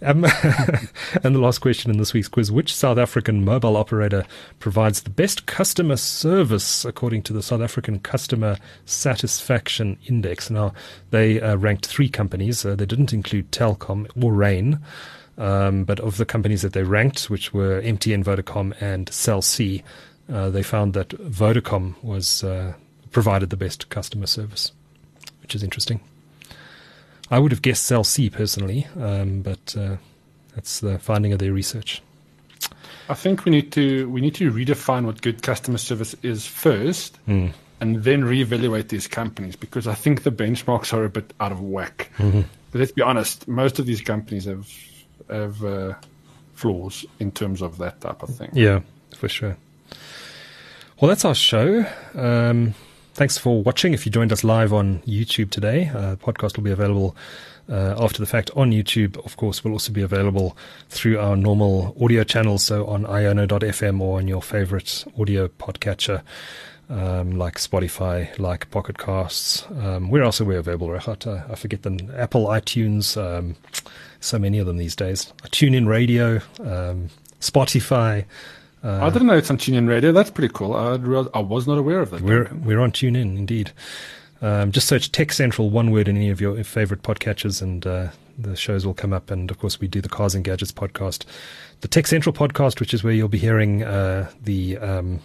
um, 0.03 0.25
and 1.23 1.35
the 1.35 1.39
last 1.39 1.59
question 1.59 1.91
in 1.91 1.97
this 1.97 2.13
week's 2.13 2.27
quiz 2.27 2.51
Which 2.51 2.75
South 2.75 2.97
African 2.97 3.45
mobile 3.45 3.77
operator 3.77 4.25
provides 4.59 5.03
the 5.03 5.11
best 5.11 5.45
customer 5.45 5.95
service 5.95 6.85
according 6.85 7.21
to 7.23 7.33
the 7.33 7.43
South 7.43 7.61
African 7.61 7.99
Customer 7.99 8.57
Satisfaction 8.85 9.97
Index? 10.07 10.49
Now, 10.49 10.73
they 11.11 11.39
uh, 11.39 11.55
ranked 11.55 11.85
three 11.85 12.09
companies. 12.09 12.65
Uh, 12.65 12.75
they 12.75 12.85
didn't 12.85 13.13
include 13.13 13.51
Telkom 13.51 14.09
or 14.21 14.33
Rain. 14.33 14.79
Um, 15.41 15.85
but 15.85 15.99
of 15.99 16.17
the 16.17 16.25
companies 16.25 16.61
that 16.61 16.73
they 16.73 16.83
ranked, 16.83 17.31
which 17.31 17.51
were 17.51 17.81
MTN, 17.81 18.23
Vodacom, 18.23 18.79
and 18.79 19.11
Cell 19.11 19.41
C, 19.41 19.81
uh, 20.31 20.51
they 20.51 20.61
found 20.61 20.93
that 20.93 21.09
Vodacom 21.09 21.95
was 22.03 22.43
uh, 22.43 22.73
provided 23.11 23.49
the 23.49 23.57
best 23.57 23.89
customer 23.89 24.27
service, 24.27 24.71
which 25.41 25.55
is 25.55 25.63
interesting. 25.63 25.99
I 27.31 27.39
would 27.39 27.51
have 27.51 27.63
guessed 27.63 27.83
Cell 27.87 28.03
C 28.03 28.29
personally, 28.29 28.85
um, 28.99 29.41
but 29.41 29.75
uh, 29.75 29.97
that's 30.53 30.79
the 30.79 30.99
finding 30.99 31.33
of 31.33 31.39
their 31.39 31.53
research. 31.53 32.03
I 33.09 33.15
think 33.15 33.43
we 33.43 33.51
need 33.51 33.71
to 33.71 34.07
we 34.09 34.21
need 34.21 34.35
to 34.35 34.51
redefine 34.51 35.05
what 35.05 35.23
good 35.23 35.41
customer 35.41 35.79
service 35.79 36.15
is 36.21 36.45
first, 36.45 37.17
mm. 37.27 37.51
and 37.79 38.03
then 38.03 38.21
reevaluate 38.21 38.89
these 38.89 39.07
companies 39.07 39.55
because 39.55 39.87
I 39.87 39.95
think 39.95 40.21
the 40.21 40.31
benchmarks 40.31 40.93
are 40.93 41.03
a 41.03 41.09
bit 41.09 41.33
out 41.39 41.51
of 41.51 41.61
whack. 41.61 42.11
Mm-hmm. 42.19 42.41
But 42.71 42.79
let's 42.79 42.91
be 42.91 43.01
honest, 43.01 43.47
most 43.47 43.79
of 43.79 43.87
these 43.87 44.01
companies 44.01 44.45
have 44.45 44.69
have 45.31 45.63
uh, 45.63 45.93
flaws 46.53 47.05
in 47.19 47.31
terms 47.31 47.61
of 47.61 47.77
that 47.77 48.01
type 48.01 48.21
of 48.23 48.29
thing. 48.29 48.49
Yeah, 48.53 48.81
for 49.15 49.29
sure. 49.29 49.57
Well, 50.99 51.09
that's 51.09 51.25
our 51.25 51.33
show. 51.33 51.85
Um, 52.13 52.75
thanks 53.13 53.37
for 53.37 53.63
watching. 53.63 53.93
If 53.93 54.05
you 54.05 54.11
joined 54.11 54.31
us 54.31 54.43
live 54.43 54.71
on 54.71 54.99
YouTube 54.99 55.49
today, 55.49 55.89
uh, 55.89 56.15
podcast 56.17 56.57
will 56.57 56.63
be 56.63 56.71
available 56.71 57.15
uh, 57.69 57.95
after 57.97 58.19
the 58.19 58.25
fact 58.25 58.51
on 58.55 58.71
YouTube. 58.71 59.17
Of 59.25 59.37
course, 59.37 59.63
will 59.63 59.71
also 59.71 59.91
be 59.91 60.01
available 60.01 60.55
through 60.89 61.19
our 61.19 61.35
normal 61.35 61.95
audio 61.99 62.23
channels, 62.23 62.63
so 62.63 62.85
on 62.85 63.03
iono.fm 63.05 63.99
or 63.99 64.19
on 64.19 64.27
your 64.27 64.41
favorite 64.41 65.05
audio 65.19 65.47
podcatcher. 65.47 66.21
Um, 66.89 67.37
like 67.37 67.55
Spotify, 67.55 68.37
like 68.37 68.69
Pocket 68.69 68.97
Casts. 68.97 69.65
Um, 69.81 70.09
where 70.09 70.23
else 70.23 70.41
are 70.41 70.45
we 70.45 70.57
available, 70.57 70.93
I 70.93 71.55
forget 71.55 71.83
them. 71.83 72.11
Apple, 72.17 72.47
iTunes, 72.47 73.15
um, 73.15 73.55
so 74.21 74.39
many 74.39 74.59
of 74.59 74.67
them 74.67 74.77
these 74.77 74.95
days. 74.95 75.33
TuneIn 75.47 75.87
Radio, 75.87 76.39
um, 76.59 77.09
Spotify. 77.41 78.25
Uh, 78.83 79.05
I 79.05 79.09
didn't 79.09 79.27
know 79.27 79.37
it's 79.37 79.51
on 79.51 79.57
TuneIn 79.57 79.87
Radio. 79.87 80.11
That's 80.11 80.31
pretty 80.31 80.53
cool. 80.53 80.73
I, 80.73 80.93
I 81.37 81.41
was 81.41 81.67
not 81.67 81.77
aware 81.77 81.99
of 81.99 82.11
that. 82.11 82.21
We're 82.21 82.49
we're 82.63 82.79
on 82.79 82.91
TuneIn 82.91 83.37
indeed. 83.37 83.71
Um, 84.41 84.71
just 84.71 84.87
search 84.87 85.11
TechCentral, 85.11 85.69
one 85.69 85.91
word 85.91 86.07
in 86.07 86.15
any 86.15 86.29
of 86.29 86.41
your 86.41 86.63
favorite 86.63 87.03
podcatchers, 87.03 87.61
and 87.61 87.85
uh, 87.85 88.07
the 88.39 88.55
shows 88.55 88.85
will 88.85 88.95
come 88.95 89.13
up. 89.13 89.29
And 89.29 89.51
of 89.51 89.59
course, 89.59 89.79
we 89.79 89.87
do 89.87 90.01
the 90.01 90.09
Cars 90.09 90.33
and 90.33 90.43
Gadgets 90.43 90.71
podcast, 90.71 91.25
the 91.81 91.87
TechCentral 91.87 92.33
podcast, 92.33 92.79
which 92.79 92.93
is 92.93 93.03
where 93.03 93.13
you'll 93.13 93.27
be 93.27 93.37
hearing 93.37 93.83
uh, 93.83 94.31
the 94.43 94.77
um, 94.77 95.19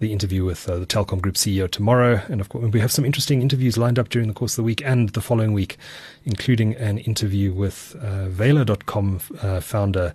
the 0.00 0.12
interview 0.12 0.44
with 0.44 0.68
uh, 0.68 0.78
the 0.78 0.86
Telkom 0.86 1.20
Group 1.20 1.36
CEO 1.36 1.70
tomorrow. 1.70 2.20
And 2.28 2.40
of 2.40 2.48
course, 2.48 2.72
we 2.72 2.80
have 2.80 2.92
some 2.92 3.04
interesting 3.04 3.42
interviews 3.42 3.78
lined 3.78 3.98
up 3.98 4.08
during 4.08 4.28
the 4.28 4.34
course 4.34 4.52
of 4.52 4.56
the 4.56 4.62
week 4.62 4.82
and 4.84 5.10
the 5.10 5.20
following 5.20 5.52
week, 5.52 5.76
including 6.24 6.74
an 6.74 6.98
interview 6.98 7.52
with 7.52 7.96
uh, 8.00 8.28
VALR.com 8.28 9.20
uh, 9.40 9.60
founder 9.60 10.14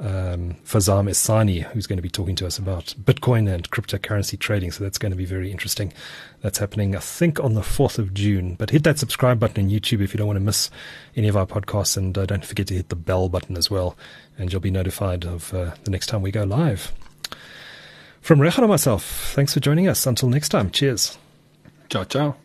um, 0.00 0.56
Farzam 0.64 1.08
Ehsani, 1.08 1.62
who's 1.64 1.86
going 1.86 1.98
to 1.98 2.02
be 2.02 2.08
talking 2.08 2.34
to 2.36 2.46
us 2.46 2.58
about 2.58 2.94
Bitcoin 3.02 3.52
and 3.52 3.70
cryptocurrency 3.70 4.38
trading. 4.38 4.70
So 4.70 4.82
that's 4.82 4.98
going 4.98 5.12
to 5.12 5.16
be 5.16 5.26
very 5.26 5.50
interesting. 5.50 5.92
That's 6.40 6.58
happening, 6.58 6.96
I 6.96 7.00
think, 7.00 7.38
on 7.38 7.54
the 7.54 7.60
4th 7.60 7.98
of 7.98 8.14
June. 8.14 8.54
But 8.54 8.70
hit 8.70 8.84
that 8.84 8.98
subscribe 8.98 9.38
button 9.38 9.64
on 9.64 9.70
YouTube 9.70 10.00
if 10.00 10.14
you 10.14 10.18
don't 10.18 10.26
want 10.26 10.38
to 10.38 10.44
miss 10.44 10.70
any 11.16 11.28
of 11.28 11.36
our 11.36 11.46
podcasts. 11.46 11.96
And 11.96 12.16
uh, 12.16 12.26
don't 12.26 12.44
forget 12.44 12.66
to 12.68 12.74
hit 12.74 12.88
the 12.88 12.96
bell 12.96 13.28
button 13.28 13.56
as 13.56 13.70
well. 13.70 13.96
And 14.38 14.50
you'll 14.50 14.60
be 14.60 14.70
notified 14.70 15.24
of 15.24 15.52
uh, 15.52 15.72
the 15.84 15.90
next 15.90 16.06
time 16.06 16.22
we 16.22 16.30
go 16.30 16.44
live. 16.44 16.92
From 18.20 18.38
Regardt 18.38 18.68
myself, 18.68 19.32
thanks 19.34 19.54
for 19.54 19.60
joining 19.60 19.88
us. 19.88 20.06
Until 20.06 20.28
next 20.28 20.50
time, 20.50 20.70
cheers. 20.70 21.18
Ciao, 21.88 22.04
ciao. 22.04 22.36